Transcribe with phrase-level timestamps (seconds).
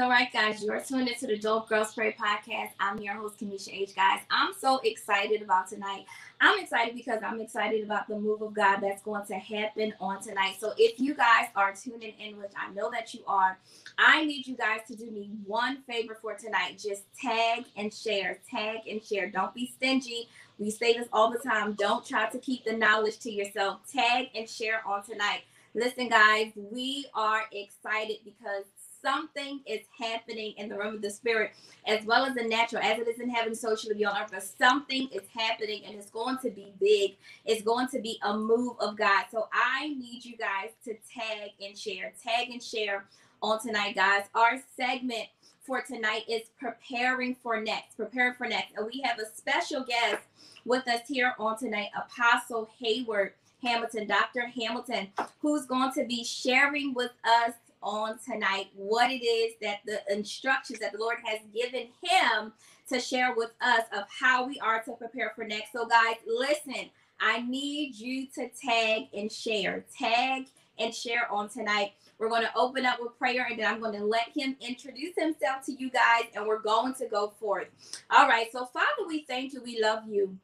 [0.00, 0.32] Right, guys.
[0.32, 0.64] All right, guys.
[0.64, 2.70] You're tuned into the Dope Girlz Pray podcast.
[2.80, 3.94] I'm your host, Kamisha H.
[3.94, 6.06] Guys, I'm so excited about tonight.
[6.40, 10.22] I'm excited because I'm excited about the move of God that's going to happen on
[10.22, 10.56] tonight.
[10.58, 13.58] So, if you guys are tuning in, which I know that you are,
[13.98, 16.82] I need you guys to do me one favor for tonight.
[16.82, 18.38] Just tag and share.
[18.50, 19.28] Tag and share.
[19.28, 20.28] Don't be stingy.
[20.58, 21.74] We say this all the time.
[21.74, 23.80] Don't try to keep the knowledge to yourself.
[23.92, 25.42] Tag and share on tonight.
[25.74, 28.64] Listen, guys, we are excited because
[29.02, 31.52] something is happening in the realm of the spirit
[31.86, 34.30] as well as the natural as it is in heaven so shall be on earth.
[34.30, 37.16] But something is happening and it's going to be big.
[37.44, 39.26] It's going to be a move of god.
[39.30, 42.12] So i need you guys to tag and share.
[42.22, 43.06] Tag and share
[43.42, 44.24] on tonight guys.
[44.34, 45.28] Our segment
[45.62, 48.76] for tonight is preparing for next preparing for next.
[48.76, 50.22] And we have a special guest
[50.64, 53.32] with us here on tonight apostle hayward
[53.62, 54.46] Hamilton, Dr.
[54.46, 55.08] Hamilton,
[55.40, 60.78] who's going to be sharing with us on tonight what it is that the instructions
[60.80, 62.52] that the Lord has given him
[62.88, 65.72] to share with us of how we are to prepare for next.
[65.72, 66.90] So, guys, listen,
[67.20, 69.84] I need you to tag and share.
[69.96, 70.46] Tag
[70.78, 71.92] and share on tonight.
[72.18, 75.14] We're going to open up with prayer and then I'm going to let him introduce
[75.16, 77.68] himself to you guys and we're going to go forth.
[78.10, 78.50] All right.
[78.52, 79.62] So, Father, we thank you.
[79.62, 80.36] We love you.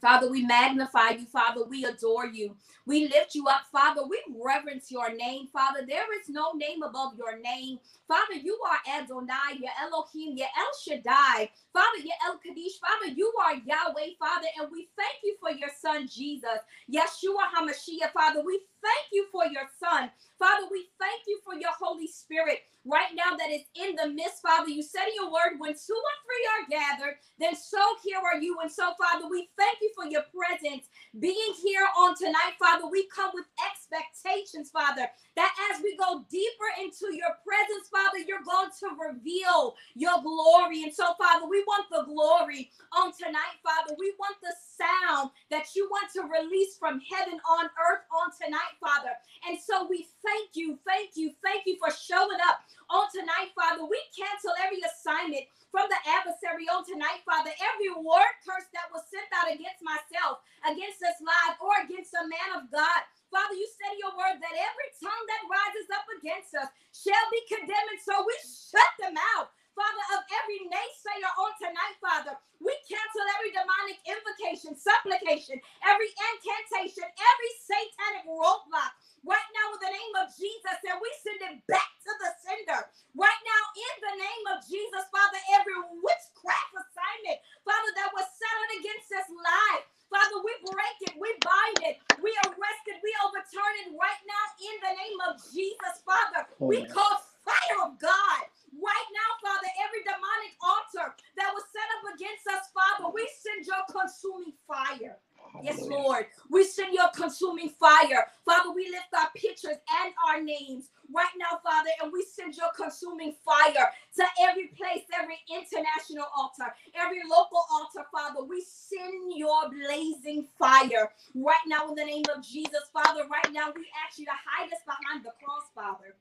[0.00, 1.26] Father, we magnify you.
[1.26, 2.56] Father, we adore you.
[2.86, 3.62] We lift you up.
[3.72, 5.48] Father, we reverence your name.
[5.52, 7.78] Father, there is no name above your name.
[8.08, 11.50] Father, you are Adonai, your Elohim, your El Shaddai.
[11.72, 12.80] Father, your El Kadosh.
[12.80, 16.58] Father, you are Yahweh, Father, and we thank you for your son, Jesus.
[16.92, 20.10] Yeshua HaMashiach, Father, we thank you for your son.
[20.38, 24.42] Father, we thank you for your Holy Spirit right now that is in the midst,
[24.42, 24.68] Father.
[24.70, 28.40] You said in your word, when two or three are gathered, then so here are
[28.40, 28.58] you.
[28.62, 30.86] And so, Father, we thank you for your presence
[31.18, 32.88] being here on tonight, Father.
[32.90, 38.44] We come with expectations, Father, that as we go deeper into your presence, Father, you're
[38.46, 40.82] going to reveal your glory.
[40.84, 43.94] And so, Father, we want the glory on tonight, Father.
[43.98, 48.67] We want the sound that you want to release from heaven on earth on tonight,
[48.76, 49.16] Father.
[49.48, 52.60] And so we thank you, thank you, thank you for showing up
[52.92, 53.84] on tonight, Father.
[53.88, 57.52] We cancel every assignment from the adversary on tonight, Father.
[57.60, 62.24] Every word curse that was sent out against myself, against this live, or against a
[62.24, 63.00] man of God.
[63.28, 67.26] Father, you said in your word that every tongue that rises up against us shall
[67.28, 68.00] be condemned.
[68.00, 69.52] So we shut them out.
[69.78, 72.34] Father, of every naysayer on tonight, Father.
[72.58, 78.90] We cancel every demonic invocation, supplication, every incantation, every satanic roadblock
[79.22, 82.90] right now in the name of Jesus, and we send it back to the sender.
[83.14, 88.68] Right now, in the name of Jesus, Father, every witchcraft assignment, Father, that was set
[88.82, 89.86] against us life.
[90.10, 94.44] Father, we break it, we bind it, we arrest it, we overturn it right now
[94.58, 96.50] in the name of Jesus, Father.
[96.58, 98.42] We call fire of God
[98.80, 99.68] right now, Father.
[99.84, 105.18] Every demonic altar that was set up against us, Father, we send your consuming fire.
[105.60, 106.26] Yes, Lord.
[106.50, 108.28] We send your consuming fire.
[108.44, 112.70] Father, we lift our pictures and our names right now, Father, and we send your
[112.76, 118.44] consuming fire to every place, every international altar, every local altar, Father.
[118.44, 123.22] We send your blazing fire right now in the name of Jesus, Father.
[123.30, 126.14] Right now, we ask you to hide us behind the cross, Father.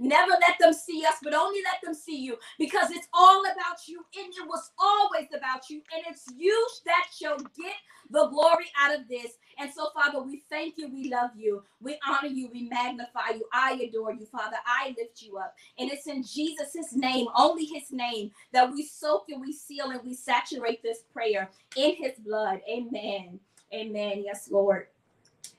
[0.00, 3.86] Never let them see us, but only let them see you because it's all about
[3.86, 5.82] you and it was always about you.
[5.94, 7.74] And it's you that shall get
[8.10, 9.32] the glory out of this.
[9.58, 10.88] And so, Father, we thank you.
[10.88, 11.62] We love you.
[11.80, 12.48] We honor you.
[12.52, 13.46] We magnify you.
[13.52, 14.56] I adore you, Father.
[14.66, 15.54] I lift you up.
[15.78, 20.02] And it's in Jesus' name, only his name, that we soak and we seal and
[20.04, 22.60] we saturate this prayer in his blood.
[22.68, 23.38] Amen.
[23.72, 24.22] Amen.
[24.24, 24.86] Yes, Lord.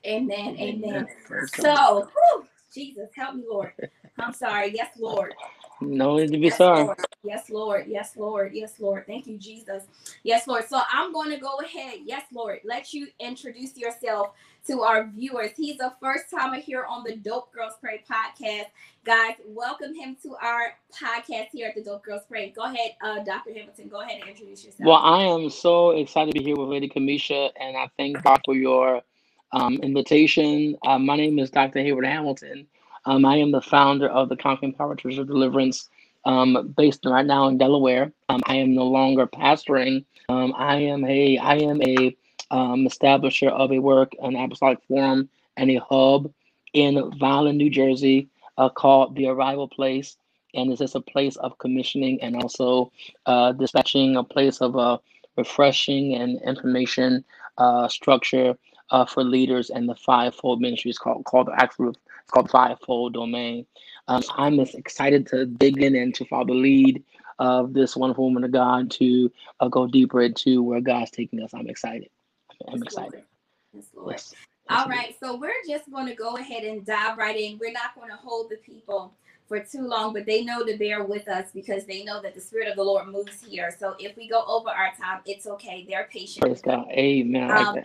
[0.06, 0.56] Amen.
[0.58, 1.06] Amen.
[1.52, 3.72] So, whew, Jesus, help me, Lord.
[4.18, 4.72] I'm sorry.
[4.74, 5.34] Yes, Lord.
[5.80, 6.84] No need to be Yes, sorry.
[6.84, 6.98] Lord.
[7.22, 7.86] Yes, Lord.
[7.86, 8.52] Yes, Lord.
[8.54, 9.06] Yes, Lord.
[9.06, 9.84] Thank you, Jesus.
[10.22, 10.64] Yes, Lord.
[10.68, 12.00] So I'm going to go ahead.
[12.04, 12.60] Yes, Lord.
[12.64, 14.30] Let you introduce yourself
[14.68, 15.50] to our viewers.
[15.56, 18.66] He's a first timer here on the Dope Girlz Pray podcast.
[19.04, 22.50] Guys, welcome him to our podcast here at the Dope Girlz Pray.
[22.50, 23.52] Go ahead, uh, Dr.
[23.52, 23.88] Hamilton.
[23.88, 24.86] Go ahead and introduce yourself.
[24.86, 28.40] Well, I am so excited to be here with Lady Kamisha, and I thank God
[28.44, 29.02] for your
[29.52, 30.76] um, invitation.
[30.86, 31.80] Uh, my name is Dr.
[31.80, 32.66] Hayward Hamilton.
[33.04, 35.88] Um, I am the founder of the Conquering Power Church of Deliverance,
[36.24, 38.12] um, based right now in Delaware.
[38.28, 40.04] Um, I am no longer pastoring.
[40.28, 42.16] Um, I am a I am a
[42.50, 46.32] um, establisher of a work, an apostolic forum, and a hub
[46.72, 50.16] in Vineland, New Jersey, uh, called the Arrival Place.
[50.54, 52.90] And it's just a place of commissioning and also
[53.26, 54.98] uh, dispatching, a place of uh,
[55.36, 57.24] refreshing and information
[57.58, 58.56] uh, structure
[58.90, 63.14] uh, for leaders and the fivefold ministries called called the Acts of It's called Fivefold
[63.14, 63.66] Domain.
[64.08, 67.02] Um, I'm just excited to dig in and to follow the lead
[67.38, 71.52] of this wonderful woman of God to uh, go deeper into where God's taking us.
[71.54, 72.08] I'm excited.
[72.68, 73.22] I'm excited.
[73.74, 74.12] Yes, Lord.
[74.12, 74.34] Yes.
[74.68, 77.58] All right, so we're just going to go ahead and dive right in.
[77.58, 79.14] We're not going to hold the people
[79.46, 82.40] for too long, but they know to bear with us because they know that the
[82.40, 83.74] Spirit of the Lord moves here.
[83.78, 85.86] So if we go over our time, it's okay.
[85.88, 86.44] They're patient.
[86.44, 86.88] Praise God.
[86.90, 87.50] Amen.
[87.50, 87.76] Um,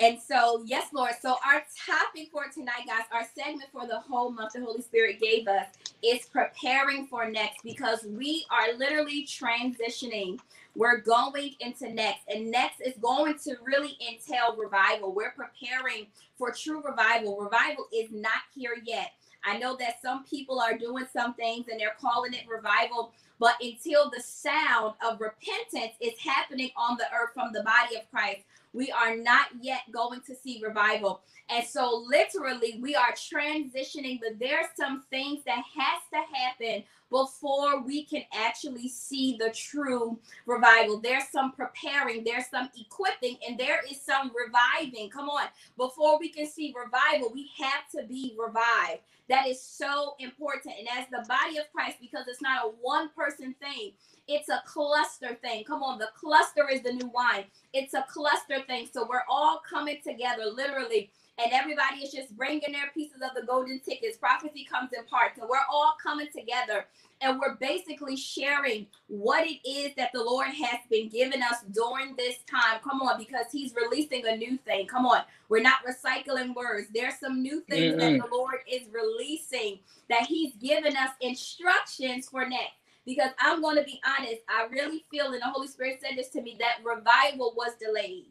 [0.00, 1.12] and so, yes, Lord.
[1.20, 5.20] So, our topic for tonight, guys, our segment for the whole month the Holy Spirit
[5.20, 5.66] gave us
[6.02, 10.38] is preparing for next because we are literally transitioning.
[10.76, 15.12] We're going into next, and next is going to really entail revival.
[15.12, 17.36] We're preparing for true revival.
[17.36, 19.12] Revival is not here yet.
[19.44, 23.54] I know that some people are doing some things and they're calling it revival, but
[23.60, 28.42] until the sound of repentance is happening on the earth from the body of Christ,
[28.72, 31.22] we are not yet going to see revival.
[31.50, 37.80] And so literally we are transitioning, but there's some things that has to happen before
[37.80, 41.00] we can actually see the true revival.
[41.00, 45.08] There's some preparing, there's some equipping, and there is some reviving.
[45.08, 45.46] Come on.
[45.78, 49.00] Before we can see revival, we have to be revived.
[49.28, 50.74] That is so important.
[50.78, 53.92] And as the body of Christ, because it's not a one person thing,
[54.28, 55.64] it's a cluster thing.
[55.64, 57.44] Come on, the cluster is the new wine.
[57.72, 58.88] It's a cluster thing.
[58.92, 63.46] So we're all coming together, literally and everybody is just bringing their pieces of the
[63.46, 64.16] golden tickets.
[64.16, 65.38] Prophecy comes in parts.
[65.38, 66.86] So we're all coming together
[67.20, 72.16] and we're basically sharing what it is that the Lord has been giving us during
[72.16, 72.80] this time.
[72.82, 74.86] Come on, because He's releasing a new thing.
[74.86, 76.88] Come on, we're not recycling words.
[76.92, 78.18] There's some new things mm-hmm.
[78.18, 79.78] that the Lord is releasing
[80.10, 82.74] that He's given us instructions for next.
[83.08, 86.28] Because I'm going to be honest, I really feel, and the Holy Spirit said this
[86.28, 88.26] to me, that revival was delayed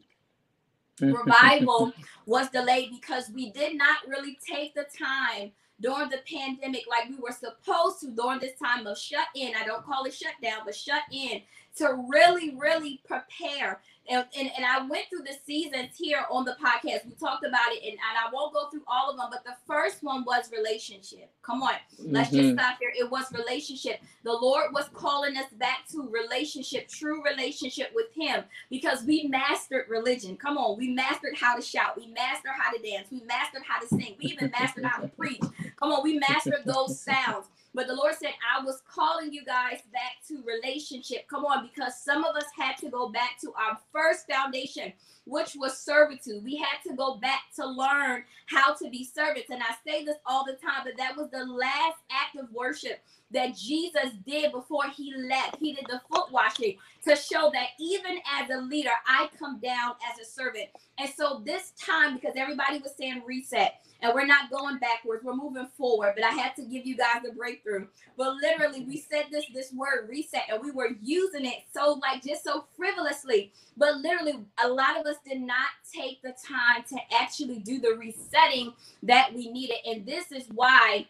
[1.00, 1.92] revival
[2.26, 7.16] was delayed because we did not really take the time during the pandemic like we
[7.16, 9.52] were supposed to during this time of shut in.
[9.54, 11.42] I don't call it shut down, but shut in
[11.76, 16.56] to really, really prepare and, and, and I went through the seasons here on the
[16.62, 17.06] podcast.
[17.06, 19.56] We talked about it, and, and I won't go through all of them, but the
[19.66, 21.30] first one was relationship.
[21.42, 22.40] Come on, let's mm-hmm.
[22.40, 22.92] just stop here.
[22.96, 24.00] It was relationship.
[24.24, 29.86] The Lord was calling us back to relationship, true relationship with Him, because we mastered
[29.88, 30.36] religion.
[30.36, 33.80] Come on, we mastered how to shout, we mastered how to dance, we mastered how
[33.80, 35.42] to sing, we even mastered how to preach.
[35.76, 37.46] Come on, we mastered those sounds.
[37.78, 41.28] But the Lord said, I was calling you guys back to relationship.
[41.28, 44.92] Come on, because some of us had to go back to our first foundation,
[45.28, 46.44] which was servitude.
[46.44, 49.50] We had to go back to learn how to be servants.
[49.50, 53.00] And I say this all the time, but that was the last act of worship
[53.32, 55.58] that Jesus did before he left.
[55.60, 59.94] He did the foot washing to show that even as a leader, I come down
[60.10, 60.68] as a servant.
[60.98, 65.34] And so this time, because everybody was saying reset, and we're not going backwards, we're
[65.36, 66.14] moving forward.
[66.16, 67.86] But I had to give you guys a breakthrough.
[68.16, 72.24] But literally, we said this this word reset, and we were using it so like
[72.24, 73.52] just so frivolously.
[73.76, 77.96] But literally, a lot of us did not take the time to actually do the
[77.96, 78.72] resetting
[79.02, 79.76] that we needed.
[79.86, 81.06] And this is why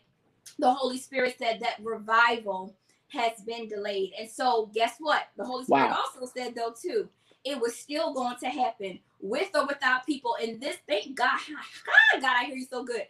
[0.59, 2.75] the Holy Spirit said that revival
[3.09, 4.13] has been delayed.
[4.19, 5.29] And so, guess what?
[5.37, 6.03] The Holy Spirit wow.
[6.05, 7.09] also said, though, too,
[7.45, 10.37] it was still going to happen with or without people.
[10.43, 11.39] And this, thank God,
[12.21, 13.07] God, I hear you so good.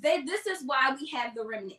[0.00, 1.78] They, this is why we have the remnant.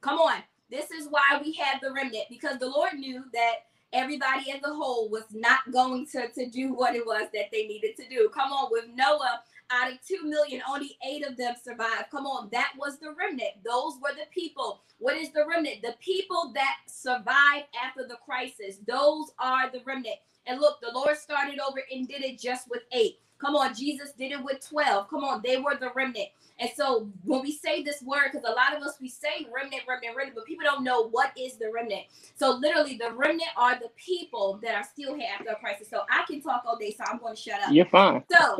[0.00, 0.42] Come on.
[0.70, 3.54] This is why we have the remnant because the Lord knew that
[3.92, 7.66] everybody as a whole was not going to, to do what it was that they
[7.66, 8.30] needed to do.
[8.34, 12.10] Come on, with Noah, out of 2 million, only eight of them survived.
[12.10, 13.64] Come on, that was the remnant.
[13.64, 14.82] Those were the people.
[14.98, 15.82] What is the remnant?
[15.82, 18.78] The people that survived after the crisis.
[18.86, 20.16] Those are the remnant.
[20.46, 23.18] And look, the Lord started over and did it just with eight.
[23.42, 25.10] Come on, Jesus did it with 12.
[25.10, 26.28] Come on, they were the remnant.
[26.60, 29.82] And so when we say this word, because a lot of us we say remnant,
[29.88, 32.02] remnant, remnant, but people don't know what is the remnant.
[32.36, 35.90] So literally, the remnant are the people that are still here after a crisis.
[35.90, 37.72] So I can talk all day, so I'm going to shut up.
[37.72, 38.22] You're fine.
[38.30, 38.58] So,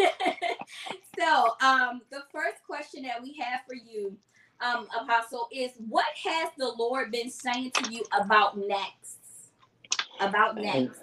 [1.18, 4.16] so um, the first question that we have for you,
[4.60, 9.18] um, Apostle, is what has the Lord been saying to you about next?
[10.20, 11.02] About next.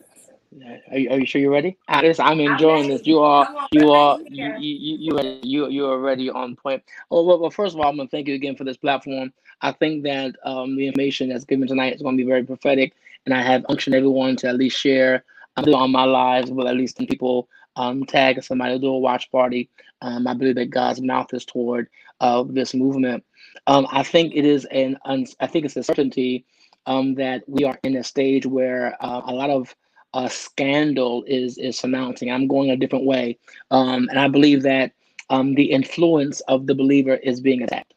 [0.92, 1.78] Are you, are you sure you're ready?
[1.88, 3.06] Alice, I'm enjoying this.
[3.06, 6.84] You are, you are, you, you, you, you, you are already on point.
[7.12, 9.34] Oh, well, well, first of all, I'm gonna thank you again for this platform.
[9.62, 12.94] I think that um, the information that's given tonight is going to be very prophetic,
[13.26, 15.26] and I have unctioned everyone to at least share
[15.58, 17.50] um, on my lives with at least 10 people.
[17.76, 19.70] Um, tag somebody, do a watch party.
[20.02, 21.90] Um, I believe that God's mouth is toward
[22.22, 23.24] uh, this movement.
[23.68, 26.46] Um, I think it is an, I think it's a certainty
[26.88, 29.76] um, that we are in a stage where uh, a lot of
[30.14, 32.32] uh, scandal is is surmounting.
[32.32, 33.38] I'm going a different way,
[33.72, 34.92] um, and I believe that
[35.30, 37.94] um, the influence of the believer is being attacked.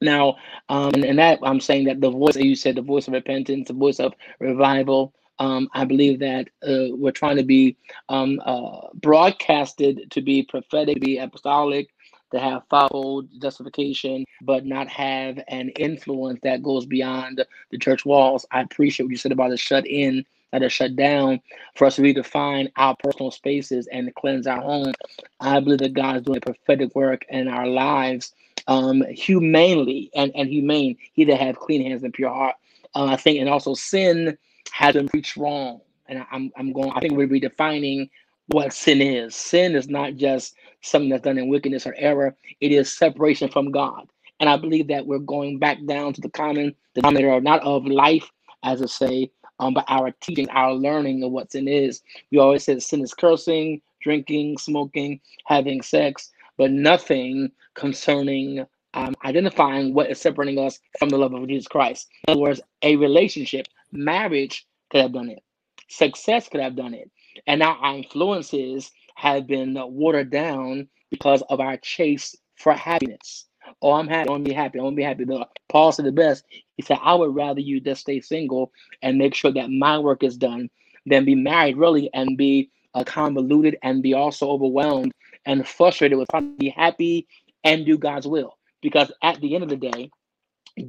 [0.00, 0.36] Now,
[0.68, 3.14] um, and, and, that I'm saying that the voice that you said, the voice of
[3.14, 7.76] repentance, the voice of revival, um, I believe that uh, we're trying to be
[8.08, 11.88] um, uh, broadcasted to be prophetic, be apostolic,
[12.32, 18.46] to have followed justification, but not have an influence that goes beyond the church walls.
[18.50, 20.24] I appreciate what you said about the shut in,
[20.54, 21.40] that are shut down,
[21.74, 24.94] for us to redefine our personal spaces and cleanse our home.
[25.40, 28.32] I believe that God is doing a prophetic work in our lives
[28.68, 30.96] um, humanely and, and humane.
[31.12, 32.56] He that have clean hands and pure heart.
[32.94, 34.38] Uh, I think, and also sin
[34.72, 35.80] has been preached wrong.
[36.06, 38.10] And I'm, I'm going, I think we're redefining
[38.48, 39.34] what sin is.
[39.34, 43.72] Sin is not just something that's done in wickedness or error, it is separation from
[43.72, 44.08] God.
[44.40, 48.30] And I believe that we're going back down to the common denominator, not of life,
[48.62, 52.02] as I say, um, but our teaching, our learning of what sin is.
[52.30, 59.92] We always said sin is cursing, drinking, smoking, having sex, but nothing concerning um, identifying
[59.92, 62.08] what is separating us from the love of Jesus Christ.
[62.28, 65.42] In other words, a relationship, marriage could have done it,
[65.88, 67.10] success could have done it,
[67.46, 73.46] and now our influences have been watered down because of our chase for happiness.
[73.82, 74.28] Oh, I'm happy.
[74.28, 74.78] I want to be happy.
[74.78, 75.26] I want to be happy.
[75.68, 76.44] Paul said the best.
[76.76, 80.22] He said, I would rather you just stay single and make sure that my work
[80.22, 80.70] is done
[81.06, 85.12] than be married, really, and be uh, convoluted and be also overwhelmed
[85.46, 87.26] and frustrated with trying to be happy
[87.64, 88.56] and do God's will.
[88.80, 90.10] Because at the end of the day,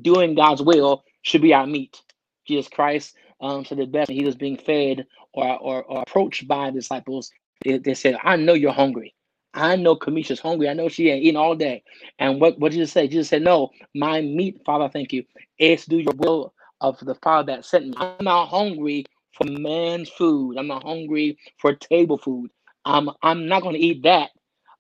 [0.01, 2.01] doing God's will should be our meat.
[2.47, 4.11] Jesus Christ um, said the best.
[4.11, 7.31] He was being fed or, or, or approached by disciples,
[7.63, 9.14] they, they, said, I know you're hungry.
[9.55, 10.67] I know Kamisha's hungry.
[10.67, 11.83] I know she ain't eating all day.
[12.19, 13.07] And what, what did Jesus say?
[13.07, 15.23] Jesus said, No, my meat, Father, thank you,
[15.57, 17.93] is do your will of the Father that sent me.
[17.97, 20.57] I'm not hungry for man's food.
[20.57, 22.51] I'm not hungry for table food.
[22.83, 24.31] I'm, I'm not going to eat that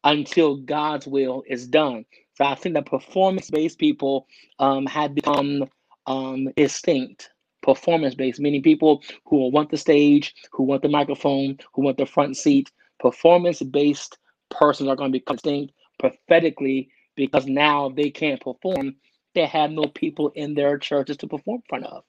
[0.03, 2.05] until God's will is done.
[2.35, 4.27] So I think that performance based people
[4.59, 5.65] um, have become
[6.05, 7.29] um, distinct
[7.63, 12.05] performance based, meaning people who want the stage, who want the microphone, who want the
[12.05, 12.69] front seat.
[12.99, 14.17] Performance based
[14.59, 18.95] persons are going to be distinct prophetically because now they can't perform.
[19.35, 22.03] They have no people in their churches to perform in front of.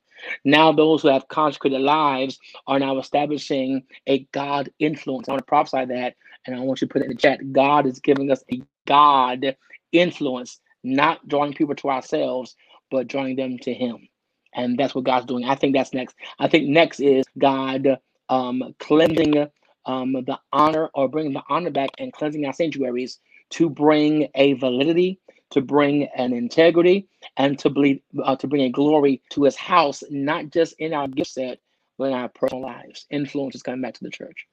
[0.44, 5.28] Now, those who have consecrated lives are now establishing a God influence.
[5.28, 7.52] I want to prophesy that, and I want you to put it in the chat.
[7.52, 9.56] God is giving us a God
[9.92, 12.56] influence, not drawing people to ourselves,
[12.90, 14.08] but drawing them to Him
[14.54, 15.44] and that's what God's doing.
[15.44, 16.16] I think that's next.
[16.38, 19.46] I think next is God um, cleansing
[19.86, 23.20] um, the honor or bringing the honor back and cleansing our sanctuaries
[23.50, 25.20] to bring a validity,
[25.50, 30.02] to bring an integrity, and to believe uh, to bring a glory to His house,
[30.10, 31.58] not just in our gift set,
[31.98, 33.06] but in our personal lives.
[33.10, 34.46] Influence is coming back to the church.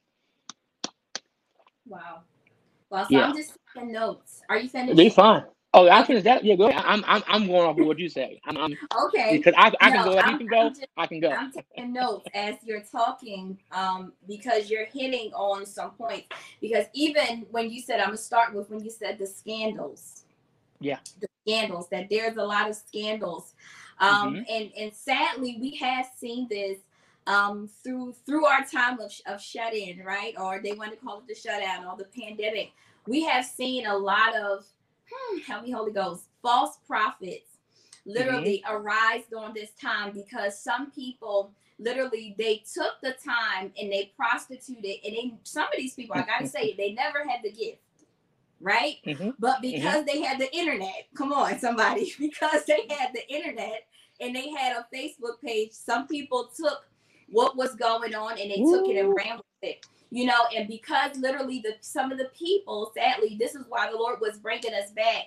[1.86, 2.22] Wow.
[2.90, 3.26] Well, so yeah.
[3.26, 4.42] I'm just taking notes.
[4.48, 4.96] Are you sending?
[4.96, 5.44] Be fine.
[5.76, 6.44] Oh, I finished that.
[6.44, 6.84] Yeah, go ahead.
[6.86, 8.40] I'm I'm I'm going off of what you say.
[8.46, 10.18] I'm, I'm okay because I, I no, can go.
[10.18, 10.68] I'm, you can go.
[10.68, 11.30] Just, I can go.
[11.30, 16.28] I'm taking notes as you're talking, um, because you're hitting on some points.
[16.60, 20.24] Because even when you said, I'm gonna start with when you said the scandals.
[20.78, 20.98] Yeah.
[21.20, 23.54] The scandals that there's a lot of scandals,
[23.98, 24.42] um, mm-hmm.
[24.48, 26.78] and and sadly we have seen this
[27.26, 31.20] um through through our time of, of shut in right or they want to call
[31.20, 32.70] it the shutdown or the pandemic
[33.06, 34.66] we have seen a lot of
[35.14, 37.54] hmm, help me, Holy Ghost, false prophets
[38.06, 38.76] literally mm-hmm.
[38.76, 44.96] arise during this time because some people literally they took the time and they prostituted
[45.04, 47.78] and they some of these people i gotta say they never had the gift
[48.60, 49.30] right mm-hmm.
[49.38, 49.72] but mm-hmm.
[49.72, 50.06] because mm-hmm.
[50.06, 53.86] they had the internet come on somebody because they had the internet
[54.20, 56.86] and they had a facebook page some people took
[57.30, 58.76] what was going on and they Ooh.
[58.76, 62.30] took it and ran with it you know and because literally the some of the
[62.38, 65.24] people sadly this is why the lord was bringing us back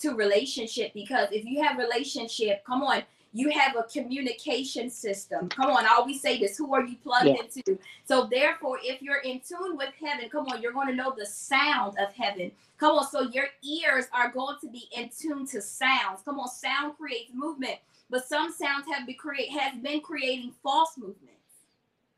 [0.00, 5.70] to relationship because if you have relationship come on you have a communication system come
[5.72, 7.34] on i always say this who are you plugged yeah.
[7.42, 11.12] into so therefore if you're in tune with heaven come on you're going to know
[11.18, 15.46] the sound of heaven come on so your ears are going to be in tune
[15.46, 17.76] to sounds come on sound creates movement
[18.08, 21.34] but some sounds have been create has been creating false movements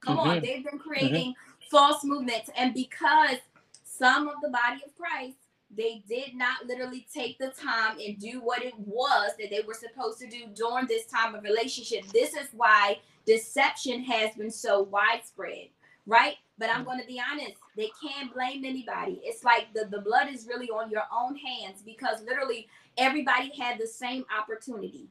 [0.01, 0.29] come mm-hmm.
[0.29, 0.89] on they've been mm-hmm.
[0.89, 2.51] creating mm-hmm false movements.
[2.57, 3.37] And because
[3.85, 5.37] some of the body of Christ,
[5.75, 9.75] they did not literally take the time and do what it was that they were
[9.75, 12.05] supposed to do during this time of relationship.
[12.13, 15.69] This is why deception has been so widespread,
[16.07, 16.35] right?
[16.59, 19.21] But I'm going to be honest, they can't blame anybody.
[19.23, 22.67] It's like the, the blood is really on your own hands because literally
[22.99, 25.09] everybody had the same opportunity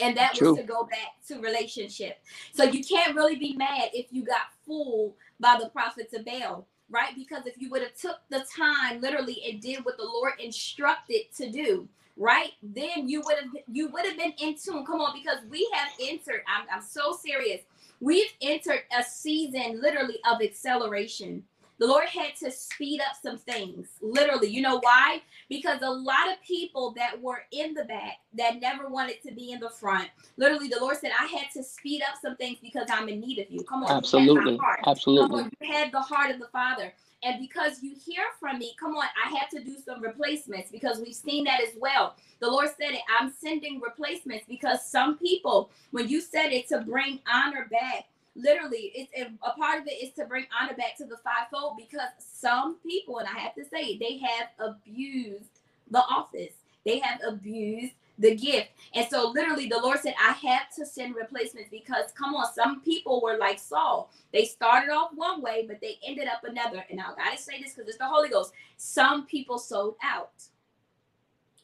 [0.00, 0.50] and that True.
[0.50, 2.18] was to go back to relationship.
[2.52, 6.66] So you can't really be mad if you got fooled by the prophets of Baal,
[6.90, 7.14] right?
[7.16, 11.22] Because if you would have took the time literally and did what the Lord instructed
[11.38, 12.52] to do, right?
[12.62, 14.86] Then you would have you would have been in tune.
[14.86, 16.42] Come on, because we have entered.
[16.48, 17.62] I'm, I'm so serious.
[18.00, 21.44] We've entered a season literally of acceleration.
[21.80, 24.48] The Lord had to speed up some things, literally.
[24.48, 25.22] You know why?
[25.48, 29.52] Because a lot of people that were in the back that never wanted to be
[29.52, 32.86] in the front, literally, the Lord said, I had to speed up some things because
[32.90, 33.64] I'm in need of you.
[33.64, 35.44] Come on, absolutely, absolutely.
[35.44, 36.92] On, you had the heart of the Father.
[37.22, 41.00] And because you hear from me, come on, I have to do some replacements because
[41.00, 42.14] we've seen that as well.
[42.40, 43.00] The Lord said it.
[43.18, 48.92] I'm sending replacements because some people, when you said it to bring honor back, literally,
[48.94, 49.12] it's
[49.42, 53.18] a part of it is to bring honor back to the fivefold because some people,
[53.18, 56.54] and I have to say, they have abused the office.
[56.84, 58.68] They have abused the gift.
[58.94, 62.80] And so literally the Lord said, I have to send replacements because come on, some
[62.82, 64.10] people were like Saul.
[64.32, 66.84] They started off one way, but they ended up another.
[66.90, 68.52] And I gotta say this because it's the Holy Ghost.
[68.76, 70.32] Some people sold out.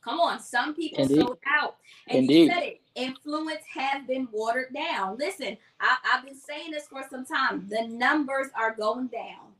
[0.07, 1.21] Come on, some people Indeed.
[1.21, 1.77] sold out.
[2.07, 2.43] And Indeed.
[2.43, 2.81] he said it.
[2.95, 5.19] Influence has been watered down.
[5.19, 7.67] Listen, I, I've been saying this for some time.
[7.69, 9.53] The numbers are going down.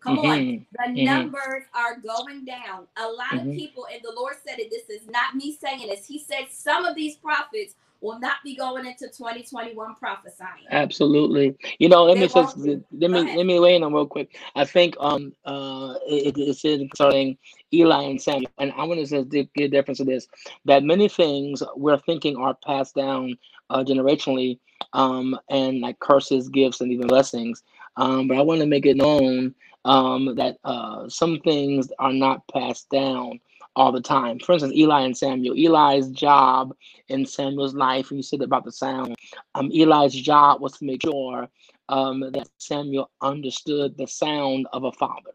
[0.00, 0.26] Come mm-hmm.
[0.26, 0.66] on.
[0.72, 1.04] The mm-hmm.
[1.06, 2.86] numbers are going down.
[2.98, 3.50] A lot mm-hmm.
[3.50, 6.06] of people, and the Lord said it, this is not me saying this.
[6.06, 10.66] He said some of these prophets will not be going into 2021 prophesying.
[10.70, 11.56] Absolutely.
[11.78, 14.36] You know, let me just, let me let me weigh in on real quick.
[14.54, 17.38] I think um uh it, it says concerning
[17.72, 20.28] Eli and Samuel, and I want to say the, the difference of this
[20.66, 23.38] that many things we're thinking are passed down
[23.70, 24.58] uh, generationally,
[24.92, 27.62] um, and like curses, gifts, and even blessings.
[27.96, 29.54] Um, but I want to make it known
[29.86, 33.40] um, that uh, some things are not passed down
[33.76, 34.38] all the time.
[34.38, 35.54] For instance, Eli and Samuel.
[35.56, 36.74] Eli's job
[37.08, 39.16] in Samuel's life, and you said about the sound,
[39.54, 41.48] um, Eli's job was to make sure
[41.88, 45.32] um, that Samuel understood the sound of a father.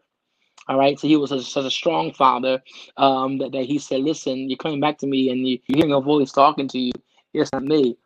[0.68, 2.62] All right, so he was a, such a strong father
[2.96, 5.92] um, that, that he said, Listen, you're coming back to me and you, you're hearing
[5.92, 6.92] a voice talking to you.
[7.32, 7.96] It's not me.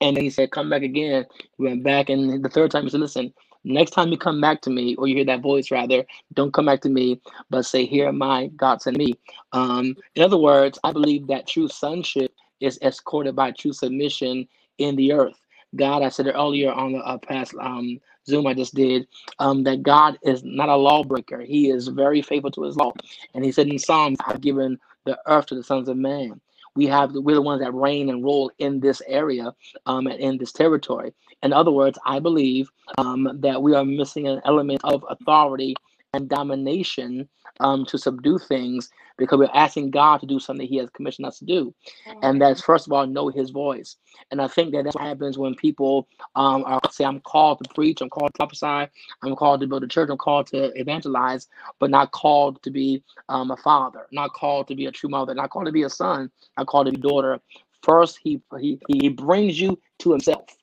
[0.00, 1.24] And then he said, Come back again.
[1.56, 3.32] He went back, and the third time he said, Listen,
[3.64, 6.66] Next time you come back to me, or you hear that voice, rather, don't come
[6.66, 9.14] back to me, but say, Here am I, God send me.
[9.52, 14.96] Um, in other words, I believe that true sonship is escorted by true submission in
[14.96, 15.40] the earth.
[15.76, 19.06] God, I said it earlier on the uh, past um, Zoom I just did,
[19.38, 21.40] um, that God is not a lawbreaker.
[21.40, 22.92] He is very faithful to his law.
[23.34, 26.40] And he said in Psalms, I've given the earth to the sons of man
[26.74, 29.52] we have we're the ones that reign and rule in this area
[29.86, 31.12] um, and in this territory.
[31.42, 35.74] In other words, I believe um, that we are missing an element of authority
[36.14, 37.28] and domination
[37.60, 41.38] um, to subdue things because we're asking God to do something He has commissioned us
[41.40, 41.74] to do.
[42.22, 43.96] And that's, first of all, know His voice.
[44.30, 47.74] And I think that that's what happens when people um, are say, I'm called to
[47.74, 48.90] preach, I'm called to prophesy,
[49.22, 51.48] I'm called to build a church, I'm called to evangelize,
[51.78, 55.34] but not called to be um, a father, not called to be a true mother,
[55.34, 57.40] not called to be a son, not called to be a daughter.
[57.82, 60.57] First, he, he, he brings you to Himself.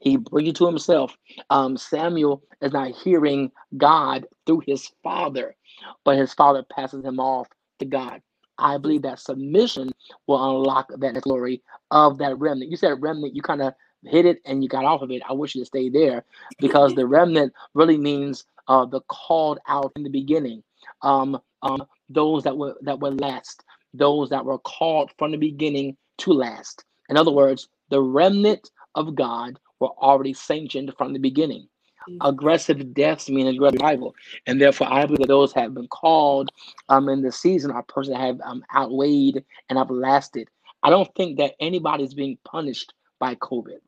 [0.00, 1.16] He brings you to himself.
[1.50, 5.56] Um, Samuel is not hearing God through his father,
[6.04, 7.48] but his father passes him off
[7.80, 8.22] to God.
[8.58, 9.92] I believe that submission
[10.28, 12.70] will unlock that glory of that remnant.
[12.72, 15.22] You said remnant, you kind of hit it and you got off of it.
[15.28, 16.24] I wish you to stay there
[16.60, 20.64] because the remnant really means uh, the called out in the beginning.
[21.02, 25.96] Um, um, those that were that were last, those that were called from the beginning
[26.20, 26.84] to last.
[27.10, 31.66] In other words, the remnant of God were already sanctioned from the beginning.
[32.08, 32.26] Mm-hmm.
[32.26, 34.14] Aggressive deaths mean aggressive revival,
[34.46, 36.50] and therefore I believe that those have been called
[36.88, 40.48] um, in the season are persons that have um, outweighed and have lasted.
[40.82, 43.78] I don't think that anybody is being punished by COVID.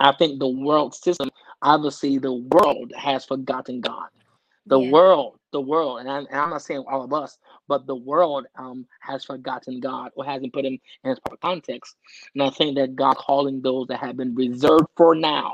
[0.00, 4.08] I think the world system, obviously, the world has forgotten God.
[4.66, 4.90] The yeah.
[4.90, 8.86] world, the world, and, I, am not saying all of us, but the world um,
[9.00, 11.96] has forgotten God or hasn't put him in his proper context.
[12.34, 15.52] And I think that God calling those that have been reserved for now,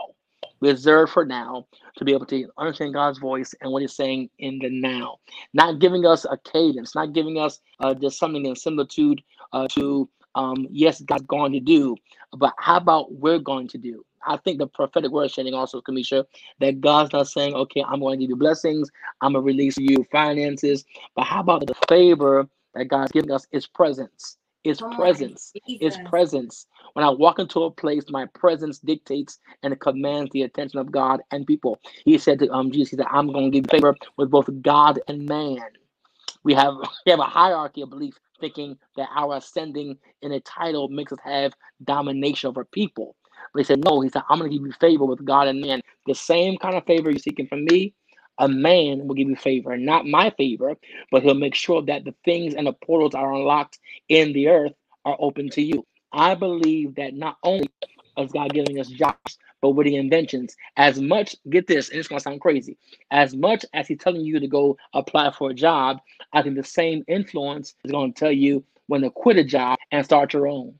[0.61, 4.59] reserved for now, to be able to understand God's voice and what He's saying in
[4.59, 5.17] the now,
[5.55, 10.09] not giving us a cadence, not giving us uh, just something in similitude uh, to
[10.35, 11.97] um, yes, God's going to do,
[12.37, 14.05] but how about we're going to do?
[14.27, 16.25] I think the prophetic word sharing also, Kamisha,
[16.61, 19.79] that God's not saying, okay, I'm going to give you blessings, I'm going to release
[19.79, 24.37] you finances, but how about the favor that God's giving us is presence?
[24.65, 25.53] Is oh presence.
[25.67, 26.67] Is presence.
[26.93, 31.21] When I walk into a place, my presence dictates and commands the attention of God
[31.31, 31.79] and people.
[32.05, 35.01] He said to um Jesus, he said, I'm going to give favor with both God
[35.09, 35.61] and man.
[36.45, 36.75] We have
[37.07, 41.19] we have a hierarchy of belief thinking that our ascending in a title makes us
[41.25, 41.53] have
[41.85, 43.17] domination over people.
[43.53, 45.61] But he said, No, he said, I'm going to give you favor with God and
[45.61, 45.83] man.
[46.07, 47.95] The same kind of favor you're seeking from me,
[48.39, 50.77] a man will give you favor, not my favor,
[51.11, 54.73] but he'll make sure that the things and the portals are unlocked in the earth
[55.05, 55.87] are open to you.
[56.13, 57.69] I believe that not only
[58.19, 62.09] is God giving us jobs, but with the inventions, as much, get this, and it's
[62.09, 62.79] gonna sound crazy,
[63.11, 65.99] as much as he's telling you to go apply for a job,
[66.33, 70.05] I think the same influence is gonna tell you when to quit a job and
[70.05, 70.75] start your own.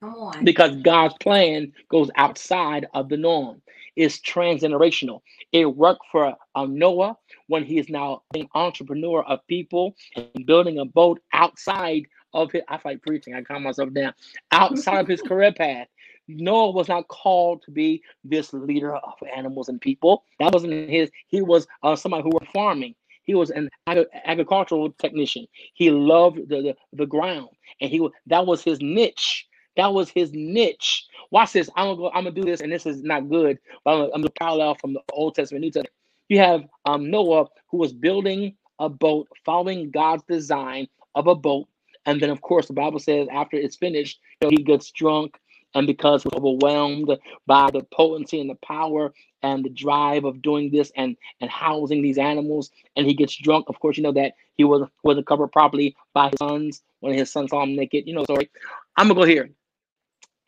[0.00, 0.44] Come on.
[0.44, 3.60] Because God's plan goes outside of the norm.
[3.96, 5.20] It's transgenerational.
[5.52, 7.16] It worked for um, Noah
[7.48, 12.62] when he is now an entrepreneur of people and building a boat outside of his.
[12.68, 13.34] I fight preaching.
[13.34, 14.14] I calm myself down.
[14.52, 15.88] Outside of his career path.
[16.28, 20.24] Noah was not called to be this leader of animals and people.
[20.38, 21.10] That wasn't his.
[21.26, 22.94] He was uh, somebody who was farming.
[23.24, 25.46] He was an ag- agricultural technician.
[25.74, 27.48] He loved the, the, the ground,
[27.80, 29.46] and he that was his niche.
[29.76, 31.06] That was his niche.
[31.30, 31.70] Watch this.
[31.76, 32.08] I'm gonna go.
[32.08, 34.92] I'm gonna do this, and this is not good, but I'm I'm gonna parallel from
[34.94, 35.92] the Old Testament, New Testament.
[36.28, 41.68] You have um, Noah who was building a boat, following God's design of a boat,
[42.06, 45.38] and then of course the Bible says after it's finished, you know, he gets drunk,
[45.74, 47.10] and because overwhelmed
[47.46, 52.02] by the potency and the power and the drive of doing this and and housing
[52.02, 53.66] these animals, and he gets drunk.
[53.68, 57.32] Of course, you know that he was wasn't covered properly by his sons when his
[57.32, 58.06] sons saw him naked.
[58.06, 58.50] You know, sorry.
[58.96, 59.50] I'm gonna go here.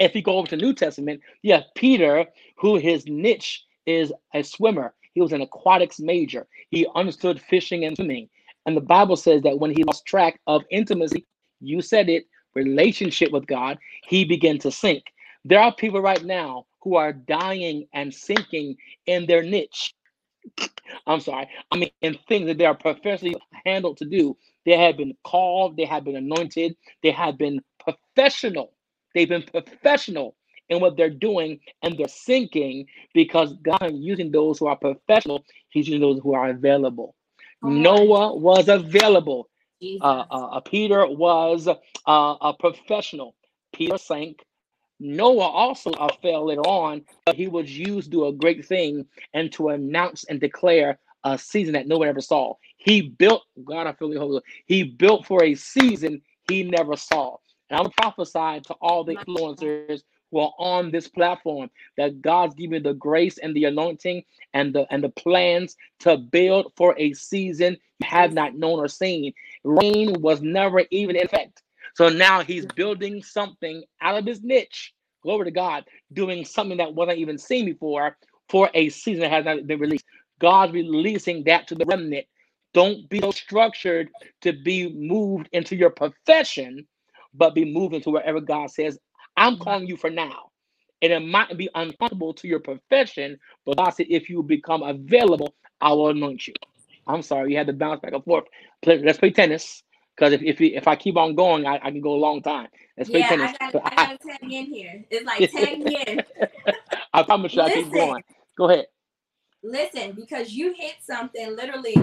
[0.03, 4.43] If you go over to New Testament, you have Peter, who his niche is a
[4.43, 4.95] swimmer.
[5.15, 6.49] He was an aquatics major.
[6.71, 8.29] He understood fishing and swimming.
[8.67, 11.25] And the Bible says that when he lost track of intimacy,
[11.61, 15.05] you said it, relationship with God, he began to sink.
[15.45, 19.95] There are people right now who are dying and sinking in their niche.
[21.07, 21.49] I'm sorry.
[21.71, 24.37] I mean, in things that they are professionally handled to do.
[24.67, 28.72] They have been called, they have been anointed, they have been professional.
[29.15, 30.37] They've been professional
[30.69, 35.45] in what they're doing, and they're sinking because God is using those who are professional.
[35.71, 37.15] He's using those who are available.
[37.63, 39.49] Noah was available.
[40.01, 41.77] Uh, uh, uh, Peter was uh,
[42.41, 43.35] a professional.
[43.75, 44.41] Peter sank.
[45.01, 49.07] Noah also uh, fell later on, but he was used to do a great thing
[49.35, 52.55] and to announce and declare a season that no one ever saw.
[52.77, 57.37] He built, God, I feel the Holy He built for a season he never saw.
[57.73, 62.83] And I'm prophesying to all the influencers who are on this platform that God's giving
[62.83, 67.79] the grace and the anointing and the and the plans to build for a season
[67.99, 69.33] you have not known or seen.
[69.65, 71.63] Rain was never even in effect.
[71.95, 74.93] So now he's building something out of his niche.
[75.23, 78.19] Glory to God, doing something that wasn't even seen before
[78.51, 80.05] for a season that has not been released.
[80.41, 82.27] God's releasing that to the remnant.
[82.75, 84.11] Don't be so structured
[84.43, 86.87] to be moved into your profession,
[87.35, 88.99] but be moving to wherever God says,
[89.37, 89.63] I'm mm-hmm.
[89.63, 90.51] calling you for now.
[91.01, 95.55] And it might be uncomfortable to your profession, but God said, if you become available,
[95.81, 96.55] I will anoint you.
[97.07, 98.45] I'm sorry, you had to bounce back and forth.
[98.83, 99.83] Play, let's play tennis.
[100.15, 102.69] Because if, if if I keep on going, I, I can go a long time.
[102.99, 103.53] Let's play tennis.
[103.61, 105.05] I got, I got to tag in here.
[105.11, 106.23] It's like tag in.
[107.13, 108.23] I promise you, I keep going.
[108.57, 108.87] Go ahead.
[109.63, 111.95] Listen, because you hit something literally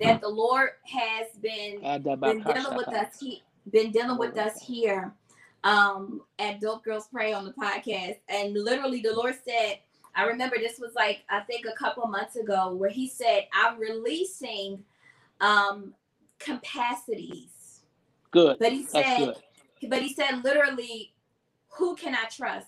[0.00, 3.18] that the Lord has been, ah, been dealing with us.
[3.18, 5.12] He been dealing with us here
[5.62, 8.16] um at Dope Girlz Pray on the podcast.
[8.28, 9.78] And literally the Lord said,
[10.14, 13.78] I remember this was like I think a couple months ago where he said, I'm
[13.78, 14.82] releasing
[15.40, 15.94] um
[16.38, 17.82] capacities.
[18.30, 18.58] Good.
[18.58, 19.34] But he said,
[19.88, 21.12] but he said literally,
[21.68, 22.66] who can I trust?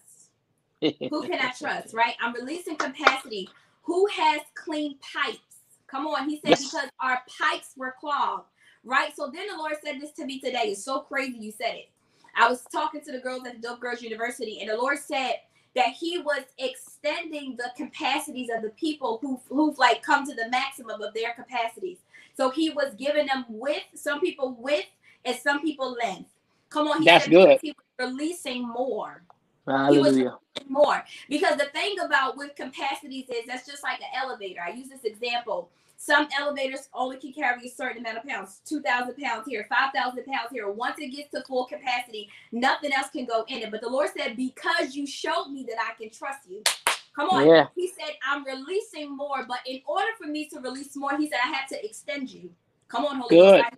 [0.81, 1.95] who can I trust?
[1.95, 2.15] Right?
[2.21, 3.49] I'm releasing capacity.
[3.83, 5.39] Who has clean pipes?
[5.87, 6.29] Come on.
[6.29, 6.71] He said, yes.
[6.71, 8.47] because our pipes were clogged.
[8.85, 9.15] Right.
[9.15, 10.69] So then the Lord said this to me today.
[10.69, 11.91] It's so crazy you said it.
[12.37, 15.35] I was talking to the girls at the Dope Girls University, and the Lord said
[15.75, 20.49] that He was extending the capacities of the people who who've like come to the
[20.51, 21.99] maximum of their capacities.
[22.37, 24.89] So He was giving them width, some people width,
[25.25, 26.31] and some people length.
[26.71, 27.59] Come on, He That's said good.
[27.63, 29.23] He was releasing more.
[29.67, 30.39] Hallelujah.
[30.69, 34.61] more because the thing about with capacities is that's just like an elevator.
[34.61, 35.71] I use this example.
[36.03, 40.49] Some elevators only can carry a certain amount of pounds, 2,000 pounds here, 5,000 pounds
[40.53, 40.71] here.
[40.71, 43.71] Once it gets to full capacity, nothing else can go in it.
[43.71, 46.63] But the Lord said, Because you showed me that I can trust you.
[47.15, 47.47] Come on.
[47.47, 47.69] Yeah.
[47.77, 49.47] He said, I'm releasing more.
[49.47, 52.51] But in order for me to release more, He said, I have to extend you.
[52.89, 53.63] Come on, Holy Good.
[53.63, 53.77] Ghost.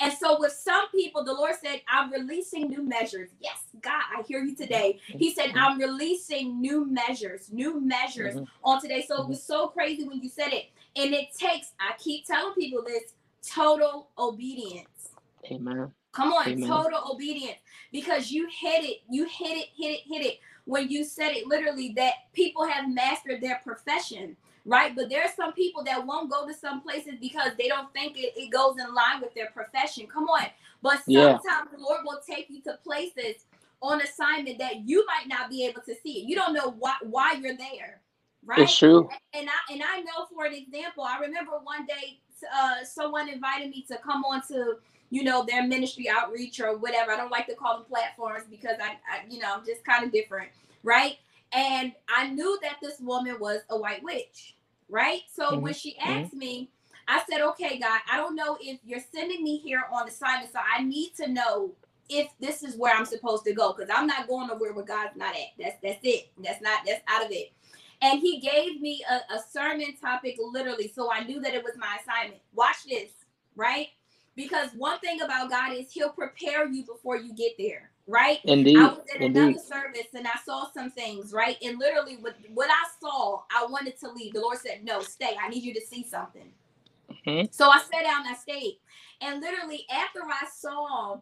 [0.00, 3.30] And so with some people, the Lord said, I'm releasing new measures.
[3.40, 5.00] Yes, God, I hear you today.
[5.06, 8.48] He said, I'm releasing new measures, new measures Mhm.
[8.64, 9.02] on today.
[9.08, 10.66] So it was so crazy when you said it.
[10.96, 13.14] And it takes, I keep telling people this,
[13.46, 15.10] total obedience.
[15.50, 15.90] Amen.
[16.12, 16.68] Come on, Amen.
[16.68, 17.58] total obedience.
[17.90, 20.40] Because you hit it, you hit it, hit it, hit it.
[20.64, 24.36] When you said it literally, that people have mastered their profession.
[24.64, 24.94] right?
[24.94, 28.16] But there are some people that won't go to some places because they don't think
[28.16, 30.06] it, it goes in line with their profession.
[30.06, 30.46] Come on.
[30.82, 31.62] But sometimes yeah.
[31.72, 33.44] the Lord will take you to places
[33.80, 36.28] on assignment that you might not be able to see it.
[36.28, 38.00] You don't know why why you're there.
[38.44, 38.60] Right.
[38.60, 39.08] It's true.
[39.34, 42.20] And I and I know for an example, I remember one day
[42.54, 44.76] uh, someone invited me to come on to
[45.10, 47.12] you know their ministry outreach or whatever.
[47.12, 50.04] I don't like to call them platforms because I, I you know I'm just kind
[50.04, 50.48] of different,
[50.82, 51.16] right?
[51.52, 54.56] And I knew that this woman was a white witch,
[54.88, 55.20] right?
[55.32, 55.60] So mm-hmm.
[55.60, 56.38] when she asked mm-hmm.
[56.38, 56.70] me,
[57.06, 60.50] I said, okay, God, I don't know if you're sending me here on assignment.
[60.52, 61.72] So I need to know
[62.08, 63.72] if this is where I'm supposed to go.
[63.72, 65.48] Because I'm not going nowhere where God's not at.
[65.58, 66.30] That's that's it.
[66.42, 67.52] That's not that's out of it.
[68.02, 70.92] And he gave me a, a sermon topic literally.
[70.94, 72.42] So I knew that it was my assignment.
[72.52, 73.10] Watch this,
[73.56, 73.88] right?
[74.34, 78.38] Because one thing about God is he'll prepare you before you get there right?
[78.44, 78.78] Indeed.
[78.78, 79.40] I was at Indeed.
[79.40, 81.56] another service and I saw some things, right?
[81.62, 84.34] And literally, what what I saw, I wanted to leave.
[84.34, 85.36] The Lord said, "No, stay.
[85.42, 86.52] I need you to see something."
[87.10, 87.46] Mm-hmm.
[87.50, 88.26] So I sat down.
[88.26, 88.78] I stayed,
[89.20, 91.20] and literally after I saw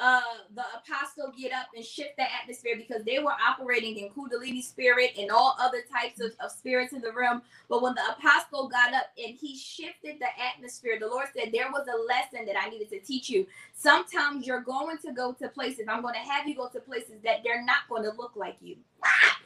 [0.00, 0.20] uh,
[0.54, 5.10] the apostle get up and shift the atmosphere because they were operating in Kundalini spirit
[5.18, 7.42] and all other types of, of spirits in the room.
[7.68, 11.70] But when the apostle got up and he shifted the atmosphere, the Lord said, There
[11.70, 13.46] was a lesson that I needed to teach you.
[13.74, 17.20] Sometimes you're going to go to places, I'm going to have you go to places
[17.24, 18.76] that they're not going to look like you.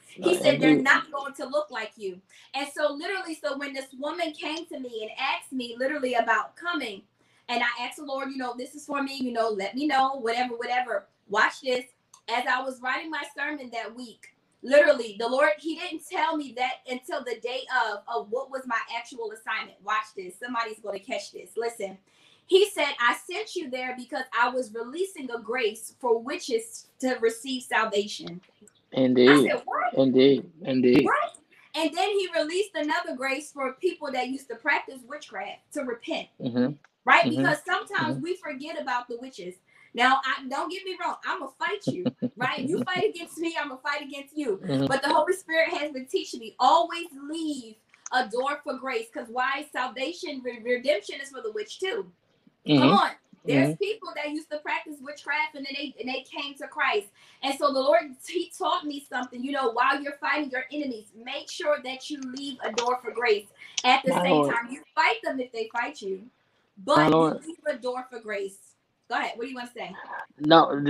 [0.07, 2.21] He said they're not going to look like you.
[2.55, 6.55] And so, literally, so when this woman came to me and asked me literally about
[6.55, 7.03] coming,
[7.49, 9.87] and I asked the Lord, you know, this is for me, you know, let me
[9.87, 11.07] know, whatever, whatever.
[11.29, 11.85] Watch this.
[12.29, 16.55] As I was writing my sermon that week, literally, the Lord, He didn't tell me
[16.57, 19.77] that until the day of, of what was my actual assignment.
[19.85, 20.35] Watch this.
[20.43, 21.51] Somebody's going to catch this.
[21.57, 21.99] Listen.
[22.47, 27.17] He said, I sent you there because I was releasing a grace for witches to
[27.23, 28.39] receive salvation.
[28.93, 29.31] Indeed.
[29.31, 29.95] I said, What?
[29.95, 30.51] Indeed.
[30.61, 31.07] Indeed.
[31.09, 31.31] Right?
[31.75, 36.29] And then he released another grace for people that used to practice witchcraft to repent.
[36.39, 36.73] Mm-hmm
[37.05, 37.25] right?
[37.25, 37.43] Mm-hmm.
[37.43, 38.25] Because sometimes mm-hmm.
[38.25, 39.55] we forget about the witches.
[39.95, 42.05] Now, I don't get me wrong, I'm gonna fight you,
[42.37, 42.61] right?
[42.61, 44.61] You fight against me, I'm gonna fight against you.
[44.65, 44.87] Mm-hmm.
[44.87, 47.77] But the Holy Spirit has been teaching me always leave
[48.13, 52.11] a door for grace, because why salvation, redemption is for the witch too.
[52.67, 52.89] Come mm-hmm.
[52.89, 53.11] on.
[53.47, 53.77] There's mm-hmm.
[53.77, 57.09] people that used to practice witchcraft and then they and they came to Christ.
[57.43, 59.45] And so the Lord he taught me something.
[59.45, 63.11] You know, while you're fighting your enemies, make sure that you leave a door for
[63.11, 63.47] grace.
[63.85, 66.23] At the same time, you fight them if they fight you.
[66.77, 68.59] But you leave a door for grace.
[69.09, 69.33] Go ahead.
[69.37, 69.95] What do you want to say?
[70.41, 70.81] No,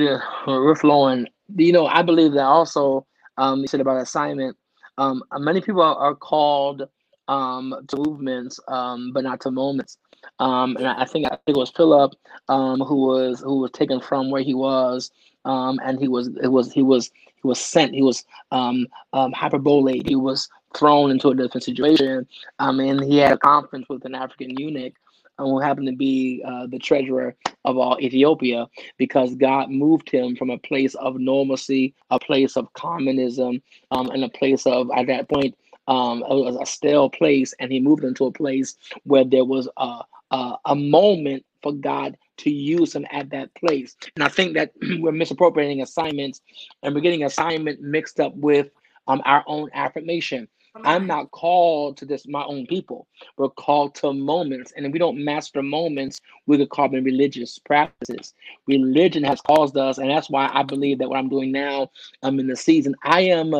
[0.46, 1.28] we're flowing.
[1.56, 3.06] You know, I believe that also.
[3.36, 4.56] Um, you said about assignment.
[4.96, 6.88] Um, many people are, are called
[7.26, 9.98] um to movements, um, but not to moments.
[10.38, 12.12] Um, and I think I think it was Philip,
[12.48, 15.10] um, who was who was taken from where he was,
[15.44, 17.10] um, and he was it was he was
[17.42, 17.94] he was sent.
[17.94, 20.02] He was um, um hyperbole.
[20.06, 22.26] He was thrown into a different situation.
[22.58, 24.94] Um, and he had a conference with an African eunuch
[25.38, 28.68] who happened to be uh, the treasurer of all Ethiopia,
[28.98, 34.24] because God moved him from a place of normalcy, a place of communism, um, and
[34.24, 35.56] a place of, at that point,
[35.88, 40.00] um, a, a stale place, and he moved into a place where there was a,
[40.30, 43.96] a, a moment for God to use him at that place.
[44.16, 46.40] And I think that we're misappropriating assignments
[46.82, 48.68] and we're getting assignment mixed up with
[49.06, 50.48] um, our own affirmation.
[50.74, 53.06] I'm not called to this my own people.
[53.36, 57.58] We're called to moments, and if we don't master moments, we could call them religious
[57.58, 58.34] practices.
[58.66, 61.90] Religion has caused us, and that's why I believe that what I'm doing now,
[62.22, 62.94] I'm in the season.
[63.02, 63.54] I am,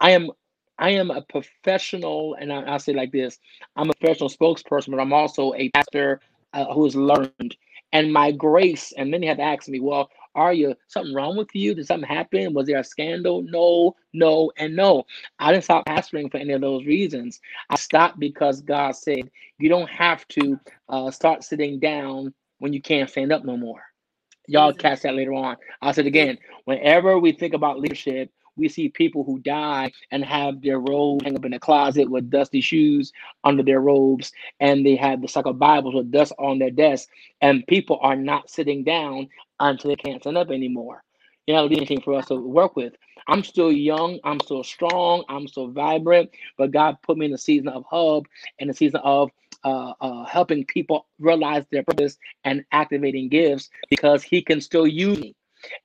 [0.00, 0.30] I am,
[0.78, 3.38] I am a professional, and I, I say like this:
[3.76, 6.20] I'm a professional spokesperson, but I'm also a pastor
[6.52, 7.56] uh, who has learned.
[7.94, 11.74] And my grace, and many have asked me, well, are you something wrong with you?
[11.74, 12.54] Did something happen?
[12.54, 13.42] Was there a scandal?
[13.42, 15.04] No, no, and no.
[15.38, 17.40] I didn't stop pastoring for any of those reasons.
[17.70, 22.80] I stopped because God said you don't have to uh, start sitting down when you
[22.80, 23.82] can't stand up no more.
[24.48, 25.56] Y'all catch that later on.
[25.80, 30.60] I said again, whenever we think about leadership, we see people who die and have
[30.60, 33.12] their robes hang up in a closet with dusty shoes
[33.44, 37.08] under their robes, and they have the stack of Bibles with dust on their desk,
[37.40, 39.28] and people are not sitting down
[39.70, 41.02] until they can't stand up anymore.
[41.46, 42.94] You're not know, anything for us to work with.
[43.28, 47.38] I'm still young, I'm still strong, I'm still vibrant, but God put me in the
[47.38, 48.26] season of hub
[48.58, 49.30] and the season of
[49.64, 55.18] uh, uh, helping people realize their purpose and activating gifts because He can still use
[55.18, 55.36] me.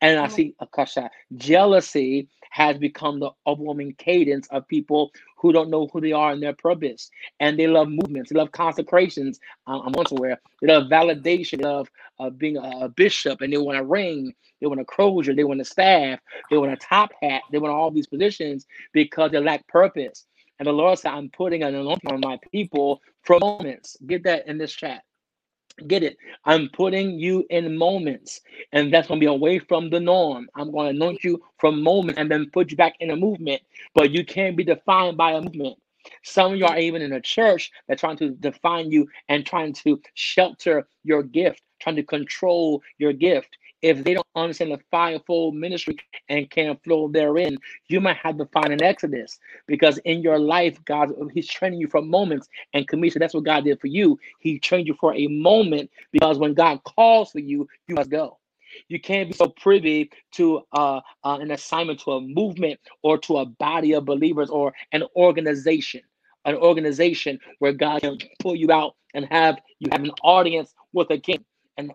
[0.02, 5.88] And I see Akasha jealousy has become the overwhelming cadence of people who don't know
[5.92, 7.10] who they are and their purpose.
[7.40, 9.40] And they love movements, they love consecrations.
[9.66, 10.40] I'm also aware.
[10.62, 11.90] They love validation, love
[12.20, 15.44] uh, being a, a, bishop, and they want a ring, they want a crozier, they
[15.44, 16.20] want a staff,
[16.50, 20.26] they want a top hat, they want all these positions because they lack purpose.
[20.60, 23.98] And the Lord said, I'm putting an anointing on my people for moments.
[24.08, 25.04] Get that in this chat.
[25.86, 26.18] Get it?
[26.46, 30.50] I'm putting you in moments, and that's going to be away from the norm.
[30.56, 33.62] I'm going to anoint you from moment and then put you back in a movement,
[33.94, 35.78] but you can't be defined by a movement.
[36.24, 39.74] Some of you are even in a church that's trying to define you and trying
[39.74, 43.50] to shelter your gift, trying to control your gift
[43.82, 45.98] if they don't understand the fivefold ministry
[46.30, 47.58] and can't flow therein,
[47.88, 51.88] you might have to find an exodus because in your life, God, He's training you
[51.88, 52.48] for moments.
[52.74, 54.20] And Kamisha, that's what God did for you.
[54.40, 58.40] He trained you for a moment because when God calls for you, you must go.
[58.90, 63.38] You can't be so privy to uh, uh, an assignment, to a movement, or to
[63.38, 66.02] a body of believers, or an organization.
[66.46, 71.10] An organization where God can pull you out and have you have an audience with
[71.12, 71.44] a king
[71.78, 71.92] an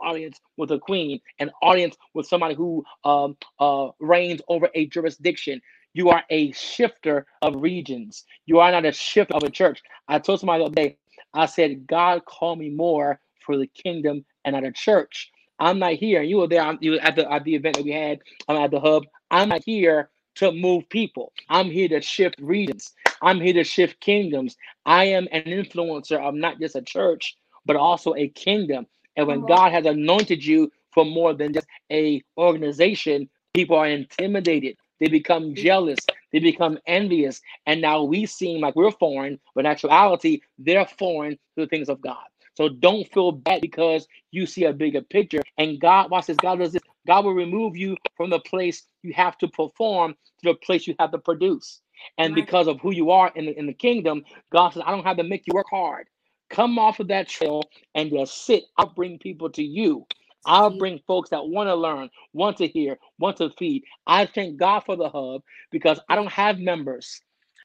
[0.00, 5.60] audience with a queen, an audience with somebody who um, uh, reigns over a jurisdiction.
[5.94, 8.24] You are a shifter of regions.
[8.46, 9.82] You are not a shift of a church.
[10.08, 10.98] I told somebody the other day,
[11.34, 15.30] I said, God called me more for the kingdom and at a church.
[15.60, 16.22] I'm not here.
[16.22, 16.62] You were there.
[16.62, 18.20] I'm, you were at the at the event that we had.
[18.48, 19.04] I'm at the hub.
[19.30, 21.32] I'm not here to move people.
[21.48, 22.92] I'm here to shift regions.
[23.22, 24.56] I'm here to shift kingdoms.
[24.86, 28.86] I am an influencer of not just a church, but also a kingdom.
[29.16, 29.48] And when mm-hmm.
[29.48, 34.76] God has anointed you for more than just a organization, people are intimidated.
[35.00, 35.98] They become jealous.
[36.32, 37.40] They become envious.
[37.66, 41.88] And now we seem like we're foreign, but in actuality, they're foreign to the things
[41.88, 42.24] of God.
[42.54, 45.42] So don't feel bad because you see a bigger picture.
[45.58, 46.82] And God, watch this, God does this.
[47.06, 50.96] God will remove you from the place you have to perform to the place you
[50.98, 51.80] have to produce.
[52.18, 55.04] And because of who you are in the, in the kingdom, God says, I don't
[55.04, 56.08] have to make you work hard.
[56.50, 57.62] Come off of that trail
[57.94, 58.64] and just sit.
[58.76, 60.06] I'll bring people to you.
[60.46, 63.84] I'll bring folks that want to learn, want to hear, want to feed.
[64.06, 67.20] I thank God for the hub because I don't have members.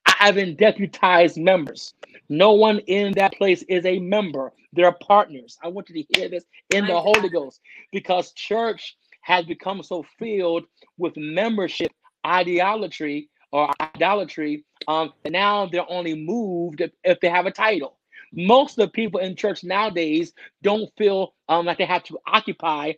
[0.06, 1.94] I haven't deputized members.
[2.28, 4.52] No one in that place is a member.
[4.74, 5.58] They're partners.
[5.64, 7.62] I want you to hear this in the Holy Ghost
[7.92, 10.66] because church has become so filled
[10.98, 11.92] with membership
[12.26, 14.66] ideology or idolatry.
[14.88, 17.98] Um, and now they're only moved if, if they have a title.
[18.34, 22.94] Most of the people in church nowadays don't feel um, like they have to occupy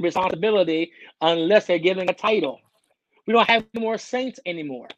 [0.00, 2.60] responsibility unless they're given a title.
[3.26, 4.88] We don't have more saints anymore.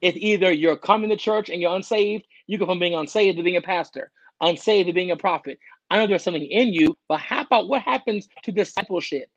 [0.00, 3.42] It's either you're coming to church and you're unsaved, you go from being unsaved to
[3.42, 4.10] being a pastor,
[4.40, 5.58] unsaved to being a prophet.
[5.90, 9.28] I know there's something in you, but how about what happens to discipleship?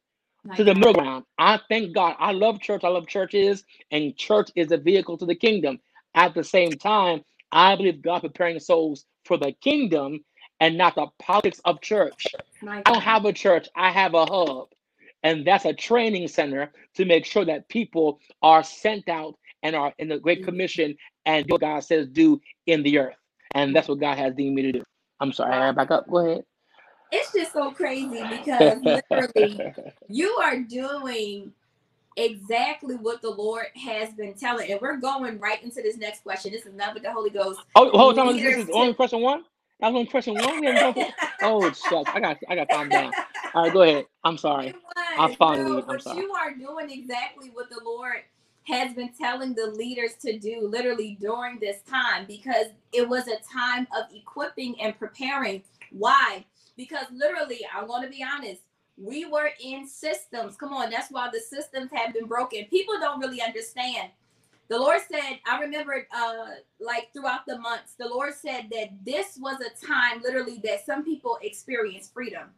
[0.56, 1.26] to the middle ground.
[1.38, 2.16] I thank God.
[2.20, 2.84] I love church.
[2.84, 5.80] I love churches, and church is a vehicle to the kingdom.
[6.14, 10.24] At the same time, I believe God preparing souls for the kingdom
[10.60, 12.28] and not the politics of church.
[12.68, 14.70] I don't have a church, I have a hub.
[15.24, 19.92] And that's a training center to make sure that people are sent out and are
[19.98, 20.46] in the Great mm-hmm.
[20.46, 20.96] Commission
[21.26, 23.16] and what God says do in the earth.
[23.56, 24.84] And that's what God has deemed me to do.
[25.20, 26.08] I'm sorry, I back up.
[26.10, 26.44] Go ahead.
[27.12, 29.74] It's just so crazy because literally
[30.08, 31.52] you are doing
[32.16, 34.72] exactly what the Lord has been telling.
[34.72, 36.52] And we're going right into this next question.
[36.52, 37.60] This is not with the Holy Ghost.
[37.76, 38.38] Oh, hold on.
[38.38, 39.44] This is only question one?
[39.80, 40.62] That was only question one?
[40.62, 40.68] We
[41.42, 42.10] oh, shucks.
[42.14, 43.12] I got I got calm down.
[43.54, 44.06] All right, go ahead.
[44.24, 44.74] I'm sorry.
[45.18, 45.82] I'm finally.
[45.82, 46.22] No, I'm sorry.
[46.22, 48.22] you are doing exactly what the Lord
[48.64, 53.38] has been telling the leaders to do literally during this time because it was a
[53.54, 55.62] time of equipping and preparing.
[55.92, 56.46] Why?
[56.76, 58.62] Because literally, I'm going to be honest,
[58.98, 60.56] we were in systems.
[60.56, 62.66] Come on, that's why the systems have been broken.
[62.66, 64.10] People don't really understand.
[64.68, 66.46] The Lord said, I remember uh
[66.80, 71.04] like throughout the months, the Lord said that this was a time literally that some
[71.04, 72.50] people experienced freedom.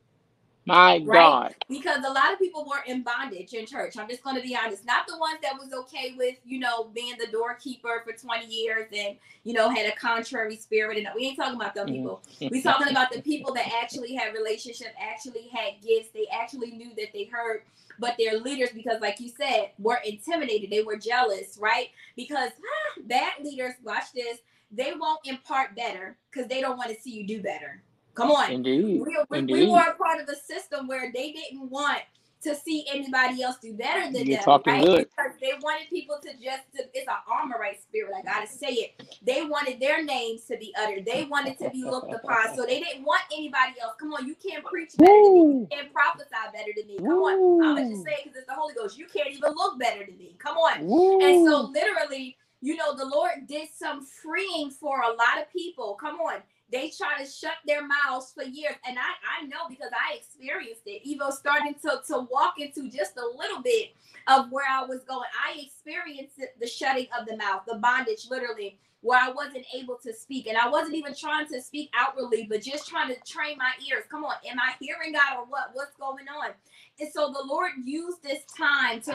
[0.67, 1.05] My right?
[1.05, 1.55] God.
[1.69, 3.97] Because a lot of people were in bondage in church.
[3.97, 4.85] I'm just going to be honest.
[4.85, 8.87] Not the ones that was okay with, you know, being the doorkeeper for 20 years
[8.93, 9.15] and,
[9.45, 10.97] you know, had a contrary spirit.
[10.97, 11.95] And we ain't talking about them mm-hmm.
[11.95, 12.21] people.
[12.51, 16.09] we talking about the people that actually had relationship, actually had gifts.
[16.13, 17.61] They actually knew that they heard
[17.99, 23.01] but their leaders because like you said were intimidated they were jealous right because ah,
[23.05, 24.37] bad leaders watch this
[24.71, 27.81] they won't impart better because they don't want to see you do better
[28.17, 28.51] Come on.
[28.51, 28.99] Indeed.
[29.05, 29.53] We, we, Indeed.
[29.53, 32.01] we were a part of a system where they didn't want
[32.41, 34.45] to see anybody else do better than You're them.
[34.45, 34.83] Talking right?
[34.83, 35.09] good.
[35.09, 38.13] Because they wanted people to just to, it's an Amorite spirit.
[38.17, 39.19] I gotta say it.
[39.21, 41.05] They wanted their names to be uttered.
[41.05, 42.55] They wanted to be looked upon.
[42.55, 43.93] So they didn't want anybody else.
[43.99, 45.23] Come on, you can't preach better Woo.
[45.23, 45.59] than me.
[45.59, 46.97] You can't prophesy better than me.
[46.97, 47.59] Come Woo.
[47.59, 47.63] on.
[47.63, 48.97] I'm gonna just say it because it's the Holy Ghost.
[48.97, 50.35] You can't even look better than me.
[50.39, 50.85] Come on.
[50.85, 51.21] Woo.
[51.21, 55.97] And so literally, you know, the Lord did some freeing for a lot of people.
[56.01, 56.41] Come on
[56.71, 58.75] they try to shut their mouths for years.
[58.87, 63.17] And I, I know because I experienced it, even starting to, to walk into just
[63.17, 63.89] a little bit
[64.27, 65.27] of where I was going.
[65.45, 70.13] I experienced the shutting of the mouth, the bondage, literally, where I wasn't able to
[70.13, 70.47] speak.
[70.47, 74.03] And I wasn't even trying to speak outwardly, but just trying to train my ears.
[74.09, 75.69] Come on, am I hearing God or what?
[75.73, 76.51] What's going on?
[76.99, 79.13] And so the Lord used this time to.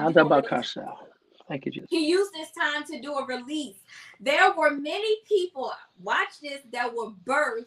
[1.53, 1.61] How's about Kasha?
[1.61, 1.90] Thank you, Jesus.
[1.90, 3.76] He used this time to do a release.
[4.20, 5.72] There were many people,
[6.03, 7.66] watch this, that were birthed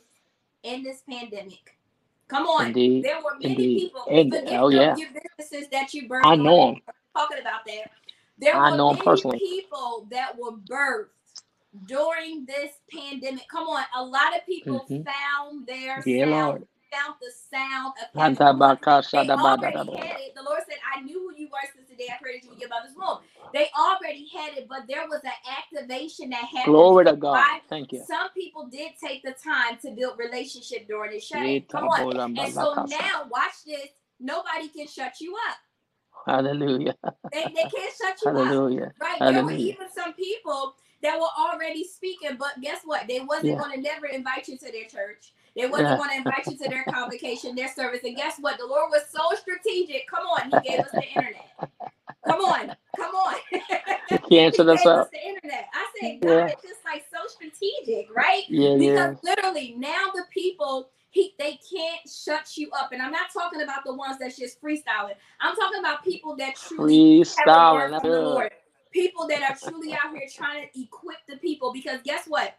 [0.63, 1.77] in this pandemic.
[2.27, 2.67] Come on.
[2.67, 3.03] Indeed.
[3.05, 3.79] There were many Indeed.
[3.79, 4.05] people.
[4.09, 4.95] And- oh, yeah.
[4.97, 6.21] Your businesses that you birthed.
[6.25, 6.75] I know on.
[6.75, 6.81] 'em.
[7.15, 7.91] Talking about that.
[8.37, 9.39] There I were know 'em many personally.
[9.39, 11.09] people that were birthed
[11.85, 13.47] during this pandemic.
[13.49, 13.85] Come on.
[13.95, 15.05] A lot of people Mhm.
[15.05, 16.67] found their Yeah, sound, Lord.
[16.95, 18.37] Found the sound of heaven.
[18.37, 19.03] about Come on.
[19.03, 19.17] Kasha?
[19.17, 20.35] They Da ba da da already had it.
[20.35, 22.59] The Lord said, I knew who you were since the day I created you in
[22.59, 23.19] your mother's womb.
[23.53, 26.73] They already had it, but there was an activation that happened.
[26.73, 27.45] Glory to God.
[27.69, 28.03] Thank you.
[28.07, 31.57] Some people did take the time to build relationship during the shutting.
[31.57, 32.17] Ita Come on.
[32.19, 33.89] And so now, watch this.
[34.19, 35.57] Nobody can shut you up.
[36.25, 36.95] Hallelujah.
[37.31, 38.47] They, they can't shut you up.
[38.47, 38.91] Hallelujah.
[38.99, 39.19] Right?
[39.19, 43.07] There were even some people that were already speaking, but guess what?
[43.07, 43.57] They wasn't Yeah.
[43.57, 45.33] going to never invite you to their church.
[45.55, 45.97] They wasn't Yeah.
[45.97, 48.01] going to invite you to their convocation, their service.
[48.03, 48.57] And guess what?
[48.59, 50.07] The Lord was so strategic.
[50.09, 51.41] Come on, He gave us the internet.
[52.25, 53.35] Come on, come on.
[54.11, 55.11] You can't shut He us up.
[55.11, 55.67] the internet.
[55.73, 56.47] I said, God Yeah.
[56.47, 58.43] is just like so strategic, right?
[58.49, 59.13] Yeah, yeah.
[59.13, 62.91] Because literally now the people he they can't shut you up.
[62.91, 65.15] And I'm not talking about the ones that's just freestyling.
[65.41, 67.73] I'm talking about people that truly Freestyling.
[67.73, 68.21] word That's from the.
[68.21, 68.51] Lord.
[68.91, 71.73] People that are truly out here trying to equip the people.
[71.73, 72.55] Because guess what?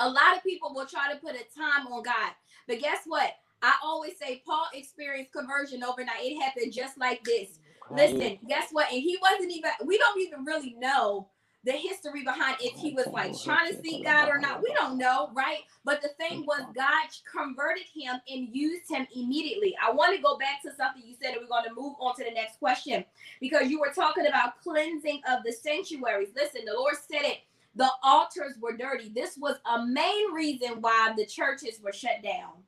[0.00, 2.32] A lot of people will try to put a time on God.
[2.66, 3.32] But guess what?
[3.62, 6.22] I always say Paul experienced conversion overnight.
[6.22, 7.58] It happened just like this.
[7.90, 8.92] Listen, guess what?
[8.92, 11.28] And he wasn't even, we don't even really know
[11.64, 14.62] the history behind if he was like trying to seek God or not.
[14.62, 15.58] We don't know, right?
[15.84, 19.74] But the thing was, God converted him and used him immediately.
[19.84, 22.14] I want to go back to something you said, and we're going to move on
[22.16, 23.04] to the next question
[23.40, 26.28] because you were talking about cleansing of the sanctuaries.
[26.36, 27.38] Listen, the Lord said it.
[27.78, 29.10] The altars were dirty.
[29.10, 32.64] This was a main reason why the churches were shut down.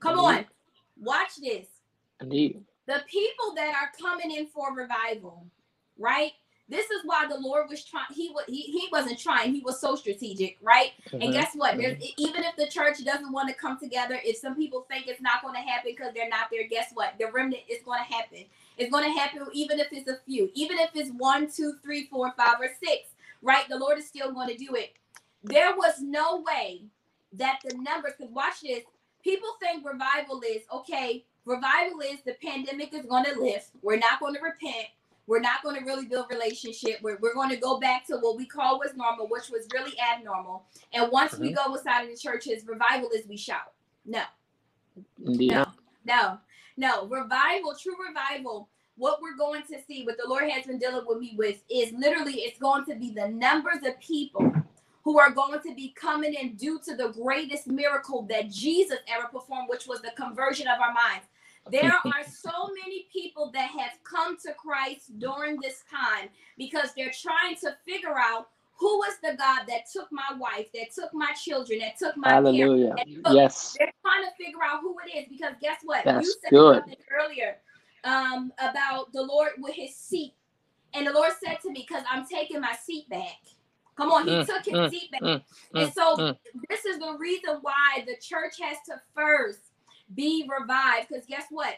[0.00, 0.24] Come Mhm.
[0.24, 0.46] on,
[0.98, 1.68] watch this
[2.20, 2.64] Indeed.
[2.86, 5.50] the people that are coming in for revival,
[5.98, 6.34] right?
[6.68, 8.06] This is why the Lord was trying.
[8.12, 9.54] He was he, he wasn't trying.
[9.54, 10.92] He was so strategic, right?
[11.12, 11.32] And Mhm.
[11.32, 11.78] guess what?
[11.78, 15.20] There's even if the church doesn't want to come together, if some people think it's
[15.22, 17.18] not going to happen because they're not there, guess what?
[17.18, 18.46] The remnant is going to happen.
[18.78, 22.06] It's going to happen even if it's a few, even if it's one, two, three,
[22.06, 23.10] four, five, or six,
[23.42, 23.68] right?
[23.68, 24.94] The Lord is still going to do it.
[25.42, 26.82] There was no way
[27.34, 28.84] that the numbers, because watch this,
[29.22, 31.24] people think revival is okay.
[31.44, 33.70] Revival is the pandemic is going to lift.
[33.82, 34.88] We're not going to repent.
[35.26, 36.98] We're not going to really build relationship.
[37.02, 39.92] We're, we're going to go back to what we call was normal, which was really
[40.12, 40.64] abnormal.
[40.92, 41.68] And once we mm-hmm.
[41.68, 43.72] go inside of the churches, revival is we shout.
[44.04, 44.22] No,
[45.24, 45.52] Indeed.
[45.52, 45.66] no,
[46.04, 46.38] no,
[46.76, 47.06] no.
[47.06, 48.68] Revival, true revival.
[49.00, 51.90] What we're going to see, what the Lord has been dealing with me with, is
[51.94, 54.52] literally it's going to be the numbers of people
[55.04, 59.26] who are going to be coming in due to the greatest miracle that Jesus ever
[59.28, 61.24] performed, which was the conversion of our minds.
[61.72, 66.28] There are so many people that have come to Christ during this time
[66.58, 68.48] because they're trying to figure out
[68.78, 72.28] who was the God that took my wife, that took my children, that took my
[72.28, 72.50] parents.
[72.50, 72.94] Hallelujah.
[72.98, 73.76] that took Yes.
[73.78, 76.04] they're trying to figure out who it is because guess what?
[76.04, 76.80] That's you said good.
[76.80, 77.56] something earlier
[78.04, 80.34] um, about the Lord with his seat.
[80.94, 83.38] And the Lord said to me, because I'm taking my seat back.
[83.96, 85.20] Come on, he Mm, took his mm, seat back.
[85.22, 85.42] mm,
[85.76, 86.38] and so mm.
[86.68, 89.60] this is the reason why the church has to first
[90.14, 91.08] be revived.
[91.08, 91.74] Because guess what?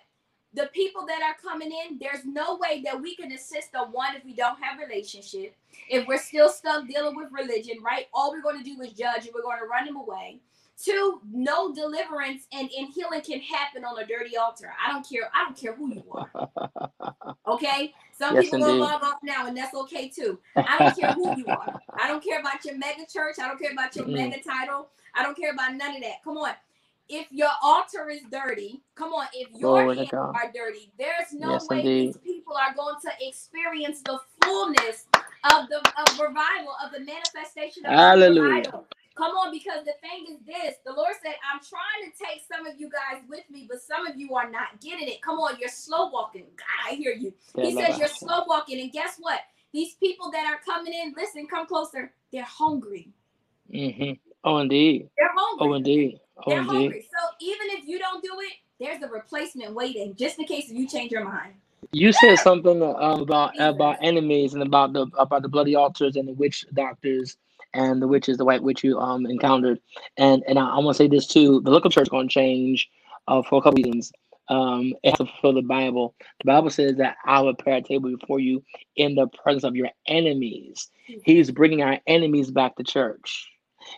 [0.55, 4.15] The people that are coming in, there's no way that we can assist the one
[4.17, 5.55] if we don't have relationship.
[5.89, 8.07] If we're still stuck dealing with religion, right?
[8.15, 10.41] All we're going to do is judge and we're going to run them away.
[10.83, 14.73] Two, no deliverance and, and healing can happen on a dirty altar.
[14.87, 15.31] I don't care.
[15.35, 16.31] I don't care who you are.
[17.49, 17.95] Okay.
[18.19, 20.39] Some Yes, people gonna log off now, and that's okay too.
[20.67, 21.75] I don't care who you are.
[21.99, 23.37] I don't care about your mega church.
[23.43, 24.13] I don't care about your Mm-mm.
[24.13, 24.89] mega title.
[25.15, 26.23] I don't care about none of that.
[26.25, 26.53] Come on.
[27.09, 29.27] If your altar is dirty, come on.
[29.35, 31.91] If your to hands are dirty, there's no Yes, way indeed.
[31.93, 35.07] these people are going to experience the fullness
[35.53, 38.63] of the of revival, of the manifestation of Hallelujah.
[38.63, 38.87] revival.
[39.17, 42.67] Come on, because the thing is this: the Lord said, "I'm trying to take some
[42.67, 45.23] of you guys with me, but some of you are not getting it.
[45.23, 46.47] Come on, you're slow walking.
[46.57, 47.33] God, I hear you.
[47.61, 49.41] He says you're slow walking, and guess what?
[49.73, 52.13] These people that are coming in, listen, come closer.
[52.33, 53.11] They're hungry.
[53.73, 54.13] Mm-hmm.
[54.45, 55.09] Oh, indeed.
[55.19, 55.69] They're hungry.
[55.69, 56.21] Oh, indeed.
[56.39, 56.75] Oh, They're indeed.
[56.75, 57.07] hungry.
[57.11, 60.89] So even if you don't do it, there's a replacement waiting, just in case you
[60.89, 61.55] change your mind.
[61.93, 62.87] You said something uh,
[63.21, 67.37] about about enemies and about the about the bloody altars and the witch doctors
[67.75, 69.81] and the witches, the white witch you um encountered.
[70.17, 72.33] And and I, I want to say this too: the local church is going to
[72.35, 72.89] change
[73.29, 74.13] uh, for a couple reasons.
[74.49, 76.15] Um, it has to fulfill the Bible.
[76.41, 78.63] The Bible says that I will prepare a table before you
[78.97, 80.91] in the presence of your enemies.
[81.25, 83.49] He's bringing our enemies back to church.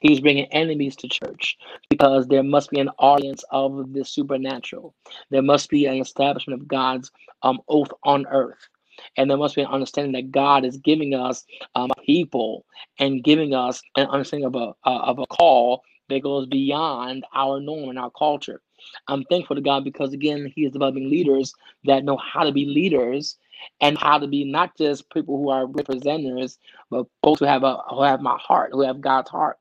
[0.00, 1.56] He's bringing enemies to church
[1.88, 4.94] because there must be an audience of the supernatural.
[5.30, 7.10] There must be an establishment of God's
[7.42, 8.68] um, oath on earth.
[9.16, 12.64] And there must be an understanding that God is giving us um, people
[12.98, 17.60] and giving us an understanding of a, uh, of a call that goes beyond our
[17.60, 18.60] norm and our culture.
[19.08, 21.52] I'm thankful to God because, again, He is developing leaders
[21.84, 23.38] that know how to be leaders
[23.80, 26.58] and how to be not just people who are representatives,
[26.90, 29.58] but folks who have a who have my heart, who have God's heart.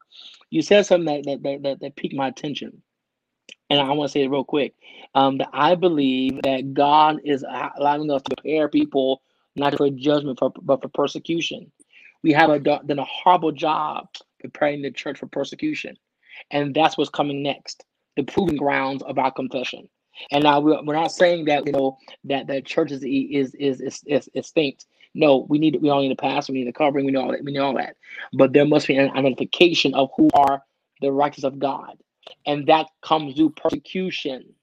[0.49, 2.81] You said something that that that, that piqued my attention,
[3.79, 4.73] and I want to say it real quick.
[5.15, 9.21] Um, that I believe that God is allowing us to prepare people
[9.55, 11.71] not for judgment, for, but for persecution.
[12.23, 14.07] We have a, done a horrible job
[14.39, 15.97] preparing the church for persecution,
[16.51, 17.83] and that's what's coming next.
[18.15, 19.89] The proving grounds of our confession.
[20.31, 23.81] And now we're, we're not saying that you know that the church is is is
[23.81, 24.85] is, is extinct.
[25.15, 27.31] No, we need we all need a pastor, we need a covering, we know all
[27.31, 27.97] that, we know all that.
[28.33, 30.63] But there must be an identification of who are
[31.01, 31.97] the righteous of God,
[32.45, 34.53] and that comes through persecution.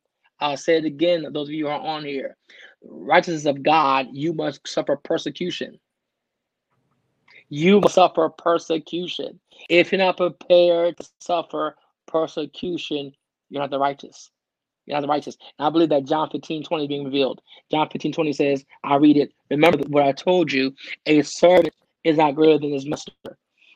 [0.40, 2.36] I'll say it again, those of you who are on here.
[2.82, 5.78] Righteousness of God, you must suffer persecution.
[7.50, 9.40] You must suffer persecution.
[9.68, 13.12] If you're not prepared to suffer persecution,
[13.50, 14.30] you're not the righteous.
[14.86, 15.36] You're not the righteous.
[15.58, 17.42] And I believe that John 15, 20 being revealed.
[17.70, 19.32] John 15, 20 says, I read it.
[19.50, 20.74] Remember what I told you.
[21.06, 23.12] A servant is not greater than his master.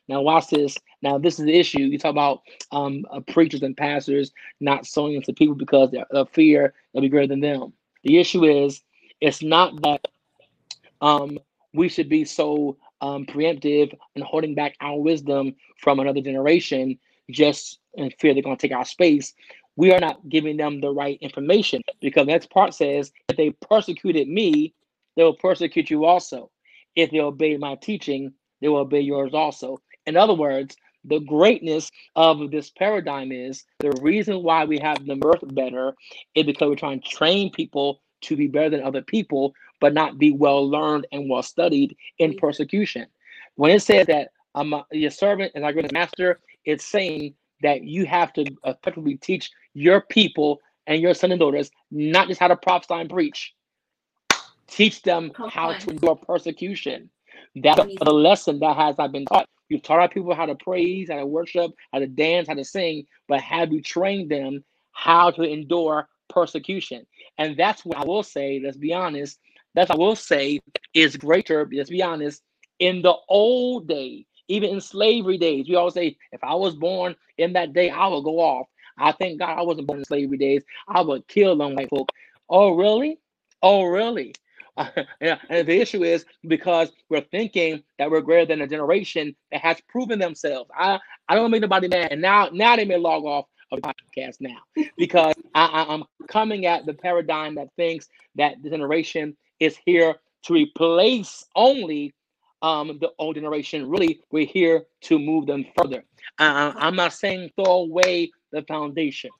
[0.08, 0.76] Now watch this.
[1.04, 1.80] Now this is the issue.
[1.80, 2.40] You talk about
[2.72, 7.08] um, uh, preachers and pastors not sowing into people because they're of fear they'll be
[7.10, 7.74] greater than them.
[8.02, 8.82] The issue is
[9.20, 10.00] it's not that
[11.00, 11.38] um,
[11.74, 16.98] we should be so um, preemptive and holding back our wisdom from another generation
[17.30, 19.34] just in fear they're going to take our space
[19.76, 23.50] we are not giving them the right information because the next part says if they
[23.68, 24.72] persecuted me
[25.16, 26.50] they will persecute you also
[26.96, 31.90] if they obey my teaching they will obey yours also in other words the greatness
[32.16, 35.94] of this paradigm is the reason why we have the mirth better
[36.34, 40.18] is because we're trying to train people to be better than other people but not
[40.18, 43.06] be well learned and well studied in persecution.
[43.56, 48.06] When it says that um, your servant is our greatest master it's saying that you
[48.06, 52.56] have to effectively teach your people and your sons and daughters not just how to
[52.56, 53.54] prophesy and preach,
[54.66, 57.10] teach them how to endure persecution.
[57.56, 59.48] That's the lesson that has not been taught.
[59.68, 62.64] You've taught our people how to praise, how to worship, how to dance, how to
[62.64, 67.06] sing, but have you trained them how to endure persecution?
[67.38, 69.38] And that's what I will say, let's be honest,
[69.74, 70.60] that's what I will say
[70.92, 72.42] is greater, let's be honest,
[72.78, 77.16] in the old day even in slavery days, we always say, if I was born
[77.38, 78.68] in that day, I would go off.
[78.98, 80.62] I thank God I wasn't born in slavery days.
[80.86, 82.10] I would kill them white folk.
[82.48, 83.18] Oh, really?
[83.62, 84.34] Oh, really?
[85.20, 89.80] And the issue is because we're thinking that we're greater than a generation that has
[89.88, 90.70] proven themselves.
[90.76, 90.98] I,
[91.28, 92.08] I don't make nobody mad.
[92.10, 94.58] And now, now they may log off of the podcast now
[94.96, 100.54] because I, I'm coming at the paradigm that thinks that the generation is here to
[100.54, 102.14] replace only
[102.62, 103.88] um, the old generation.
[103.88, 106.04] Really, we're here to move them further.
[106.38, 109.30] Uh, I'm not saying throw away the foundation.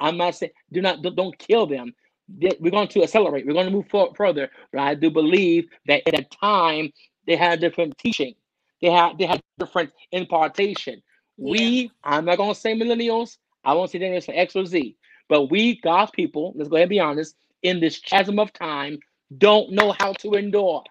[0.00, 1.92] I'm not saying do not don't kill them.
[2.38, 3.46] We're going to accelerate.
[3.46, 4.50] We're going to move forward further.
[4.72, 6.92] But I do believe that at a time
[7.26, 8.34] they had different teaching.
[8.80, 11.02] They had they had different impartation.
[11.36, 11.50] Yeah.
[11.52, 13.38] We, I'm not going to say millennials.
[13.64, 14.96] I won't say that for X or Z.
[15.28, 18.98] But we, God's people, let's go ahead and be honest, in this chasm of time,
[19.38, 20.82] don't know how to endure.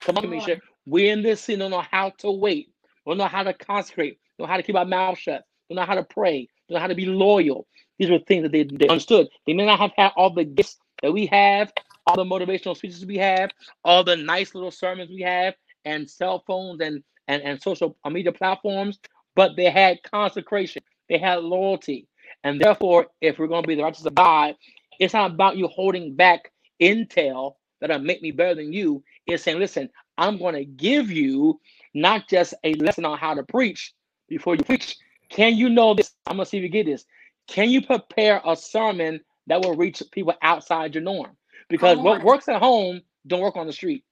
[0.00, 0.60] Come on, Misha.
[0.86, 2.70] We in this season don't know how to wait,
[3.06, 5.86] don't know how to consecrate, don't know how to keep our mouth shut, don't know
[5.86, 7.66] how to pray, don't know how to be loyal.
[7.98, 9.28] These were things that they, they understood.
[9.46, 11.70] They may not have had all the gifts that we have,
[12.06, 13.50] all the motivational speeches we have,
[13.84, 18.32] all the nice little sermons we have, and cell phones and and, and social media
[18.32, 18.98] platforms,
[19.34, 22.08] but they had consecration, they had loyalty.
[22.42, 24.54] And therefore, if we're going to be the righteous of God,
[24.98, 26.50] it's not about you holding back
[26.80, 29.02] intel that'll make me better than you.
[29.26, 31.60] It's saying, listen, I'm going to give you
[31.92, 33.92] not just a lesson on how to preach
[34.28, 34.96] before you preach.
[35.28, 36.12] Can you know this?
[36.26, 37.04] I'm going to see if you get this.
[37.46, 41.36] Can you prepare a sermon that will reach people outside your norm?
[41.68, 44.04] Because what works at home don't work on the street.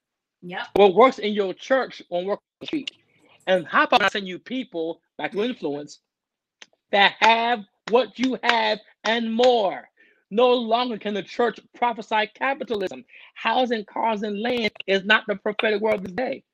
[0.43, 0.65] Yeah.
[0.75, 2.93] What works in your church won't work on the street.
[3.47, 6.01] And how about I send you people back to influence
[6.93, 9.89] that have what you have and more?
[10.31, 13.05] No longer can the church prophesy capitalism.
[13.35, 16.45] Housing, cars, and land is not the prophetic word of the day.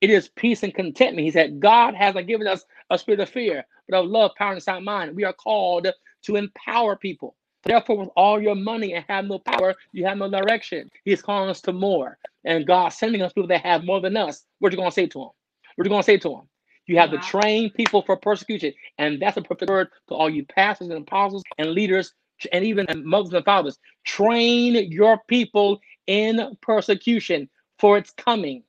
[0.00, 1.24] it is peace and contentment.
[1.24, 4.62] He said, God hasn't given us a spirit of fear, but of love, power, and
[4.62, 5.16] sound mind.
[5.16, 5.88] We are called
[6.24, 7.36] to empower people.
[7.64, 10.90] Therefore, with all your money and have no power, you have no direction.
[11.04, 12.18] He's calling us to more.
[12.44, 14.44] And God sending us people that have more than us.
[14.58, 15.30] What are you going to say to them?
[15.76, 16.48] What are you going to say to them?
[16.86, 17.20] You have wow.
[17.20, 18.72] to train people for persecution.
[18.98, 22.12] And that's a perfect word to all you pastors and apostles and leaders
[22.52, 23.78] and even mothers and fathers.
[24.04, 27.48] Train your people in persecution
[27.78, 28.62] for its coming.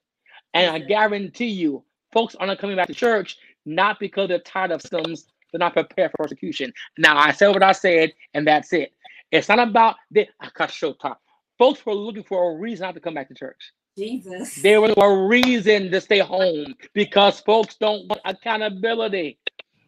[0.53, 1.83] And I guarantee you,
[2.13, 5.25] folks are not coming back to church not because they're tired of systems,
[5.55, 6.73] they're not prepared for persecution.
[6.97, 8.91] Now, I said what I said, and that's it.
[9.31, 11.15] It's not about the Akashota.
[11.57, 13.71] Folks were looking for a reason not to come back to church.
[13.97, 14.55] Jesus.
[14.55, 19.39] There was a reason to stay home because folks don't want accountability.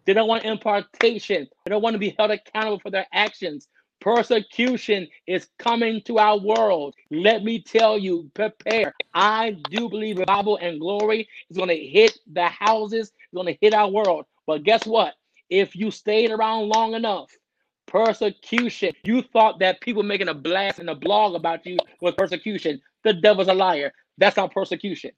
[0.05, 1.47] They don't want impartation.
[1.65, 3.67] They don't want to be held accountable for their actions.
[3.99, 6.95] Persecution is coming to our world.
[7.11, 8.95] Let me tell you, prepare.
[9.13, 13.57] I do believe revival and glory is going to hit the houses, it's going to
[13.59, 14.25] hit our world.
[14.45, 15.15] But guess what?
[15.49, 17.31] If you stayed around long enough,
[17.87, 22.81] persecution, you thought that people making a blast and a blog about you was persecution.
[23.03, 23.93] The devil's a liar.
[24.17, 25.11] That's not persecution.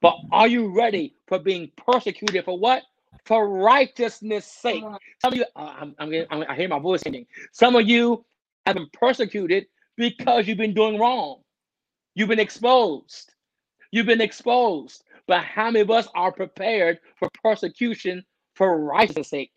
[0.00, 2.84] But are you ready for being persecuted for what?
[3.26, 4.82] For righteousness' sake.
[5.20, 7.26] Some of you, uh, I'm, I'm, I'm, I hear my voice changing.
[7.52, 8.24] Some of you
[8.66, 9.66] have been persecuted
[9.96, 11.42] because you've been doing wrong.
[12.14, 13.34] You've been exposed.
[13.92, 15.02] You've been exposed.
[15.26, 18.24] But how many of us are prepared for persecution
[18.54, 19.52] for righteousness' sake?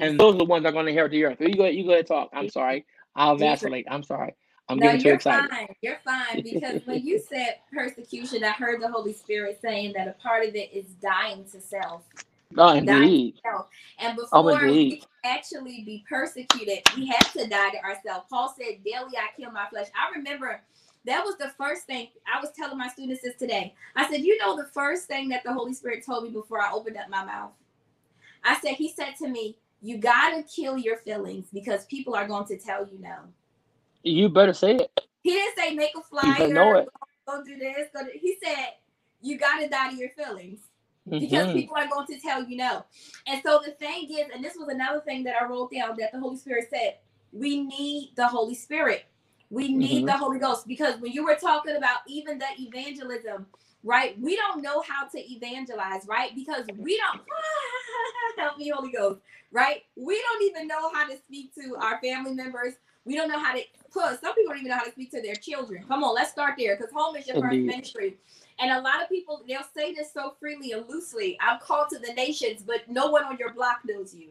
[0.00, 1.38] And those are the ones that are going to inherit the earth.
[1.40, 2.30] You go, you go ahead talk.
[2.32, 2.86] I'm sorry.
[3.16, 3.86] I'll vacillate.
[3.90, 4.34] I'm sorry.
[4.68, 5.50] I'm no, getting too excited.
[5.50, 5.74] Fine.
[5.82, 10.12] You're fine because when you said persecution, I heard the Holy Spirit saying that a
[10.12, 12.02] part of it is dying to self.
[12.56, 13.34] Oh, indeed.
[13.98, 18.26] And oh, before oh, we actually be persecuted, we have to die to ourselves.
[18.30, 19.86] Paul said, Daily I kill my flesh.
[19.94, 20.60] I remember
[21.04, 23.74] that was the first thing I was telling my students this today.
[23.96, 26.72] I said, You know, the first thing that the Holy Spirit told me before I
[26.72, 27.52] opened up my mouth.
[28.44, 32.26] I said, He said to me, You got to kill your feelings because people are
[32.26, 33.16] going to tell you no.
[34.02, 35.00] You better say it.
[35.22, 36.48] He didn't say make a flyer.
[36.48, 36.88] You know it.
[37.26, 37.88] Go, do this.
[37.94, 38.74] Go do, he said,
[39.20, 40.60] You got to die to your feelings
[41.08, 41.56] because mm-hmm.
[41.56, 42.84] people are going to tell you no.
[43.26, 46.12] And so the thing is, and this was another thing that I wrote down that
[46.12, 46.96] the Holy Spirit said,
[47.32, 49.04] we need the Holy Spirit.
[49.50, 50.06] We need mm-hmm.
[50.06, 53.46] the Holy Ghost because when you were talking about even the evangelism,
[53.82, 54.18] right?
[54.20, 56.34] We don't know how to evangelize, right?
[56.34, 57.22] Because we don't
[58.38, 59.20] help me, Holy Ghost,
[59.52, 59.82] right?
[59.96, 62.74] We don't even know how to speak to our family members.
[63.04, 65.22] We don't know how to plus some people don't even know how to speak to
[65.22, 65.84] their children.
[65.88, 67.48] Come on, let's start there because home is your Indeed.
[67.48, 68.16] first ministry.
[68.58, 71.38] And a lot of people they'll say this so freely and loosely.
[71.40, 74.30] I'm called to the nations, but no one on your block knows you.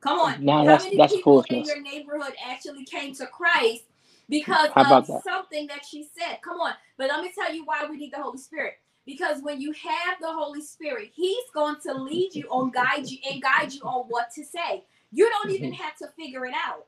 [0.00, 0.44] Come on.
[0.44, 3.84] No, How many that's people in your neighborhood actually came to Christ
[4.28, 5.22] because of that?
[5.24, 6.38] something that she said?
[6.42, 6.72] Come on.
[6.96, 8.74] But let me tell you why we need the Holy Spirit.
[9.06, 13.18] Because when you have the Holy Spirit, He's going to lead you on guide you
[13.30, 14.84] and guide you on what to say.
[15.12, 15.82] You don't even mm-hmm.
[15.82, 16.86] have to figure it out.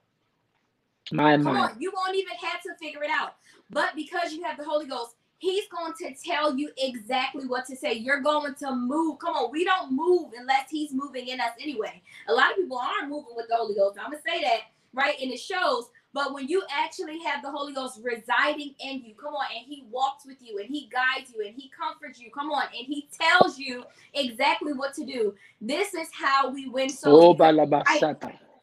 [1.10, 3.34] My Come on, you won't even have to figure it out.
[3.70, 7.74] But because you have the Holy Ghost, He's going to tell you exactly what to
[7.74, 7.94] say.
[7.94, 9.18] You're going to move.
[9.18, 12.00] Come on, we don't move unless He's moving in us anyway.
[12.28, 13.98] A lot of people aren't moving with the Holy Ghost.
[13.98, 14.60] I'm gonna say that,
[14.94, 15.16] right?
[15.20, 15.90] And it shows.
[16.14, 19.84] But when you actually have the Holy Ghost residing in you, come on, and He
[19.90, 23.08] walks with you and He guides you and He comforts you, come on, and He
[23.18, 25.34] tells you exactly what to do.
[25.60, 27.24] This is how we win souls.
[27.24, 27.34] Oh,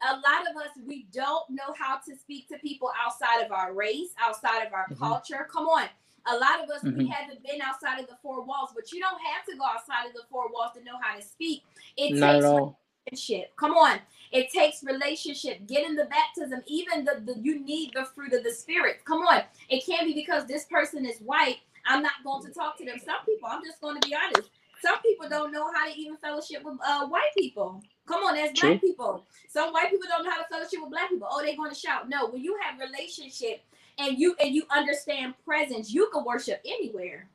[0.02, 3.74] a lot of us we don't know how to speak to people outside of our
[3.74, 5.04] race, outside of our mm-hmm.
[5.04, 5.46] culture.
[5.52, 5.86] Come on.
[6.26, 6.98] A lot of us mm-hmm.
[6.98, 10.06] we haven't been outside of the four walls, but you don't have to go outside
[10.06, 11.62] of the four walls to know how to speak.
[11.96, 12.74] It Not takes
[13.10, 13.56] relationship.
[13.56, 13.98] Come on.
[14.32, 15.66] It takes relationship.
[15.66, 19.04] Getting the baptism, even the, the you need the fruit of the spirit.
[19.04, 19.42] Come on.
[19.68, 21.58] It can't be because this person is white.
[21.86, 22.98] I'm not going to talk to them.
[23.04, 24.50] Some people, I'm just going to be honest.
[24.82, 27.82] Some people don't know how to even fellowship with uh, white people.
[28.06, 29.24] Come on, as black people.
[29.48, 31.28] Some white people don't know how to fellowship with black people.
[31.30, 32.08] Oh, they're going to shout.
[32.08, 33.62] No, when you have relationship
[33.98, 37.28] and you and you understand presence, you can worship anywhere.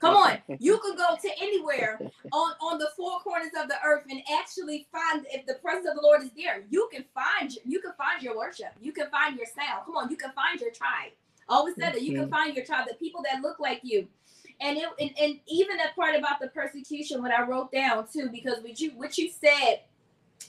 [0.00, 2.00] Come on, you can go to anywhere
[2.32, 5.96] on on the four corners of the earth and actually find if the presence of
[5.96, 6.64] the Lord is there.
[6.70, 8.72] You can find you can find your worship.
[8.80, 9.84] You can find your sound.
[9.86, 11.12] Come on, you can find your tribe.
[11.48, 14.08] Always said that you can find your tribe, the people that look like you
[14.60, 18.28] and it and, and even that part about the persecution what i wrote down too
[18.30, 19.80] because what you what you said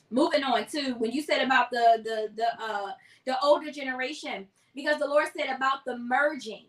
[0.10, 2.92] moving on too when you said about the the the uh
[3.26, 6.66] the older generation because the lord said about the merging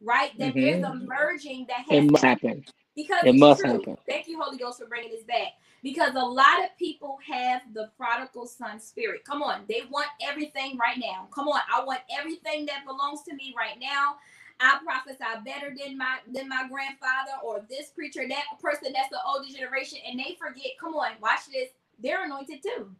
[0.00, 0.60] right that mm-hmm.
[0.60, 3.72] there's a merging that has it must happen because it must true.
[3.72, 7.62] happen thank you holy ghost for bringing this back because a lot of people have
[7.72, 12.00] the prodigal son spirit come on they want everything right now come on i want
[12.18, 14.16] everything that belongs to me right now
[14.58, 19.18] I prophesy better than my than my grandfather or this preacher, that person that's the
[19.26, 20.72] older generation, and they forget.
[20.80, 21.70] Come on, watch this.
[22.02, 22.90] They're anointed too.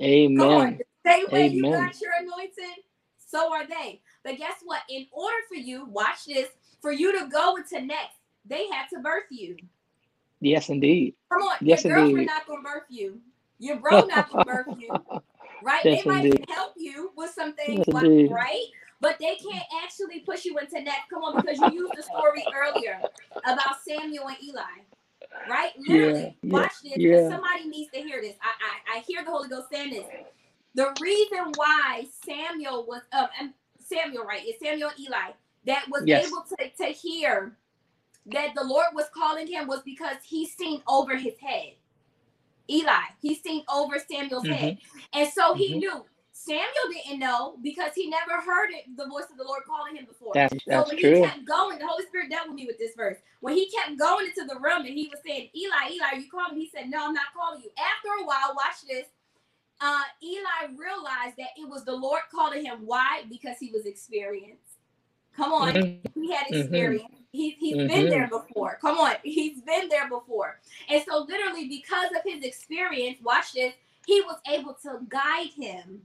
[0.00, 0.36] Amen.
[0.36, 1.54] Come on, the same way Amen.
[1.54, 2.82] you got your anointing,
[3.24, 4.00] so are they.
[4.24, 4.82] But guess what?
[4.88, 6.48] In order for you, watch this,
[6.80, 9.56] for you to go into next, they had to birth you.
[10.40, 11.14] Yes, indeed.
[11.32, 13.20] Come on, yes, your girlfriend not gonna birth you.
[13.58, 14.90] Your bro not gonna birth you.
[15.62, 15.84] Right?
[15.84, 16.40] Yes, they indeed.
[16.40, 18.64] might help you with some things, yes, right?
[19.00, 21.08] But they can't actually push you into next.
[21.10, 23.00] Come on, because you used the story earlier
[23.44, 24.60] about Samuel and Eli.
[25.48, 25.72] Right?
[25.78, 26.92] Literally, yeah, watch this.
[26.96, 27.28] Yeah.
[27.28, 28.36] Somebody needs to hear this.
[28.42, 30.06] I, I I hear the Holy Ghost saying this.
[30.74, 33.52] The reason why Samuel was um
[33.90, 34.42] Samuel, right?
[34.44, 35.32] It's Samuel Eli
[35.66, 36.26] that was yes.
[36.26, 37.56] able to, to hear
[38.26, 41.72] that the Lord was calling him was because he seen over his head.
[42.68, 44.52] Eli, he seen over Samuel's mm-hmm.
[44.52, 44.78] head.
[45.12, 45.78] And so he mm-hmm.
[45.78, 46.04] knew.
[46.32, 50.06] Samuel didn't know because he never heard it, the voice of the Lord calling him
[50.06, 50.32] before.
[50.32, 51.16] That's, that's so when true.
[51.16, 53.18] he kept going, the Holy Spirit dealt with me with this verse.
[53.40, 56.30] When he kept going into the room and he was saying, Eli, Eli, are you
[56.30, 56.64] calling me?
[56.64, 57.68] He said, No, I'm not calling you.
[57.76, 59.06] After a while, watch this.
[59.80, 62.80] Uh, Eli realized that it was the Lord calling him.
[62.84, 63.24] Why?
[63.30, 64.78] Because he was experienced.
[65.36, 65.72] Come on.
[65.72, 66.22] Mm-hmm.
[66.22, 66.60] He had mm-hmm.
[66.60, 67.04] experience.
[67.04, 67.16] Mm-hmm.
[67.32, 67.86] He, he's mm-hmm.
[67.86, 68.78] been there before.
[68.80, 69.14] Come on.
[69.22, 70.60] He's been there before.
[70.88, 73.72] And so, literally, because of his experience, watch this,
[74.06, 76.02] he was able to guide him.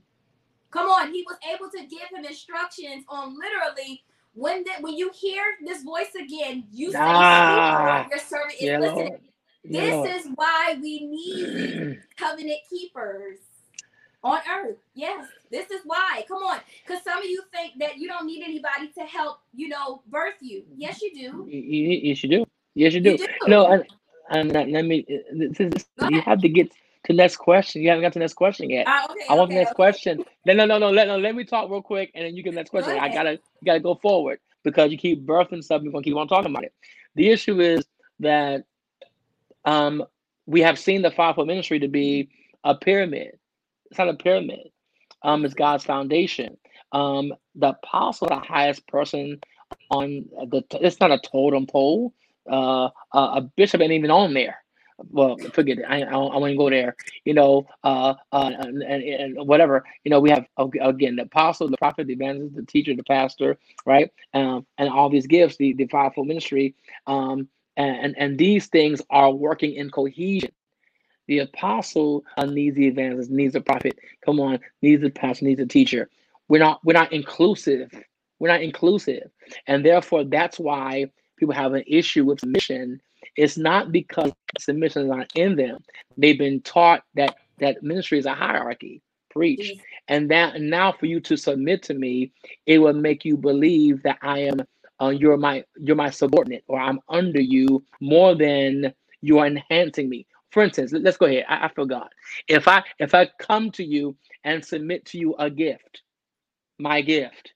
[0.70, 1.12] Come on.
[1.12, 4.04] He was able to give him instructions on literally
[4.34, 8.78] when that when you hear this voice again, you say, ah, your servant is yeah,
[8.78, 9.18] listening.
[9.64, 13.38] This is why we need covenant keepers
[14.26, 14.76] on earth.
[14.94, 16.24] Yes, this is why.
[16.26, 19.68] Come on, because some of you think that you don't need anybody to help, you
[19.68, 20.64] know, birth you.
[20.76, 21.46] Yes, you do.
[21.48, 22.44] Yes, you do.
[22.74, 23.12] Yes, you do.
[23.12, 23.26] You do.
[23.46, 23.84] No, and,
[24.30, 25.06] and let me.
[25.32, 26.76] This is, you have to get to
[27.08, 27.82] the next question.
[27.82, 28.88] You haven't got to the next question yet.
[28.88, 29.76] Uh, okay, I want okay, the next okay.
[29.76, 30.24] question.
[30.44, 30.90] No, no, no, no.
[30.90, 31.18] Let, no.
[31.18, 32.98] Let me talk real quick, and then you get the next question.
[32.98, 35.82] I gotta, you gotta go forward because you keep birthing stuff.
[35.82, 36.74] You're gonna keep on talking about it.
[37.14, 37.84] The issue is
[38.20, 38.64] that
[39.64, 40.04] um,
[40.46, 42.30] we have seen the fivefold ministry to be
[42.64, 43.38] a pyramid.
[43.90, 44.70] It's not a pyramid.
[45.22, 46.58] Um, it's God's foundation.
[46.92, 49.40] Um, the apostle, the highest person
[49.90, 50.64] on the.
[50.82, 52.14] It's not a totem pole.
[52.50, 54.58] Uh, a bishop ain't even on there.
[55.10, 55.86] Well, forget it.
[55.88, 56.96] I I, I won't go there.
[57.24, 59.84] You know, uh, uh, and, and, and whatever.
[60.04, 60.46] You know, we have
[60.80, 64.12] again the apostle, the prophet, the evangelist, the teacher, the pastor, right?
[64.34, 66.76] Um, and all these gifts, the the fivefold ministry.
[67.06, 70.52] Um, and and these things are working in cohesion
[71.26, 73.98] the apostle uh, needs the evangelist, needs the prophet.
[74.24, 76.08] Come on, needs the pastor, needs the teacher.
[76.48, 77.90] We're not we're not inclusive.
[78.38, 79.30] We're not inclusive,
[79.66, 81.06] and therefore that's why
[81.36, 83.00] people have an issue with submission.
[83.36, 85.78] It's not because submission is not in them.
[86.16, 89.02] They've been taught that that ministry is a hierarchy.
[89.30, 89.80] Preach, mm-hmm.
[90.08, 92.32] and that now for you to submit to me,
[92.64, 94.60] it will make you believe that I am
[95.00, 100.08] uh, you're my you're my subordinate or I'm under you more than you are enhancing
[100.08, 100.26] me
[100.56, 101.44] for instance, let's go ahead.
[101.50, 102.10] I, I forgot.
[102.48, 106.00] If I if I come to you and submit to you a gift,
[106.78, 107.52] my gift,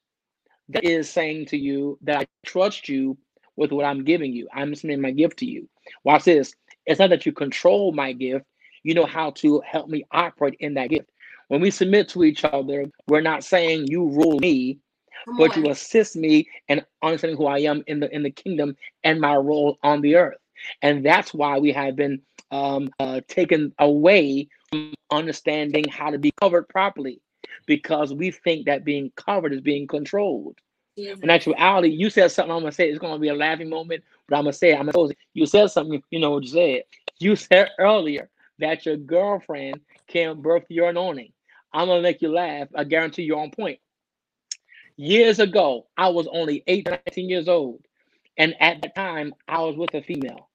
[0.69, 3.17] that is saying to you that I trust you
[3.57, 4.49] with what I'm giving you.
[4.53, 5.67] I'm submitting my gift to you.
[6.05, 6.53] Watch this.
[6.85, 8.45] It's not that you control my gift.
[8.83, 11.09] You know how to help me operate in that gift.
[11.49, 14.79] When we submit to each other, we're not saying you rule me,
[15.25, 15.65] Come but on.
[15.65, 19.37] you assist me in understanding who I am in the in the kingdom and my
[19.37, 20.37] role on the earth.
[20.83, 26.33] And that's why we have been um, uh, taken away from understanding how to be
[26.41, 27.21] covered properly
[27.67, 30.59] because we think that being covered is being controlled.
[30.99, 31.23] Mm-hmm.
[31.23, 32.53] In actuality, you said something.
[32.53, 34.79] I'm gonna say it's gonna be a laughing moment, but I'm gonna say it.
[34.79, 35.15] I'm gonna.
[35.35, 36.03] You said something.
[36.11, 36.83] You know what you said.
[37.21, 41.33] You said earlier that your girlfriend can birth your anointing.
[41.73, 42.69] I'm gonna make you laugh.
[42.75, 43.79] I guarantee you're on point.
[44.97, 47.81] Years ago, I was only 18, 19 years old,
[48.37, 50.50] and at the time, I was with a female,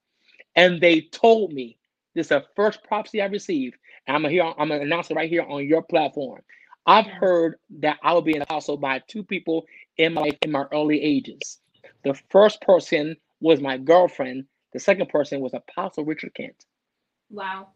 [0.56, 1.76] and they told me
[2.14, 3.76] this is the first prophecy I received.
[4.06, 6.40] And I'm gonna hear I'm gonna announce it right here on your platform.
[6.86, 9.66] I've heard that I will be an apostle by two people
[9.98, 11.58] in my in my early ages.
[12.04, 14.46] The first person was my girlfriend.
[14.72, 16.64] The second person was Apostle Richard Kent.
[17.30, 17.68] Wow.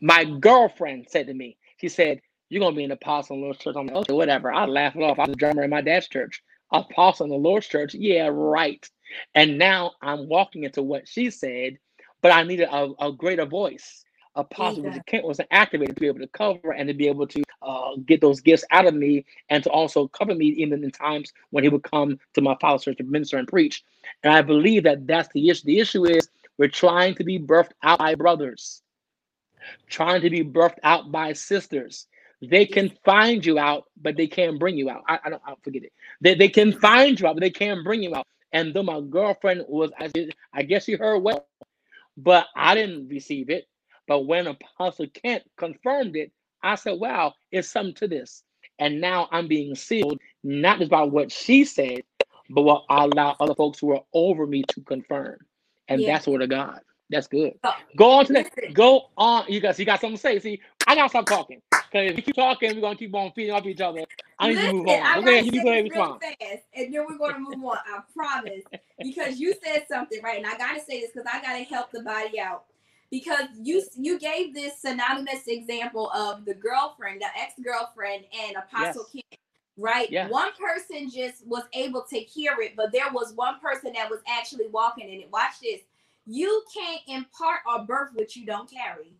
[0.00, 3.60] My girlfriend said to me, she said, You're gonna be an apostle in the Lord's
[3.60, 3.76] church.
[3.78, 4.52] I'm like, okay, whatever.
[4.52, 5.18] I laughed it off.
[5.18, 6.42] I was a drummer in my dad's church.
[6.72, 7.94] Apostle in the Lord's church.
[7.94, 8.88] Yeah, right.
[9.34, 11.78] And now I'm walking into what she said
[12.26, 14.04] but I needed a, a greater voice.
[14.34, 14.98] A yeah.
[15.06, 18.20] Kent was activated to be able to cover and to be able to uh, get
[18.20, 21.70] those gifts out of me and to also cover me even in times when he
[21.70, 23.84] would come to my father's church to minister and preach.
[24.24, 25.66] And I believe that that's the issue.
[25.66, 28.82] The issue is we're trying to be birthed out by brothers,
[29.88, 32.08] trying to be birthed out by sisters.
[32.42, 35.04] They can find you out, but they can't bring you out.
[35.06, 35.92] I, I don't I'll forget it.
[36.20, 38.26] They, they can find you out, but they can't bring you out.
[38.52, 40.10] And though my girlfriend was, I,
[40.52, 41.46] I guess she heard well,
[42.18, 43.66] but I didn't receive it.
[44.08, 48.44] But when Apostle Kent confirmed it, I said, wow, it's something to this.
[48.80, 52.02] And now I'm being sealed, not just by what she said,
[52.50, 55.38] but what I allow other folks who are over me to confirm.
[55.88, 56.06] And Yeah.
[56.06, 56.80] that's word of God.
[57.10, 57.54] That's good.
[57.64, 58.52] Oh, Go on to listen.
[58.72, 59.46] go on.
[59.48, 60.38] You guys, you got something to say.
[60.40, 61.62] See, I gotta stop talking.
[62.04, 64.04] Because if you keep talking, we're gonna keep on feeding off each other.
[64.38, 65.06] I need to move Listen, on.
[65.06, 66.22] I gotta you go ahead this and real respond.
[66.22, 67.78] fast, and then we're gonna move on.
[67.86, 68.62] I promise,
[68.98, 72.02] because you said something right, and I gotta say this because I gotta help the
[72.02, 72.64] body out.
[73.10, 79.04] Because you you gave this synonymous example of the girlfriend, the ex girlfriend, and Apostle
[79.12, 79.22] King,
[79.76, 80.10] right?
[80.10, 80.28] Yeah.
[80.28, 84.20] One person just was able to hear it, but there was one person that was
[84.28, 85.30] actually walking in it.
[85.30, 85.82] Watch this.
[86.26, 89.12] You can't impart or birth what you don't carry.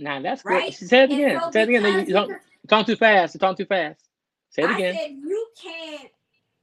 [0.00, 0.54] Nah, that's good.
[0.54, 0.74] Right?
[0.74, 1.40] Say it again.
[1.42, 1.84] so Say it again.
[1.84, 3.34] You, you don't you talk too fast.
[3.34, 4.00] You talk too fast.
[4.50, 4.94] Say it I again.
[4.94, 6.10] said you can't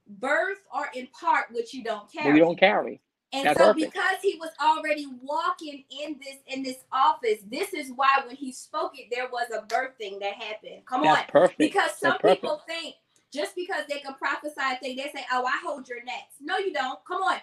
[0.08, 2.34] birth or impart what you don't carry.
[2.34, 3.00] we don't carry.
[3.32, 3.94] and that's so perfect.
[3.94, 8.52] because he was already walking in this in this office, this is why when he
[8.52, 10.82] spoke it, there was a birthing that happened.
[10.86, 11.18] Come on.
[11.28, 11.58] Perfect.
[11.58, 12.42] Because some That's perfect.
[12.42, 12.96] people think
[13.32, 16.36] just because they can prophesy a thing, they say, Oh, I hold your next.
[16.40, 16.98] No, you don't.
[17.06, 17.38] Come on.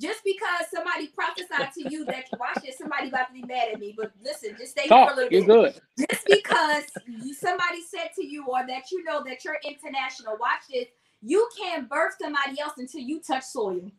[0.00, 3.80] Just because somebody prophesied to you that watch this, somebody about to be mad at
[3.80, 3.94] me.
[3.96, 5.16] But listen, just stay here for a Talk.
[5.16, 5.74] little You're bit good.
[5.98, 6.84] just because
[7.38, 10.86] somebody said to you or that you know that you're international, watch this.
[11.22, 13.90] You can't birth somebody else until you touch soil.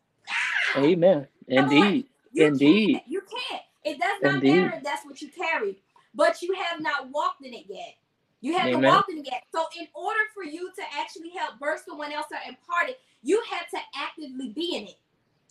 [0.78, 1.28] Amen.
[1.48, 2.08] Indeed.
[2.34, 2.96] You Indeed.
[3.00, 3.08] Can't.
[3.08, 3.64] You can't.
[3.86, 4.62] It does not Indeed.
[4.64, 5.78] matter if that's what you carry,
[6.16, 7.96] but you have not walked in it yet.
[8.42, 8.84] You haven't Amen.
[8.84, 9.44] walked in it yet.
[9.54, 13.42] So, in order for you to actually help birth someone else or impart it, you
[13.52, 14.96] have to actively be in it.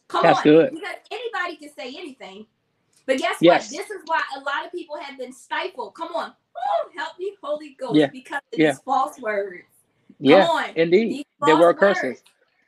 [0.09, 0.43] Come That's on.
[0.45, 0.71] good.
[0.73, 2.47] Because anybody can say anything.
[3.07, 3.71] But guess Yes.
[3.71, 3.79] what?
[3.79, 5.95] This is why a lot of people have been stifled.
[5.95, 6.31] Come on.
[6.55, 8.07] Woo, help me, Holy Ghost, Yeah.
[8.09, 8.73] because of Yeah.
[8.73, 9.65] these false words.
[10.19, 10.47] Yeah.
[10.47, 10.71] On.
[10.77, 11.27] Indeed.
[11.45, 12.23] They were curses.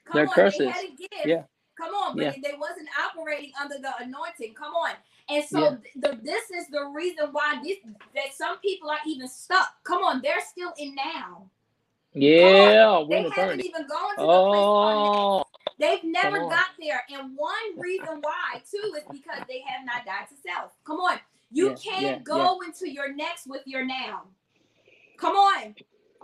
[0.04, 0.58] Come They're on, curses.
[0.58, 1.26] They had a gift.
[1.26, 1.42] Yeah.
[1.76, 2.34] Come on, but Yeah.
[2.42, 4.54] they wasn't operating under the anointing.
[4.54, 4.92] Come on.
[5.28, 5.76] And so Yeah.
[5.96, 7.78] the, this is the reason why this
[8.14, 9.74] that some people are even stuck.
[9.84, 11.48] Come on, they're still in now.
[12.14, 13.04] Yeah.
[13.08, 15.44] They haven't even gone to the place Oh.
[15.78, 17.02] They've never got there.
[17.10, 20.72] And one reason why, too, is because they have not died to self.
[20.84, 21.18] Come on.
[21.50, 24.22] You Yeah, can't yeah, go into your next with your now.
[25.18, 25.74] Come on.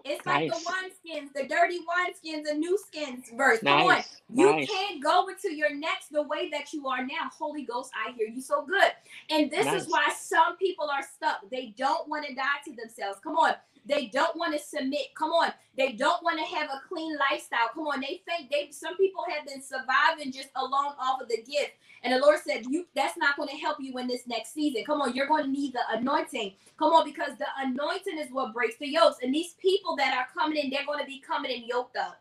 [0.04, 0.64] It's like Nice.
[0.64, 3.60] the wineskins, the dirty wineskins, and new skins verse.
[3.60, 4.02] Come on.
[4.34, 4.68] You Nice.
[4.68, 7.30] can't go into your next the way that you are now.
[7.38, 8.92] Holy Ghost, I hear you so good.
[9.30, 9.82] And this Nice.
[9.82, 11.48] is why some people are stuck.
[11.50, 13.18] They don't want to die to themselves.
[13.22, 13.54] Come on.
[13.86, 15.14] They don't want to submit.
[15.16, 15.52] Come on.
[15.76, 17.68] They don't want to have a clean lifestyle.
[17.74, 18.00] Come on.
[18.00, 21.72] They think they some people have been surviving just alone off of the gift.
[22.02, 24.84] And the Lord said, You that's not going to help you in this next season.
[24.84, 26.52] Come on, you're going to need the anointing.
[26.78, 29.18] Come on, because the anointing is what breaks the yokes.
[29.22, 32.20] And these people that are coming in, they're going to be coming in yoked up.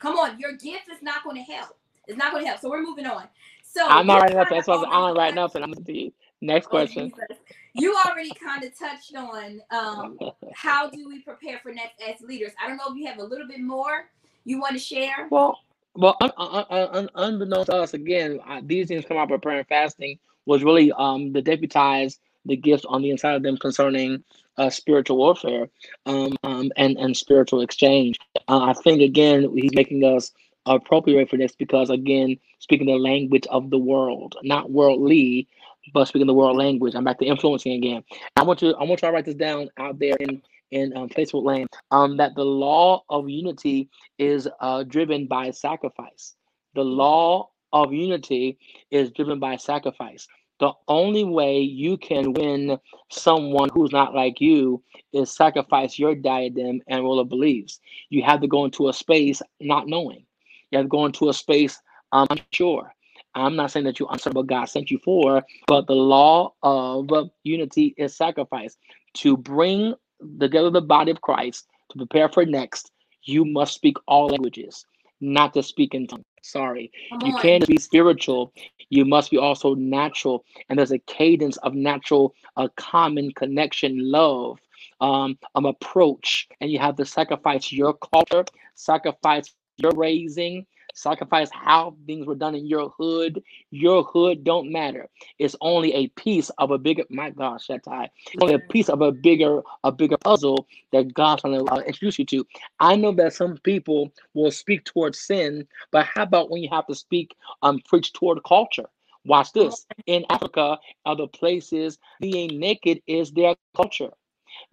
[0.00, 1.76] Come on, your gift is not going to help.
[2.08, 2.60] It's not going to help.
[2.62, 3.24] So we're moving on.
[3.62, 4.54] So I'm not writing kinda.
[4.56, 5.62] That's why I'm not writing touched- nothing.
[5.62, 6.12] I'm listening to you.
[6.42, 6.86] Next Oh, question.
[6.86, 7.38] Jesus.
[7.78, 10.18] You already kind of touched on um,
[10.54, 12.52] how do we prepare for next as leaders.
[12.62, 14.08] I don't know if you have a little bit more
[14.44, 15.28] you want to share.
[15.30, 15.58] Well,
[15.94, 20.18] well, un, un, un, un, unbeknownst to us, again, these things come out and fasting
[20.46, 24.22] was really um to deputize the gifts on the inside of them concerning
[24.56, 25.68] uh, spiritual warfare
[26.06, 28.16] um, um, and and spiritual exchange.
[28.48, 30.32] Uh, I think again he's making us
[30.64, 35.48] appropriate for this because again speaking the language of the world, not worldly,
[35.92, 36.94] but speaking the world language.
[36.94, 38.04] I'm back to influencing again.
[38.36, 41.08] I want you I want you to write this down out there in in um,
[41.08, 41.68] Facebook land.
[41.90, 46.34] Um, that the law of unity is uh, driven by sacrifice.
[46.74, 48.58] The law of unity
[48.90, 50.26] is driven by sacrifice.
[50.58, 52.78] The only way you can win
[53.10, 54.82] someone who's not like you
[55.12, 57.78] is sacrifice your diadem and roll of beliefs.
[58.08, 60.24] You have to go into a space not knowing.
[60.70, 61.78] You have to go into a space
[62.12, 62.94] um, unsure.
[63.36, 67.08] I'm not saying that you're uncertain what God sent you for, but the law of
[67.44, 68.76] unity is sacrifice.
[69.14, 69.94] To bring
[70.40, 74.84] together the body of Christ to prepare for next, you must speak all languages,
[75.20, 76.24] not to speak in tongues.
[76.42, 76.92] Sorry.
[77.24, 78.52] You can't be spiritual.
[78.88, 80.44] You must be also natural.
[80.68, 84.60] And there's a cadence of natural, a common connection, love,
[85.00, 86.46] um, um, approach.
[86.60, 88.44] And you have to sacrifice your culture,
[88.76, 90.66] sacrifice your raising,
[90.96, 93.42] sacrifice how things were done in your hood.
[93.70, 95.08] Your hood don't matter.
[95.38, 97.04] It's only a piece of a bigger.
[97.10, 98.10] My gosh, that tie.
[98.32, 102.18] It's only a piece of a bigger, a bigger puzzle that God's going to introduce
[102.18, 102.46] you to.
[102.80, 106.86] I know that some people will speak towards sin, but how about when you have
[106.86, 108.86] to speak, um, preach toward culture?
[109.24, 109.86] Watch this.
[110.06, 114.12] In Africa, other places, being naked is their culture.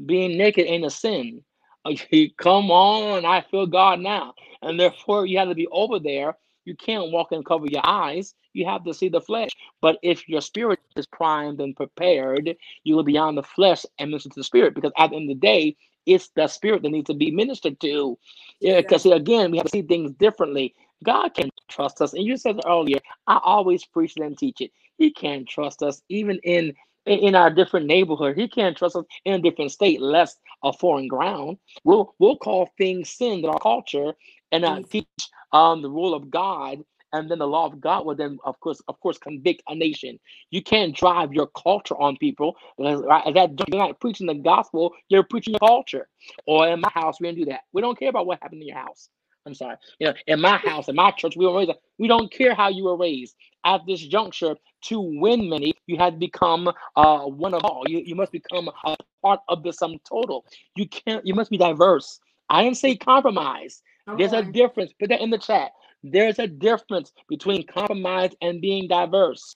[0.05, 1.43] Being naked ain't a sin.
[2.38, 4.34] Come on, I feel God now.
[4.61, 6.34] And therefore, you have to be over there
[6.65, 8.36] You can't walk and cover your eyes.
[8.53, 9.49] You have to see the flesh.
[9.81, 14.11] But if your spirit is primed and prepared, you will be on the flesh and
[14.11, 14.75] minister to the spirit.
[14.75, 15.75] Because at the end of the day,
[16.05, 18.17] it's the spirit that needs to be ministered to.
[18.59, 20.75] Yeah, because again, we have to see things differently.
[21.03, 22.13] God can trust us.
[22.13, 24.71] And you said earlier, I always preach it and teach it.
[24.97, 26.73] He can trust us even in
[27.05, 28.37] in our different neighborhood.
[28.37, 31.57] He can't trust us in a different state, less a foreign ground.
[31.83, 34.13] We'll we'll call things sin in our culture
[34.51, 35.07] and not teach
[35.51, 36.79] um the rule of God.
[37.15, 40.19] And then the law of God will then, of course, of course, convict a nation.
[40.49, 42.55] You can't drive your culture on people.
[42.79, 44.93] That you're not preaching the gospel.
[45.09, 46.07] You're preaching culture.
[46.47, 47.61] Or in my house, we don't do that.
[47.71, 49.09] We don't care about what happened in your house.
[49.45, 49.75] I'm sorry.
[49.99, 51.71] You know, in my house, in my church, we were raised.
[51.97, 53.35] We don't care how you were raised.
[53.65, 57.83] At this juncture, to win many, you had to become uh, one of all.
[57.87, 60.45] You, you must become a part of the sum total.
[60.75, 61.25] You can't.
[61.25, 62.19] You must be diverse.
[62.49, 63.81] I didn't say compromise.
[64.07, 64.17] Okay.
[64.17, 64.93] There's a difference.
[64.99, 65.71] Put that in the chat.
[66.03, 69.55] There's a difference between compromise and being diverse.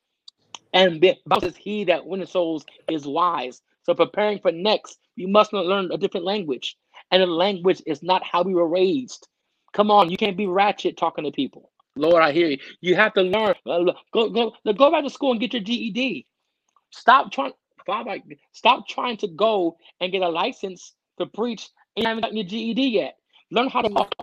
[0.74, 5.54] And Bible says, "He that winneth souls is wise." So preparing for next, you must
[5.54, 6.78] learn a different language,
[7.12, 9.28] and the language is not how we were raised.
[9.78, 11.70] Come on, you can't be ratchet talking to people.
[11.96, 12.58] Lord, I hear you.
[12.82, 13.54] You have to learn.
[13.64, 16.26] Uh, go, go, go back to school and get your GED.
[16.90, 17.52] Stop trying,
[17.86, 18.18] Father.
[18.54, 22.48] Stop trying to go and get a license to preach and you haven't gotten your
[22.48, 23.18] GED yet.
[23.52, 24.16] Learn how to walk,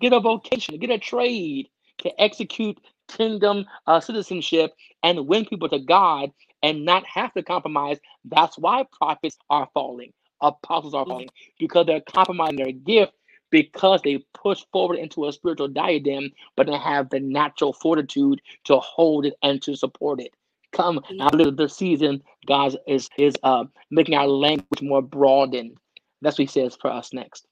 [0.00, 1.68] get a vocation, get a trade
[1.98, 2.78] to execute
[3.08, 4.72] kingdom uh, citizenship
[5.02, 6.30] and win people to God
[6.62, 7.98] and not have to compromise.
[8.24, 11.28] That's why prophets are falling, apostles are falling
[11.58, 13.12] because they're compromising their gift
[13.50, 18.78] because they push forward into a spiritual diadem, but they have the natural fortitude to
[18.78, 20.34] hold it and to support it.
[20.72, 25.76] Come now, the season, God is is uh, making our language more broadened.
[26.20, 27.46] That's what He says for us next.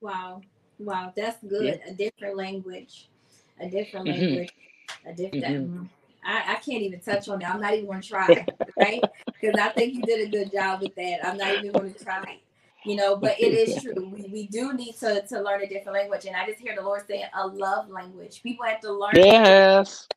[0.00, 0.42] Wow,
[0.78, 1.80] wow, that's good.
[1.84, 1.92] Yeah.
[1.92, 3.08] A different language,
[3.60, 4.20] a different mm-hmm.
[4.20, 4.52] language,
[5.04, 5.44] a different.
[5.44, 5.84] Mm-hmm.
[6.24, 7.52] I, I, can't even touch on that.
[7.52, 8.46] I'm not even going to try,
[8.78, 9.02] right?
[9.26, 11.26] Because I think you did a good job with that.
[11.26, 12.38] I'm not even going to try
[12.84, 14.10] you know but it is true.
[14.12, 16.24] We, we do need to to learn a different language.
[16.26, 18.42] And i just hear the lord saying a love language.
[18.42, 20.08] People have to learn yes.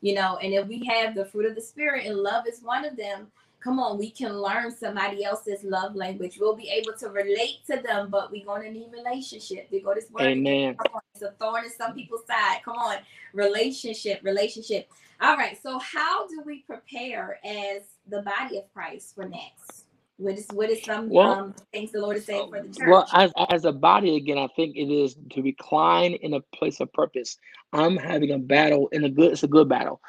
[0.00, 2.84] you know and if we have the fruit of the spirit and love is one
[2.84, 3.28] of them
[3.60, 6.38] come on we can learn somebody else's love language.
[6.40, 9.70] We'll be able to relate to them but we're going to need relationship.
[9.70, 10.74] They go this word Amen.
[10.76, 12.60] Come on, it's a thorn in some people's side.
[12.64, 12.98] Come on
[13.32, 14.88] relationship relationship.
[15.20, 19.87] All right so how do we prepare as the body of christ for next
[20.18, 22.88] what is what is some well, um, things the Lord is saying for the church?
[22.88, 26.80] Well, as as a body again, I think it is to recline in a place
[26.80, 27.38] of purpose.
[27.72, 29.32] I'm having a battle in a good.
[29.32, 30.00] It's a good battle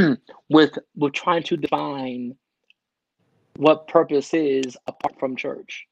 [0.48, 2.34] with with trying to define
[3.56, 5.86] what purpose is apart from church.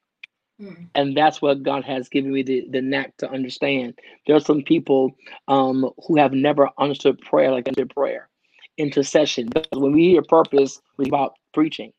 [0.59, 0.85] Hmm.
[0.95, 3.99] And that's what God has given me the, the knack to understand.
[4.25, 5.11] There are some people
[5.47, 8.29] um, who have never understood prayer like understood prayer,
[8.77, 9.49] intercession.
[9.53, 11.93] Because when we hear purpose, we about preaching.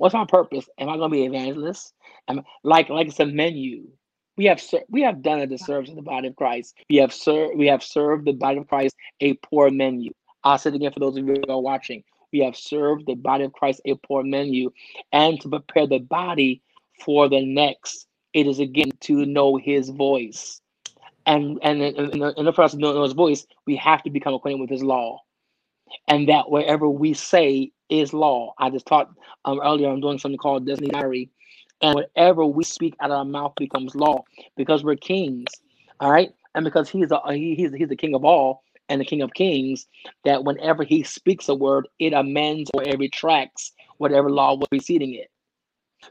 [0.00, 0.66] What's my purpose?
[0.78, 1.92] Am I going to be evangelist?
[2.26, 3.86] Am like like it's a menu.
[4.38, 6.74] We have ser- we have done a disservice to the body of Christ.
[6.88, 10.10] We have served we have served the body of Christ a poor menu.
[10.42, 12.02] I'll say it again for those of you who are watching.
[12.32, 14.70] We have served the body of Christ a poor menu,
[15.12, 16.62] and to prepare the body
[17.04, 20.62] for the next, it is again to know His voice.
[21.26, 24.32] And and in, in, in for us to know His voice, we have to become
[24.32, 25.20] acquainted with His law
[26.08, 28.54] and that wherever we say is law.
[28.58, 29.10] I just taught
[29.44, 29.88] um, earlier.
[29.88, 31.30] I'm doing something called Disney Diary,
[31.82, 34.24] and whatever we speak out of our mouth becomes law
[34.56, 35.48] because we're kings.
[36.00, 39.04] All right, and because he's a he, he's he's the king of all and the
[39.04, 39.86] king of kings.
[40.24, 45.14] That whenever he speaks a word, it amends or it retracts whatever law was preceding
[45.14, 45.30] it.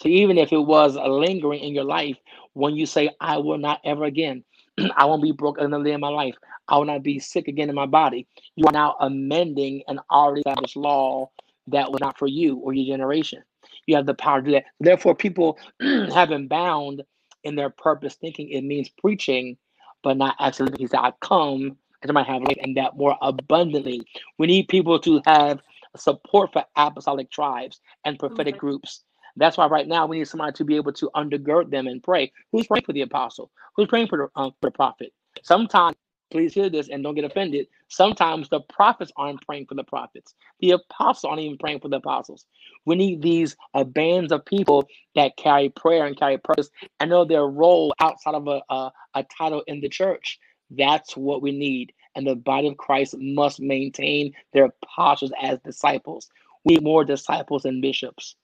[0.02, 2.18] So even if it was a lingering in your life,
[2.54, 4.44] when you say, "I will not ever again,"
[4.98, 6.36] I won't be broke another day in my life.
[6.68, 8.28] I will not be sick again in my body.
[8.56, 11.30] You are now amending an already established law
[11.68, 13.44] that was not for you or your generation.
[13.86, 14.66] You have the power to do that.
[14.80, 17.04] Therefore, people have been bound
[17.44, 19.58] in their purpose, thinking it means preaching,
[20.04, 20.74] but not actually.
[20.78, 24.02] He said, "I come and I might have life and that more abundantly."
[24.38, 25.62] We need people to have
[25.98, 29.04] support for apostolic tribes and prophetic groups.
[29.36, 32.32] That's why right now we need somebody to be able to undergird them and pray.
[32.52, 33.52] Who's praying for the apostle?
[33.76, 35.14] Who's praying for the, um, for the prophet?
[35.44, 35.96] Sometimes
[36.32, 37.68] please hear this and don't get offended.
[37.88, 40.36] Sometimes the prophets aren't praying for the prophets.
[40.60, 42.46] The apostles aren't even praying for the apostles.
[42.86, 46.70] We need these uh, bands of people that carry prayer and carry purpose
[47.00, 50.40] and know their role outside of a, a, a title in the church.
[50.72, 51.94] That's what we need.
[52.16, 56.30] And the body of Christ must maintain their postures as disciples.
[56.64, 58.36] We need more disciples and bishops.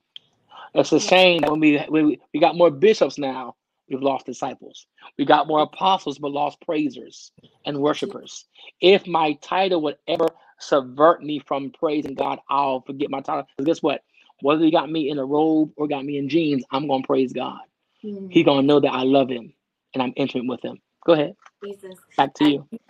[0.76, 3.56] It's a shame that when we, we we got more bishops now,
[3.90, 4.88] we've lost disciples.
[5.20, 7.32] We got more apostles, but lost praisers
[7.68, 8.46] and worshipers.
[8.82, 10.30] If my title would ever
[10.60, 13.48] subvert me from praising God, I'll forget my title.
[13.58, 14.04] Because guess what?
[14.44, 17.34] Whether he got me in a robe or got me in jeans, I'm gonna praise
[17.34, 17.62] God.
[18.06, 18.32] Mhm.
[18.32, 19.54] He gonna know that I love him
[19.96, 20.82] and I'm intimate with him.
[21.06, 21.36] Go ahead.
[21.64, 22.00] Jesus.
[22.18, 22.68] Back to you.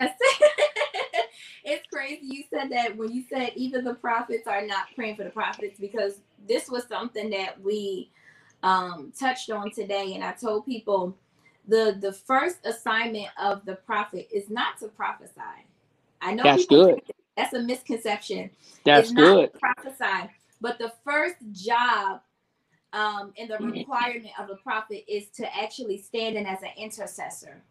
[1.66, 5.24] it's crazy you said that when you said even the prophets are not praying for
[5.24, 8.10] the prophets because this was something that we
[8.64, 11.16] um, touched on today and i told people
[11.68, 15.42] the the first assignment of the prophet is not to prophesy
[16.22, 17.00] i know That's good.
[17.36, 18.50] that's a misconception
[18.84, 19.50] That's good.
[19.50, 20.30] to prophesy
[20.62, 22.22] but the first job
[22.94, 23.72] um, and the Mhm.
[23.72, 27.62] requirement of a prophet is to actually stand in as an intercessor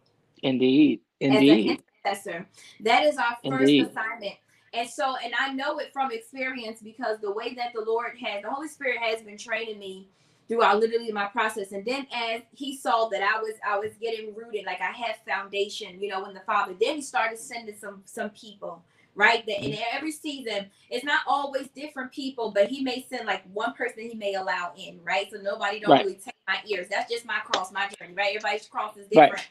[0.42, 1.00] Indeed.
[1.20, 1.82] Indeed.
[2.06, 2.46] Intercessor.
[2.80, 3.90] That is our first Indeed.
[3.90, 4.34] assignment.
[4.74, 8.42] And so, and I know it from experience because the way that the Lord has,
[8.42, 10.08] the Holy Spirit has been training me
[10.48, 11.72] throughout literally my process.
[11.72, 15.16] And then as he saw that I was, I was getting rooted, like I had
[15.26, 18.84] foundation, you know, in the Father, then he started sending some, some people,
[19.14, 19.44] right?
[19.46, 23.72] That in every season, it's not always different people, but he may send like one
[23.74, 25.28] person he may allow in, right?
[25.32, 26.06] So nobody don't Right.
[26.06, 26.88] really take my ears.
[26.90, 28.36] That's just my cross, my journey, right?
[28.36, 29.30] Everybody's cross is Right.
[29.30, 29.46] different.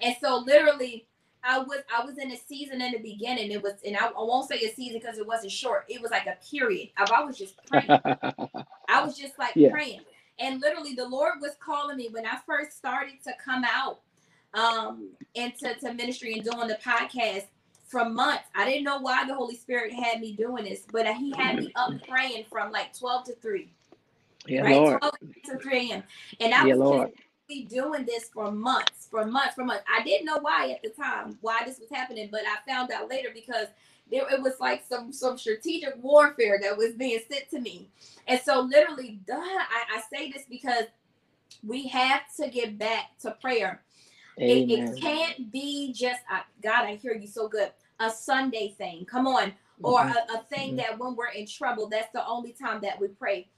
[0.00, 1.08] And so literally
[1.48, 3.50] I was I was in a season in the beginning.
[3.50, 5.86] It was and I, I won't say a season because it wasn't short.
[5.88, 6.90] It was like a period.
[6.98, 7.96] I, I was just praying.
[8.88, 9.70] I was just like Yeah.
[9.70, 10.02] praying.
[10.38, 14.00] And literally the Lord was calling me when I first started to come out
[14.54, 17.46] um into to ministry and doing the podcast
[17.88, 18.44] for months.
[18.54, 21.72] I didn't know why the Holy Spirit had me doing this, but he had me
[21.76, 23.70] up praying from like 12 to 3
[24.46, 24.74] yeah, right?
[24.76, 25.00] Lord.
[25.00, 25.14] 12
[25.46, 26.02] to 3 a.m.
[26.40, 27.08] And I Yeah, was Lord.
[27.08, 29.84] consistently doing this for months, for months, for months.
[29.88, 33.08] I didn't know why at the time, why this was happening, but I found out
[33.08, 33.68] later because
[34.10, 37.88] there it was like some some strategic warfare that was being sent to me.
[38.26, 40.84] And so literally, duh, I, I say this because
[41.64, 43.82] we have to get back to prayer.
[44.36, 46.84] It, it can't be just uh, God.
[46.86, 47.72] I hear you so good.
[48.00, 49.06] A Sunday thing.
[49.06, 50.14] Come on, or Mhm.
[50.16, 50.76] a, a thing Mhm.
[50.78, 53.48] that when we're in trouble, that's the only time that we pray.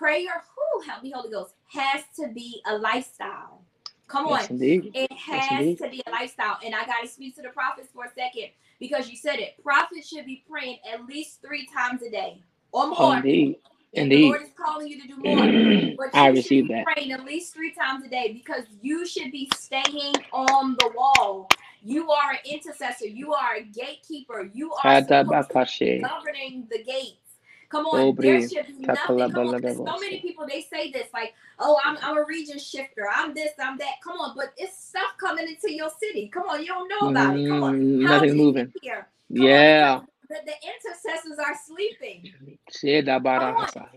[0.00, 3.60] Prayer, who help me, Holy Ghost, has to be a lifestyle.
[4.08, 4.48] Come on, Yes,
[4.94, 5.78] it has indeed.
[5.78, 6.56] to be a lifestyle.
[6.64, 8.48] And I got to speak to the prophets for a second
[8.78, 9.62] because you said it.
[9.62, 12.40] Prophets should be praying at least three times a day
[12.72, 12.96] or more.
[12.98, 13.56] Oh, indeed.
[13.92, 14.22] If Indeed.
[14.22, 15.96] the Lord is calling you to do more.
[15.98, 16.84] But I received that.
[16.86, 21.46] praying at least three times a day because you should be staying on the wall.
[21.82, 23.06] You are an intercessor.
[23.06, 24.50] You are a gatekeeper.
[24.54, 26.00] You are supposed to be Kadabakashe.
[26.00, 27.29] governing the gates.
[27.70, 28.12] Come on, Oh,
[28.48, 29.30] should be nothing.
[29.32, 29.54] Come on,
[29.86, 33.08] so many people they say this like, "Oh, I'm, I'm a region shifter.
[33.12, 33.52] I'm this.
[33.60, 36.28] I'm that." Come on, but it's stuff coming into your city.
[36.28, 37.48] Come on, you don't know about it.
[37.48, 38.72] Come on, Mm, How nothing moving.
[38.82, 39.08] here?
[39.36, 40.00] Come on, Yeah.
[40.00, 42.32] because the, the intercessors are sleeping.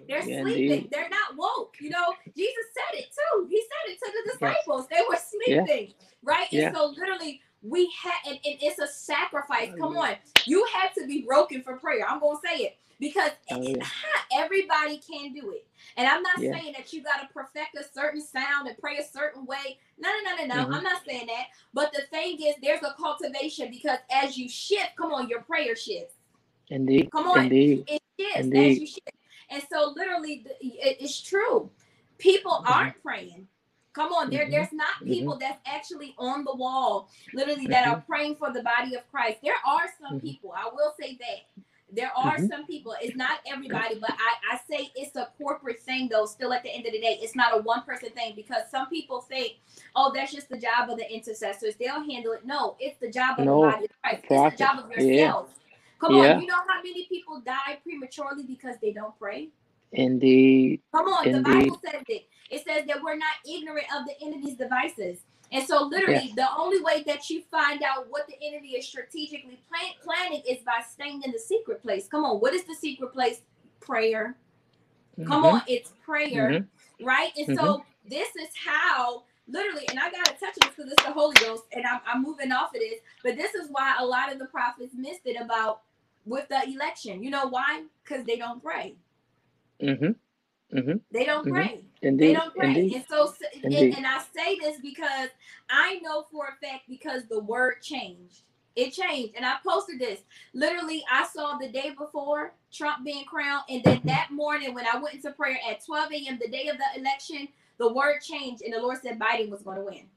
[0.07, 0.71] They're Yeah, sleeping.
[0.71, 0.89] indeed.
[0.91, 1.75] They're not woke.
[1.81, 3.47] You know, Jesus said it too.
[3.49, 4.87] He said it to the disciples.
[4.89, 5.17] They were
[5.47, 5.65] Yeah.
[5.65, 5.93] sleeping,
[6.23, 6.47] right?
[6.51, 6.67] Yeah.
[6.69, 9.69] And so literally, we had, and, and it's a sacrifice.
[9.79, 12.05] Come on, you have to be broken for prayer.
[12.07, 13.77] I'm gonna say it because Hallelujah.
[13.79, 15.67] not everybody can do it.
[15.97, 16.57] And I'm not Yeah.
[16.57, 19.77] saying that you got to perfect a certain sound and pray a certain way.
[19.97, 20.67] No, no, no, no, no.
[20.67, 20.77] Mhm.
[20.77, 21.47] I'm not saying that.
[21.73, 25.75] But the thing is, there's a cultivation because as you shift, come on, your prayer
[25.75, 26.15] shifts.
[26.69, 27.11] Indeed.
[27.11, 27.43] Come on.
[27.43, 27.83] Indeed.
[27.87, 28.81] It shifts as Indeed.
[28.81, 29.11] you shift.
[29.49, 31.69] And so, literally, it's true.
[32.17, 32.69] People Mhm.
[32.71, 33.47] aren't praying.
[33.91, 34.51] Come on, there, Mhm.
[34.51, 35.07] there's not Mhm.
[35.07, 39.39] people that's actually on the wall, literally, that are praying for the body of Christ.
[39.43, 40.21] There are some Mhm.
[40.21, 41.41] people, I will say that.
[41.95, 42.49] There are Mhm.
[42.49, 46.51] some people, it's not everybody, but I, I say it's a corporate thing, though, still
[46.51, 47.19] at the end of the day.
[47.21, 49.57] It's not a one person thing because some people think,
[49.95, 51.75] oh, that's just the job of the intercessors.
[51.75, 52.45] They'll handle it.
[52.45, 54.23] No, it's the job of No, the body of Christ.
[54.29, 55.43] It's the job of Yeah.
[55.99, 56.35] Come Yeah.
[56.35, 59.49] on, you know how many people die prematurely because they don't pray?
[59.91, 60.81] Indeed.
[60.91, 62.27] Come on, the Bible says it.
[62.49, 65.19] It says that we're not ignorant of the enemy's devices.
[65.53, 66.35] And so, literally, Yes.
[66.35, 70.63] the only way that you find out what the enemy is strategically plan- planning is
[70.63, 72.07] by staying in the secret place.
[72.07, 73.41] Come on, what is the secret place?
[73.79, 74.35] Prayer.
[75.25, 75.53] Come Mhm.
[75.53, 76.67] on, it's prayer, Mhm.
[77.01, 77.31] right?
[77.37, 81.13] And so, this is how, literally, and I got to touch this because it's the
[81.13, 84.31] Holy Ghost, and I'm, I'm moving off of this, but this is why a lot
[84.33, 85.83] of the prophets missed it about
[86.25, 87.23] with the election.
[87.23, 87.83] You know why?
[88.03, 88.95] Because they don't pray.
[89.81, 90.15] Mhm.
[90.73, 91.01] Mhm.
[91.11, 91.51] They don't Mhm.
[91.51, 91.85] pray.
[92.19, 92.67] They don't pray.
[92.69, 92.95] Indeed.
[92.95, 93.33] And so,
[93.63, 95.29] and, and I say this because
[95.69, 98.43] I know for a fact because the word changed.
[98.75, 99.35] It changed.
[99.35, 100.21] And I posted this.
[100.53, 103.63] Literally, I saw the day before Trump being crowned.
[103.69, 106.77] And then that morning, when I went into prayer at 12 a.m., the day of
[106.77, 108.63] the election, the word changed.
[108.63, 110.07] And the Lord said Biden was going to win.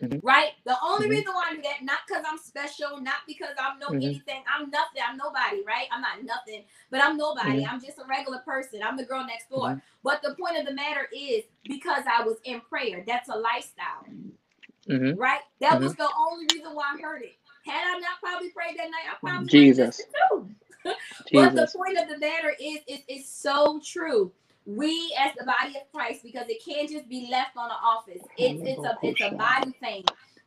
[0.00, 0.22] Mhm.
[0.22, 0.52] Right?
[0.66, 1.10] The only Mhm.
[1.10, 4.00] reason why I do that, not because I'm special, not because I'm no Mhm.
[4.02, 4.42] anything.
[4.52, 5.02] I'm nothing.
[5.06, 5.86] I'm nobody, right?
[5.92, 7.64] I'm not nothing, but I'm nobody.
[7.64, 7.66] Mhm.
[7.66, 8.82] I'm just a regular person.
[8.84, 9.70] I'm the girl next door.
[9.70, 9.82] Mhm.
[10.04, 13.04] But the point of the matter is because I was in prayer.
[13.06, 14.08] That's a lifestyle,
[14.88, 15.18] Mhm.
[15.18, 15.42] right?
[15.60, 15.82] That Mm-hmm.
[15.82, 17.36] was the only reason why I heard it.
[17.66, 20.00] Had I not probably prayed that night, I probably Jesus.
[20.02, 20.02] Jesus.
[21.32, 24.32] But the point of the matter is, it is so true.
[24.66, 28.22] We, as the body of Christ, because it can't just be left on the office.
[28.38, 30.04] It's it's a it's a body thing.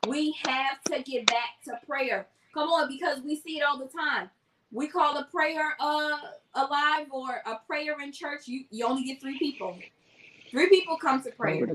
[0.08, 2.28] We have to get back to prayer.
[2.54, 4.30] Come on, because we see it all the time.
[4.72, 6.18] We call a prayer uh
[6.56, 8.48] alive or a prayer in church.
[8.48, 9.78] You you only get three people.
[10.52, 11.66] Three people come to prayer.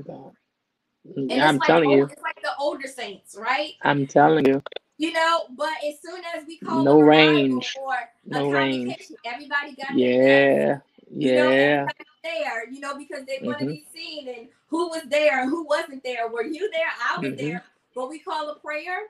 [1.29, 2.03] And I'm it's like telling old- you.
[2.11, 3.73] it's like the older saints, right?
[3.83, 4.61] I'm telling you.
[4.97, 7.75] You know, but as soon as we call No range.
[7.81, 7.95] or
[8.25, 8.95] No range.
[9.25, 9.97] everybody got.
[9.97, 10.79] Yeah.
[11.11, 11.87] You know, Yeah.
[11.87, 13.69] everybody there, you know, because they want to Mhm.
[13.69, 16.27] be seen and who was there and who wasn't there.
[16.29, 16.87] Were you there?
[17.01, 17.37] I was Mhm.
[17.37, 17.65] there.
[17.95, 19.07] But we call a prayer.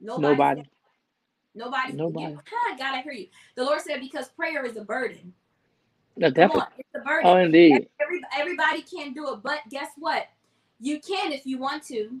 [0.00, 0.62] Nobody.
[1.54, 1.92] Nobody.
[1.94, 2.26] Nobody.
[2.26, 3.28] You, ah, God, I hear you.
[3.56, 5.34] The Lord said because prayer is a burden.
[6.16, 6.62] No, definitely.
[6.62, 7.30] on, it's a burden.
[7.30, 7.88] Oh, indeed.
[8.00, 10.28] Every, everybody can't do it, but guess what?
[10.80, 12.20] You can if you want to.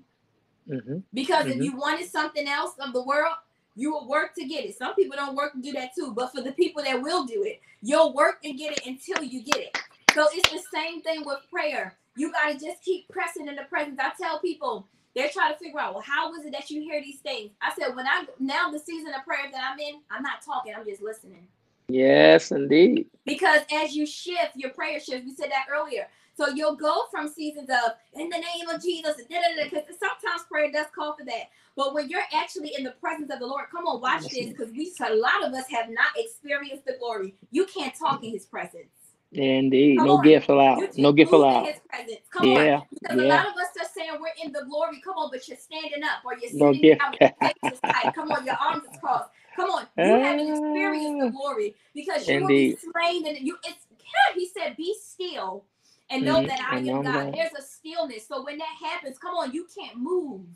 [0.68, 1.64] hmm Because if Mhm.
[1.64, 3.36] you wanted something else of the world,
[3.76, 4.76] you will work to get it.
[4.76, 7.44] Some people don't work to do that too, but for the people that will do
[7.44, 9.78] it, you'll work and get it until you get it.
[10.14, 11.96] So it's the same thing with prayer.
[12.16, 13.98] You got to just keep pressing in the presence.
[13.98, 17.00] I tell people, they're trying to figure out, well, how is it that you hear
[17.02, 17.50] these things?
[17.60, 20.74] I said, when I now the season of prayer that I'm in, I'm not talking,
[20.76, 21.46] I'm just listening.
[21.88, 23.06] Yes, indeed.
[23.24, 25.24] Because as you shift, your prayer shifts.
[25.26, 26.08] We said that earlier.
[26.34, 30.86] So you'll go from seasons of in the name of Jesus, because sometimes prayer does
[30.94, 31.50] call for that.
[31.76, 34.70] But when you're actually in the presence of the Lord, come on, watch this, because
[34.72, 37.34] we a lot of us have not experienced the glory.
[37.50, 38.88] You can't talk in His presence.
[39.32, 39.98] Indeed.
[39.98, 40.24] Come No on.
[40.24, 40.98] gift allowed.
[40.98, 41.66] No gift allowed.
[41.66, 42.26] His presence.
[42.32, 42.58] Come on.
[42.58, 42.80] Yeah.
[43.10, 45.00] A lot of us are saying we're in the glory.
[45.04, 47.00] Come on, but you're standing up or you're No sitting gift.
[47.00, 47.14] down,
[47.64, 48.14] your tight.
[48.14, 49.30] Come on, your arms is crossed.
[49.56, 53.56] Come on, you haven't experienced the glory because you will be slain and you.
[53.64, 55.64] It's yeah, he said, "Be still
[56.10, 57.34] and know Mhm, that I am God." God.
[57.34, 58.28] There's a stillness.
[58.28, 60.46] So when that happens, come on, you can't move.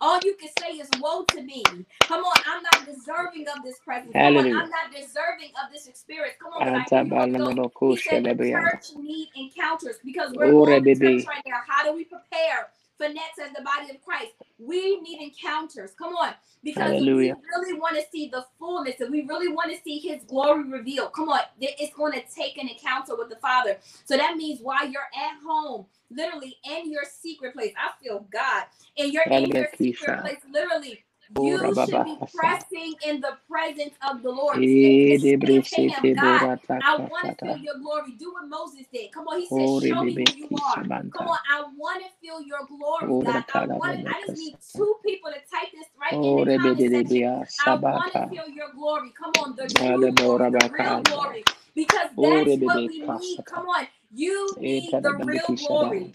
[0.00, 1.64] All you can say is "Woe to me."
[2.00, 4.12] Come on, I'm not deserving of this presence.
[4.12, 4.62] Come on, Hallelujah.
[4.64, 6.36] I'm not deserving of this experience.
[6.40, 7.58] Come on, but I hear you, Holy Ghost.
[7.86, 11.60] He said church need encounters because we're all church right now.
[11.66, 12.70] How do we prepare
[13.06, 14.32] next as the body of Christ?
[14.58, 15.92] We need encounters.
[15.96, 16.34] Come on,
[16.64, 17.36] because Hallelujah.
[17.36, 20.64] we really want to see the fullness, if we really want to see His glory
[20.64, 23.78] revealed, come on, it's going to take an encounter with the Father.
[24.04, 28.64] So that means while you're at home, literally in your secret place, I feel God,
[28.96, 31.04] and you're in your secret place, literally.
[31.36, 34.60] Ora You should be pressing in the presence of the Lord.
[35.04, 36.48] Give debre him, God,
[36.80, 38.12] I want to feel your glory.
[38.18, 39.12] Do what Moses did.
[39.12, 40.84] Come on, he said, Show me who you are.
[41.16, 43.44] Come on, I want to feel your glory, Ora God.
[43.50, 46.84] I want to, I just need two people to type this right in the comment
[46.90, 47.22] section.
[47.60, 49.12] I want to feel your glory.
[49.18, 51.44] Come on, the Ale glory, the real glory.
[51.74, 53.44] Because that's what we need.
[53.46, 56.14] Come on, you E need the real glory.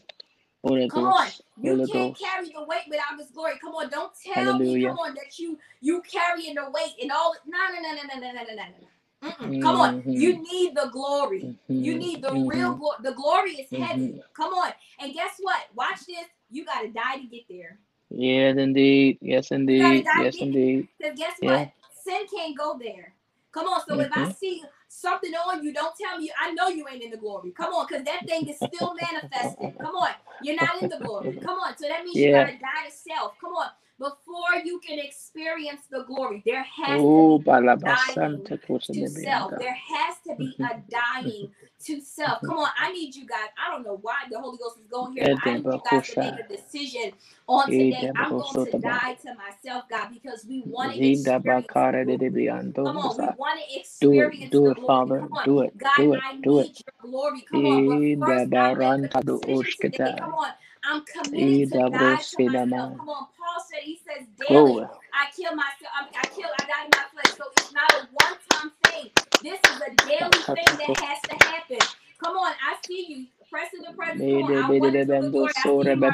[0.64, 1.28] Holy Come on,
[1.58, 2.22] you Holy can't Ghost.
[2.22, 3.56] carry the weight without His glory.
[3.62, 4.90] Come on, don't tell me, Hallelujah.
[4.90, 7.36] come on, that you you carrying the weight and all.
[7.48, 9.30] No, no, no, no, no, no, no, no, no.
[9.30, 9.62] Mm-mm.
[9.62, 10.14] Come on, Mhm.
[10.14, 11.52] you need the glory.
[11.80, 12.00] You Mhm.
[12.00, 12.80] need the real Mhm.
[12.80, 12.98] glory.
[13.04, 14.14] The glory is heavy.
[14.16, 14.24] Mhm.
[14.36, 15.62] Come on, and guess what?
[15.76, 16.28] Watch this.
[16.52, 17.80] You gotta die to get there.
[18.10, 19.20] Yes, indeed.
[19.22, 20.06] Yes, indeed.
[20.14, 20.90] Yes, indeed.
[21.00, 21.50] Because guess Yeah.
[21.60, 21.72] what?
[22.04, 23.14] Sin can't go there.
[23.52, 23.82] Come on.
[23.88, 24.36] So if I Mhm.
[24.40, 24.64] see
[24.94, 26.32] something on you, don't tell me.
[26.42, 27.52] I know you ain't in the glory.
[27.52, 29.76] Come on, because that thing is still manifesting.
[29.82, 30.12] Come on.
[30.40, 31.40] You're not in the glory.
[31.44, 31.78] Come on.
[31.78, 33.34] So that means you gotta die to self.
[33.42, 33.70] Come on.
[34.00, 39.52] Before you can experience the glory, there has Oh, to be balabasante to self.
[39.60, 40.64] There has to be mm-hmm.
[40.64, 41.52] a dying
[41.86, 42.38] to self.
[42.38, 42.48] Mm-hmm.
[42.48, 43.50] Come on, I need you guys.
[43.56, 46.10] I don't know why the Holy Ghost is going here, but I need you guys
[46.10, 47.12] to make a decision
[47.48, 48.12] on eh, today.
[48.16, 52.30] I'm going to die to myself, God, because we want to experience bakara the de
[52.30, 52.74] glory.
[52.74, 54.88] Come on, we want to Do experience it, do the it, glory.
[54.88, 55.20] Father.
[55.20, 55.46] Come on.
[55.46, 56.64] Do it, God, do it, do it.
[56.64, 57.46] need your glory.
[57.52, 58.20] Come on.
[58.20, 60.16] But first, I make a decision today.
[60.18, 60.52] Come on.
[60.86, 62.98] I'm committed to to myself.
[62.98, 63.28] Come on.
[63.38, 64.88] Paul said, he says, daily, Glory.
[65.14, 65.92] I kill myself.
[65.96, 67.38] I, I kill, I die to my flesh.
[67.38, 69.10] So it's not a one time thing.
[69.42, 71.80] This is a daily thing that has to happen.
[72.24, 72.54] Come on.
[72.62, 73.26] I see you.
[73.50, 74.24] Press the presence.
[74.32, 74.54] Come on.
[74.54, 75.54] I want to the glory.
[75.56, 76.06] I see you.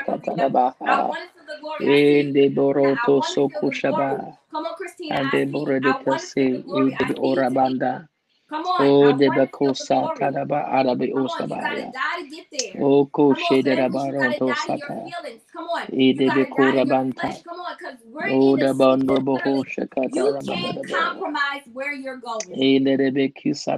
[0.85, 1.85] I want to the glory.
[1.87, 2.19] I see you.
[2.19, 4.33] Inde I boroto want to the glory.
[4.51, 5.15] Come on, Christina.
[5.15, 5.81] I Ande see you.
[5.83, 6.95] I want to the glory.
[6.95, 7.19] I see you today.
[7.27, 8.09] orabanda.
[8.49, 8.81] Come on.
[8.81, 10.17] Oh, I de want to feel the glory.
[10.19, 11.91] tadaba arabe Come on, you gotta osabaya.
[11.93, 12.81] die to get there.
[12.83, 15.41] Oh, koshe de that means you rabaro gotta die to your feelings.
[15.53, 17.21] Come on, E you de gotta die bekura to your banta.
[17.21, 17.43] flesh.
[17.43, 21.63] Come on, because we're Oh, in da a bando season, boho shakata you can't compromise
[21.73, 22.59] where you're going.
[22.61, 23.77] E de de bekisa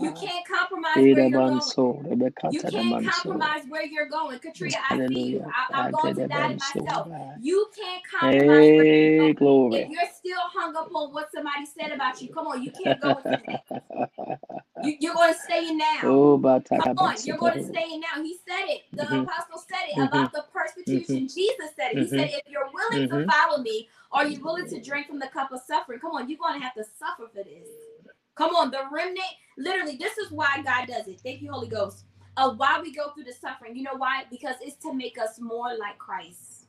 [0.00, 1.72] You can't compromise E where you're going.
[2.06, 2.16] de
[2.50, 3.30] You can't manso.
[3.30, 4.38] compromise where you're going.
[4.40, 5.42] Katrina, I see you.
[5.46, 7.08] I, I'm going to die myself.
[7.40, 9.38] You can't compromise where you're going.
[9.72, 13.00] If you're still hung up on what somebody said about you, come on, you can't
[13.00, 13.72] go the next.
[14.84, 16.00] You, you're going to stay in now.
[16.04, 18.22] Oh, bata Come on, you're going to stay in now.
[18.22, 18.82] He said it.
[18.92, 19.22] The Mhm.
[19.24, 20.08] apostle said it Mhm.
[20.08, 21.28] about the persecution.
[21.28, 21.98] Jesus said it.
[21.98, 23.32] He said, if you're willing to Mhm.
[23.32, 26.00] follow me, are you willing to drink from the cup of suffering?
[26.00, 27.68] Come on, you're going to have to suffer for this.
[28.34, 31.20] Come on, the remnant, literally, this is why God does it.
[31.20, 32.04] Thank you, Holy Ghost.
[32.36, 33.76] Of why we go through the suffering.
[33.76, 34.24] You know why?
[34.30, 36.66] Because it's to make us more like Christ.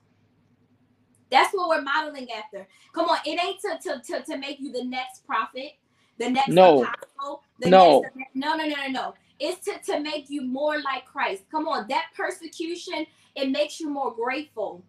[1.31, 2.67] That's what we're modeling after.
[2.93, 5.73] Come on, it ain't to, to, to, to make you the next prophet,
[6.19, 6.79] the next No.
[6.79, 8.01] apostle, the No.
[8.01, 9.13] next no, no, no, no, no.
[9.39, 11.43] It's to, to make you more like Christ.
[11.51, 14.83] Come on, that persecution, it makes you more grateful.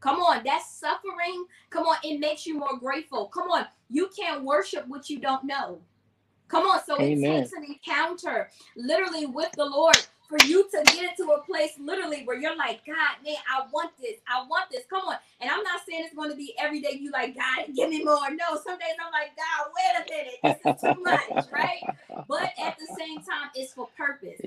[0.00, 3.28] Come on, that suffering, come on, it makes you more grateful.
[3.28, 5.80] Come on, you can't worship what you don't know.
[6.48, 7.12] Come on, so Amen.
[7.42, 9.96] it takes an encounter literally with the Lord
[10.28, 13.92] for you to get into a place literally where you're like, God, man, I want
[14.00, 14.18] this.
[14.28, 14.84] I want this.
[14.90, 15.16] Come on.
[15.40, 18.04] And I'm not saying it's going to be every day you like, God, give me
[18.04, 18.30] more.
[18.30, 20.40] No, some days I'm like, God, wait a minute.
[20.44, 21.84] This is too much, right?
[22.28, 24.40] But at the same time, it's for purpose.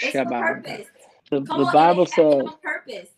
[0.00, 0.88] It's for purpose.
[1.30, 3.08] The, Come the on, Bible and it happened says purpose.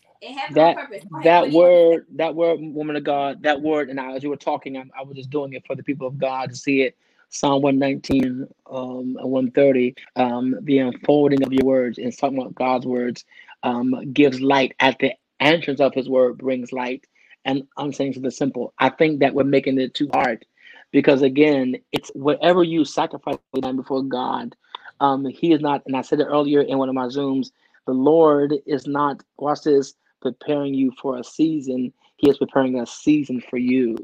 [0.51, 1.03] That purpose.
[1.11, 1.83] Go ahead, what that do you want to say?
[1.83, 4.85] word, that word, woman of God, that word, and I, as you were talking, I,
[4.97, 6.97] I was just doing it for the people of God to see it.
[7.29, 12.85] Psalm 119, um, and 130, um, the unfolding of your words and talking about God's
[12.85, 13.25] words
[13.63, 14.75] um, gives light.
[14.79, 17.05] At the entrance of His word brings light.
[17.45, 18.73] And I'm saying something simple.
[18.79, 20.45] I think that we're making it too hard
[20.91, 24.55] because again, it's whatever you sacrifice before God.
[24.99, 27.51] Um, he is not, and I said it earlier in one of my zooms.
[27.85, 29.21] The Lord is not.
[29.37, 31.93] Watch this preparing you for a season.
[32.17, 33.97] He is preparing a season for you.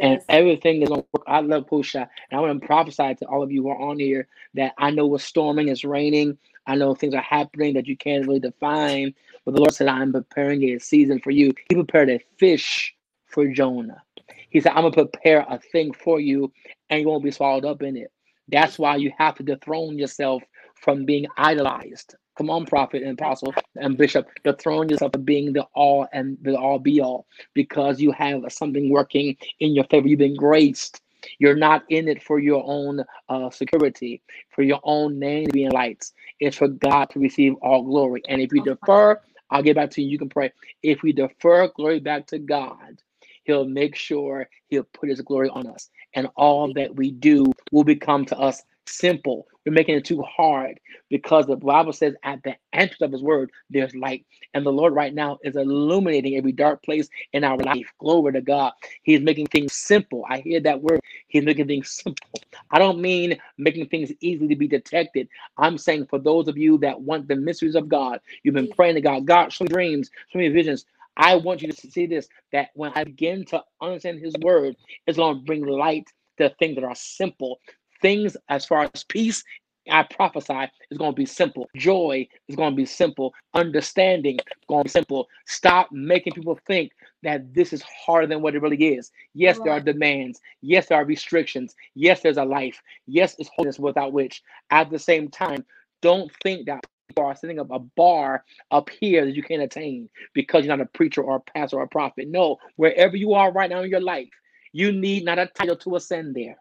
[0.00, 1.24] And everything is on work.
[1.26, 2.08] I love Pusha.
[2.30, 4.90] And I want to prophesy to all of you who are on here that I
[4.90, 6.38] know it's storming, it's raining.
[6.66, 9.14] I know things are happening that you can't really define.
[9.44, 11.52] But the Lord said, I'm preparing a season for you.
[11.68, 12.94] He prepared a fish
[13.26, 14.02] for Jonah.
[14.50, 16.52] He said, I'm going to prepare a thing for you
[16.90, 18.12] and you won't be swallowed up in it.
[18.48, 20.42] That's why you have to dethrone yourself
[20.76, 22.14] from being idolized.
[22.36, 26.56] Come on, prophet and apostle and bishop, dethrone yourself from being the all and the
[26.58, 30.08] all be all because you have something working in your favor.
[30.08, 31.00] You've been graced.
[31.38, 35.64] You're not in it for your own uh, security, for your own name to be
[35.64, 36.12] in lights.
[36.40, 38.22] It's for God to receive all glory.
[38.28, 39.20] And if you defer,
[39.50, 40.08] I'll get back to you.
[40.08, 40.52] You can pray.
[40.82, 43.00] If we defer glory back to God,
[43.44, 45.90] He'll make sure He'll put His glory on us.
[46.14, 49.46] And all that we do will become to us simple.
[49.64, 50.78] We're making it too hard
[51.10, 54.26] because the Bible says at the entrance of His word, there's light.
[54.54, 57.86] And the Lord right now is illuminating every dark place in our life.
[57.98, 58.72] Glory to God.
[59.02, 60.24] He's making things simple.
[60.28, 61.00] I hear that word.
[61.28, 62.28] He's making things simple.
[62.70, 65.28] I don't mean making things easily to be detected.
[65.58, 68.96] I'm saying for those of you that want the mysteries of God, you've been praying
[68.96, 70.84] to God, God, show me dreams, show me visions.
[71.16, 75.16] I want you to see this that when I begin to understand His word, it's
[75.16, 76.08] going to bring light
[76.38, 77.60] to things that are simple.
[78.04, 79.42] Things as far as peace,
[79.90, 81.70] I prophesy, is going to be simple.
[81.74, 83.32] Joy is going to be simple.
[83.54, 85.26] Understanding is going to be simple.
[85.46, 89.10] Stop making people think that this is harder than what it really is.
[89.32, 90.42] Yes, there are demands.
[90.60, 91.74] Yes, there are restrictions.
[91.94, 92.82] Yes, there's a life.
[93.06, 94.42] Yes, it's holiness without which.
[94.70, 95.64] At the same time,
[96.02, 100.10] don't think that people are setting up a bar up here that you can't attain
[100.34, 102.28] because you're not a preacher or a pastor or a prophet.
[102.28, 104.28] No, wherever you are right now in your life,
[104.72, 106.56] you need not a title to ascend there.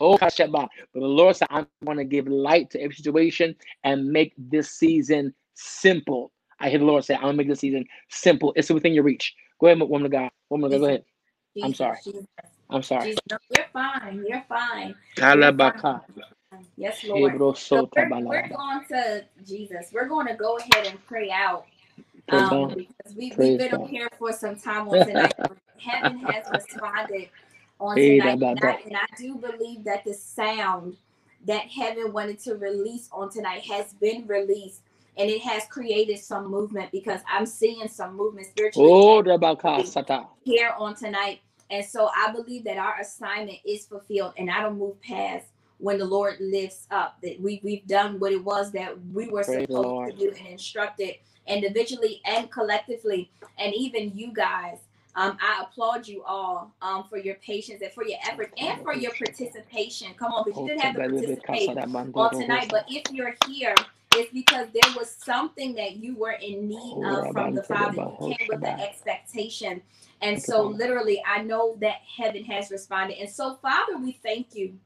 [0.00, 0.50] Oh, Hashem.
[0.52, 3.54] But the Lord said, I'm going to give light to every situation
[3.84, 6.32] and make this season simple.
[6.60, 8.52] I hear the Lord say, I'm going to make this season simple.
[8.56, 9.34] It's within your reach.
[9.60, 10.30] Go ahead, woman of God.
[10.50, 11.04] Woman of God, go ahead.
[11.62, 11.98] I'm sorry.
[12.04, 12.26] Jesus,
[12.70, 13.06] I'm sorry.
[13.06, 13.20] Jesus.
[13.30, 14.24] No, you're fine.
[14.28, 14.88] You're fine.
[14.88, 15.82] You're Kalabaka.
[15.82, 16.66] fine.
[16.76, 17.56] Yes, Lord.
[17.56, 19.90] So we're, we're going to Jesus.
[19.92, 21.66] We're going to go ahead and pray out
[22.28, 22.76] Praise um, God.
[22.76, 23.82] because we, we've been God.
[23.82, 25.34] up here for some time on tonight.
[25.78, 27.28] Heaven has responded
[27.80, 30.96] on Hey, tonight, da, and I, and I do believe that the sound
[31.46, 34.82] that heaven wanted to release on tonight has been released.
[35.16, 39.84] And it has created some movement because I'm seeing some movement spiritually Oh, and Rabaka
[39.84, 40.26] Sata.
[40.42, 41.40] here on tonight.
[41.70, 45.46] And so I believe that our assignment is fulfilled and I don't move past
[45.78, 49.44] when the Lord lifts up that we, we've done what it was that we were
[49.44, 51.14] Praise supposed to do and instructed
[51.46, 53.30] individually and collectively.
[53.58, 54.78] And even you guys
[55.16, 58.94] Um, I applaud you all um, for your patience and for your effort and for
[58.94, 60.14] your participation.
[60.14, 61.68] Come on, but you didn't have to participate
[62.14, 62.68] on tonight.
[62.70, 63.74] But if you're here,
[64.16, 67.98] it's because there was something that you were in need of from the Father.
[67.98, 69.82] You came with the expectation.
[70.22, 73.18] And so, literally, I know that heaven has responded.
[73.18, 74.78] And so, Father, we thank you.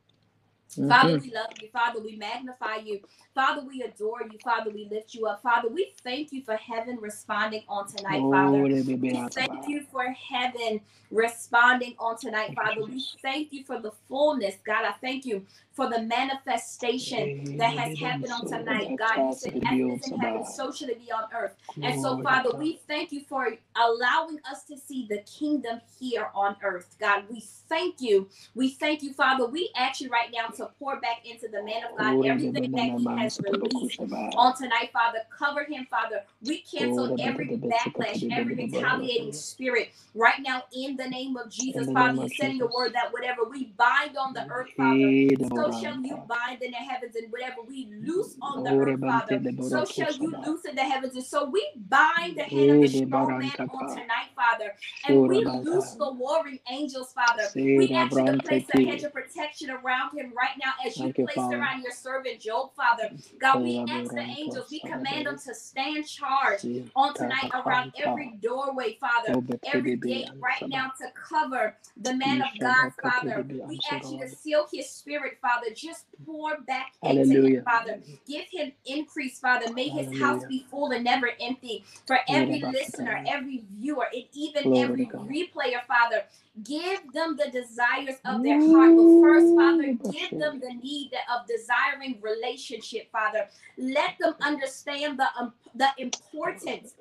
[0.76, 0.88] Mm-hmm.
[0.88, 1.68] Father, we love you.
[1.72, 3.00] Father, we magnify you.
[3.34, 4.38] Father, we adore you.
[4.44, 5.42] Father, we lift you up.
[5.42, 8.58] Father, we thank you for heaven responding on tonight, Father.
[8.58, 10.80] We thank you for heaven
[11.10, 12.84] responding on tonight, Father.
[12.84, 14.56] We thank you for the fullness.
[14.64, 18.96] God, I thank you for the manifestation that has happened on tonight.
[18.98, 21.54] God, you said, as is in heaven, so should it be on earth.
[21.82, 26.56] And so, Father, we thank you for allowing us to see the kingdom here on
[26.62, 26.96] earth.
[27.00, 28.28] God, we thank you.
[28.54, 29.46] We thank you, Father.
[29.46, 32.92] We ask you right now to pour back into the man of God everything that
[32.96, 34.00] he has released
[34.36, 35.20] on tonight, Father.
[35.36, 36.24] Cover him, Father.
[36.42, 42.18] We cancel every backlash, every retaliating spirit right now in the name of Jesus, Father.
[42.18, 46.00] You said in your word that whatever we bind on the earth, Father, so shall
[46.00, 50.14] you bind in the heavens, and whatever we loose on the earth, Father, so shall
[50.14, 51.14] you loose in the heavens.
[51.16, 54.74] And so we bind the hand of the strong man on tonight, Father,
[55.04, 57.54] and we loose the warring angels, Father.
[57.74, 61.12] We ask you to place a hedge of protection around him right now as you
[61.12, 63.10] placed around your servant Job, Father.
[63.40, 66.60] God, we ask the angels, we command them to stand charge
[66.96, 69.34] on tonight around every doorway, Father,
[69.64, 73.46] every gate right now to cover the man of God, Father.
[73.66, 75.68] We ask you to seal his spirit, Father.
[75.74, 78.00] Just pour back into him, Father.
[78.26, 79.72] Give him increase, Father.
[79.72, 81.84] May his house be full and never empty.
[82.06, 86.24] For every listener, every viewer, and even every replayer, Father.
[86.64, 88.96] Give them the desires of their heart.
[88.96, 93.48] But first, Father, give them the need of desiring relationship, Father.
[93.76, 96.94] Let them understand the, um, the importance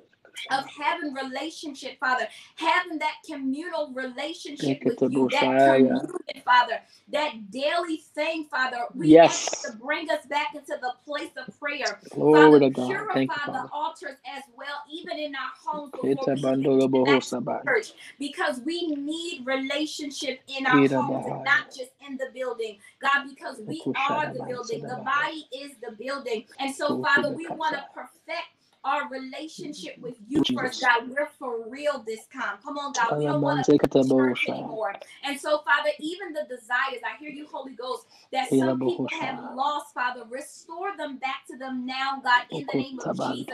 [0.50, 6.00] of having relationship, Father, having that communal relationship with you, that communion,
[6.44, 6.80] Father,
[7.12, 8.84] that daily thing, Father.
[8.94, 9.48] We yes.
[9.48, 12.00] ask to bring us back into the place of prayer.
[12.10, 16.36] Glory Father, purify you, the altars as well, even in our homes before
[17.64, 22.78] church, because we need relationship in our homes and not just in the building.
[23.00, 24.82] God, because we are the building.
[24.82, 26.44] The body is the building.
[26.58, 28.48] And so, Father, we want to perfect
[28.84, 30.62] our relationship with you Jesus.
[30.62, 31.08] first, God.
[31.08, 32.58] We're for real this time.
[32.64, 33.18] Come on, God.
[33.18, 34.94] We don't want to church anymore.
[35.24, 39.54] And so, Father, even the desires, I hear you, Holy Ghost, that some people have
[39.54, 43.48] lost, Father, restore them back to them now, God, in the name of Jesus.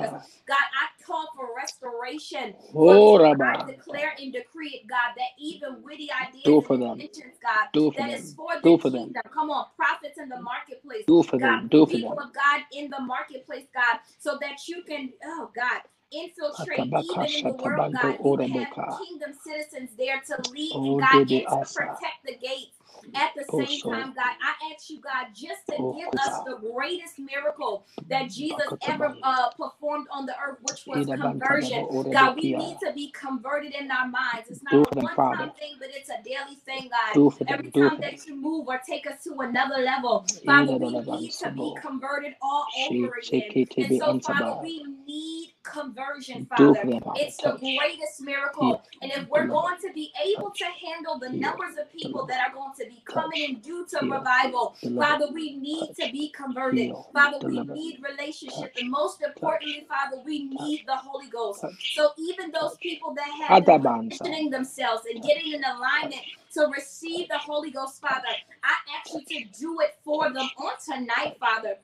[0.47, 2.55] God, I call for restoration.
[2.73, 7.35] For oh, I declare and decree it, God, that even witty ideas Do for inventions,
[7.43, 8.21] God, Do for that them.
[8.21, 8.91] is for Do for.
[8.91, 9.13] Them.
[9.33, 11.05] Come on, prophets in the marketplace.
[11.07, 11.69] Do for God, them.
[11.69, 12.29] Do for people them.
[12.29, 15.83] of God in the marketplace, God, so that you can oh God,
[16.13, 18.19] infiltrate even in the world, God.
[18.25, 22.77] You have kingdom citizens there to lead and God and to protect the gates.
[23.15, 26.41] At the oh, same time, God, I ask you, God, just to oh, give us
[26.47, 31.87] the greatest miracle that Jesus ever uh, performed on the earth, which was conversion.
[32.13, 34.51] God, we need to be converted in our minds.
[34.51, 37.31] It's not a one time thing, but it's a daily thing, God.
[37.49, 41.51] Every time that you move or take us to another level, Father, we need to
[41.51, 43.67] be converted all over again.
[43.79, 46.83] And so, Father, we need conversion, Father.
[47.17, 48.83] It's the greatest miracle.
[49.03, 52.55] And if we're going to be able to handle the numbers of people that are
[52.55, 56.93] going to be coming in due to revival, Father, we need to be converted.
[57.13, 58.73] Father, we need relationship.
[58.81, 61.65] And most importantly, Father, we need the Holy Ghost.
[61.95, 66.23] So even those people that have been positioning themselves and getting in alignment
[66.55, 68.29] to receive the Holy Ghost, Father,
[68.63, 71.77] I ask you to do it for them on tonight, Father.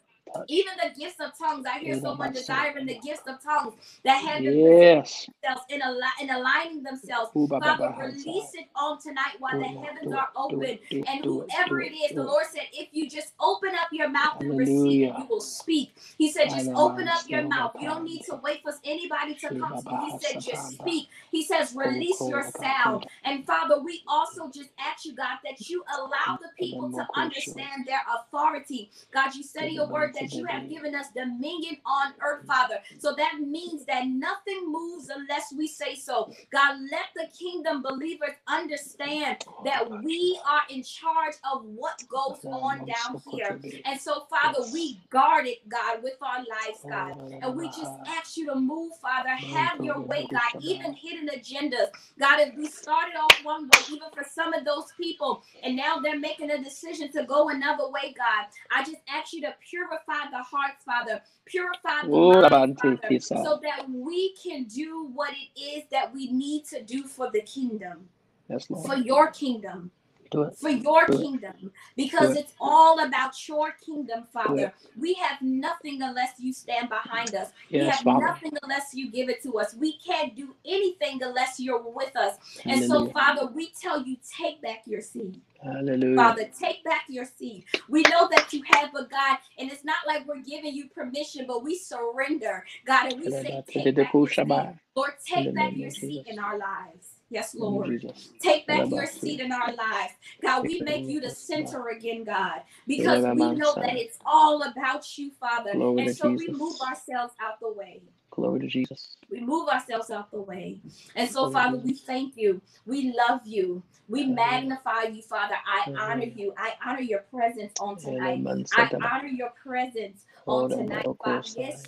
[0.48, 3.74] Even the gifts of tongues, I hear someone desiring the gifts of tongues
[4.04, 5.28] that have been yes.
[5.42, 7.30] themselves in, al- in aligning themselves.
[7.60, 10.78] Father, release it on tonight while the heavens are open.
[10.90, 14.58] And whoever it is, the Lord said, if you just open up your mouth and
[14.58, 15.94] receive it, you will speak.
[16.18, 17.72] He said, just open up your mouth.
[17.78, 20.12] You don't need to wait for anybody to come to you.
[20.12, 21.08] He said, just speak.
[21.30, 23.06] He says, release your sound.
[23.24, 27.86] And Father, we also just ask you, God, that you allow the people to understand
[27.86, 28.90] their authority.
[29.12, 32.78] God, you said in your word that you have given us dominion on earth, Father.
[32.98, 36.30] So that means that nothing moves unless we say so.
[36.52, 42.84] God, let the kingdom believers understand that we are in charge of what goes on
[42.86, 43.60] down here.
[43.84, 47.14] And so, Father, we guard it, God, with with our lives, God.
[47.42, 49.30] And we just ask you to move, Father.
[49.30, 50.52] Have your way, God.
[50.60, 51.88] Even hidden agendas.
[52.18, 55.98] God, if we started off one way, even for some of those people, and now
[55.98, 60.09] they're making a decision to go another way, God, I just ask you to purify
[60.30, 61.22] the hearts, Father.
[61.46, 66.64] Purify the minds, Father, so that we can do what it is that we need
[66.66, 68.08] to do for the kingdom,
[68.48, 69.90] Yes, for your kingdom
[70.30, 70.56] Do it.
[70.56, 71.22] for your Do it.
[71.22, 72.40] kingdom because it.
[72.40, 74.72] it's all about your kingdom, Father.
[74.98, 77.50] We have nothing unless you stand behind us.
[77.70, 78.26] we have Father.
[78.26, 79.74] nothing unless you give it to us.
[79.74, 82.36] We can't do anything unless you're with us.
[82.66, 85.40] And so, Father, we tell you, take back your seed.
[85.62, 86.16] Hallelujah.
[86.16, 87.64] Father, take back your seed.
[87.88, 91.46] We know that you have a God, and it's not like we're giving you permission,
[91.46, 94.76] but we surrender, God, and we say, take back.
[94.96, 97.09] Lord, take back your seat in our lives.
[97.30, 98.00] Yes, In the name of Lord.
[98.40, 100.14] Take back your seat in our lives.
[100.42, 105.06] God, we make you the center again, God, because we know that it's all about
[105.16, 105.70] you, Father.
[105.72, 108.02] And so we move ourselves out the way.
[108.30, 109.16] Glory to Jesus.
[109.30, 110.80] We move ourselves out the way.
[111.14, 112.60] And so, Father, we thank you.
[112.86, 113.82] We love you.
[114.08, 115.54] We magnify you, Father.
[115.66, 116.52] I honor you.
[116.56, 118.44] I honor your presence on tonight.
[118.72, 121.48] I honor your presence on tonight, Father.
[121.56, 121.82] Yes.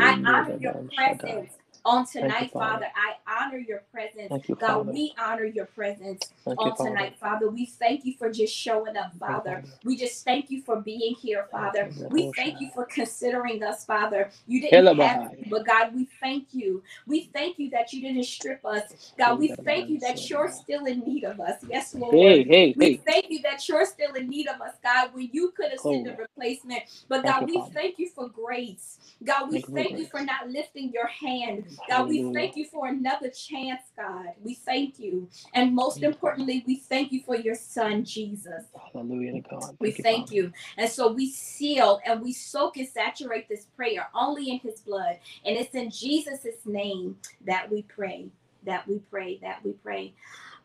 [0.00, 1.52] I honor your presence
[1.84, 2.86] on Thank you, tonight, Father.
[2.86, 2.86] Father.
[2.96, 4.30] I honor your presence.
[4.48, 4.92] You, God, Father.
[4.92, 6.90] we honor your presence Thank you, on Father.
[6.90, 7.48] tonight, Father.
[7.50, 9.50] We thank you for just showing up, Thank you, Father.
[9.56, 9.64] Father.
[9.84, 11.90] We just thank you for being here, Father.
[11.98, 14.30] Thank We thank you for considering us, Father.
[14.46, 16.82] You didn't Hela have to, but God, we thank you.
[17.06, 19.12] We thank you that you didn't strip us.
[19.18, 21.56] God, we thank you that you're still in need of us.
[21.68, 22.14] Yes, Lord.
[22.14, 23.02] Hey, hey, We hey.
[23.06, 26.06] thank you that you're still in need of us, God, when you could have sent
[26.06, 26.82] a replacement.
[27.08, 27.72] But God, you, we Father.
[27.74, 28.98] thank you for grace.
[29.24, 31.64] God, we Thank you thank you for not lifting your hand.
[31.88, 34.28] God, we thank you for another chance, God.
[34.42, 35.28] We thank you.
[35.54, 36.16] And most Thank you, Father.
[36.16, 38.64] importantly, we thank you for your son, Jesus.
[38.94, 39.76] Hallelujah to God.
[39.80, 40.34] We Thank you, thank Father.
[40.36, 40.52] you.
[40.78, 45.18] And so we seal and we soak and saturate this prayer only in his blood.
[45.44, 47.16] And it's in Jesus' name
[47.46, 48.28] that we pray.
[48.64, 49.38] That we pray.
[49.42, 50.14] That we pray.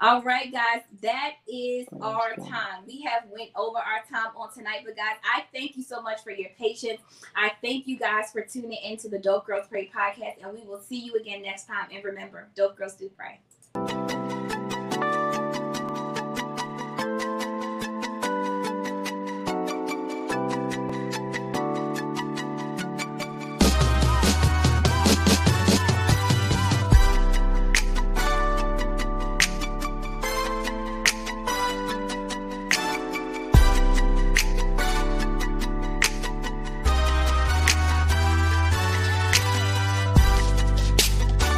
[0.01, 2.83] All right, guys, that is our time.
[2.85, 6.21] We have went over our time on tonight, but guys, I thank you so much
[6.21, 6.99] for your patience.
[7.35, 10.81] I thank you guys for tuning into the Dope Girlz Pray podcast, and we will
[10.81, 11.87] see you again next time.
[11.93, 14.14] And remember, Dope Girlz do pray.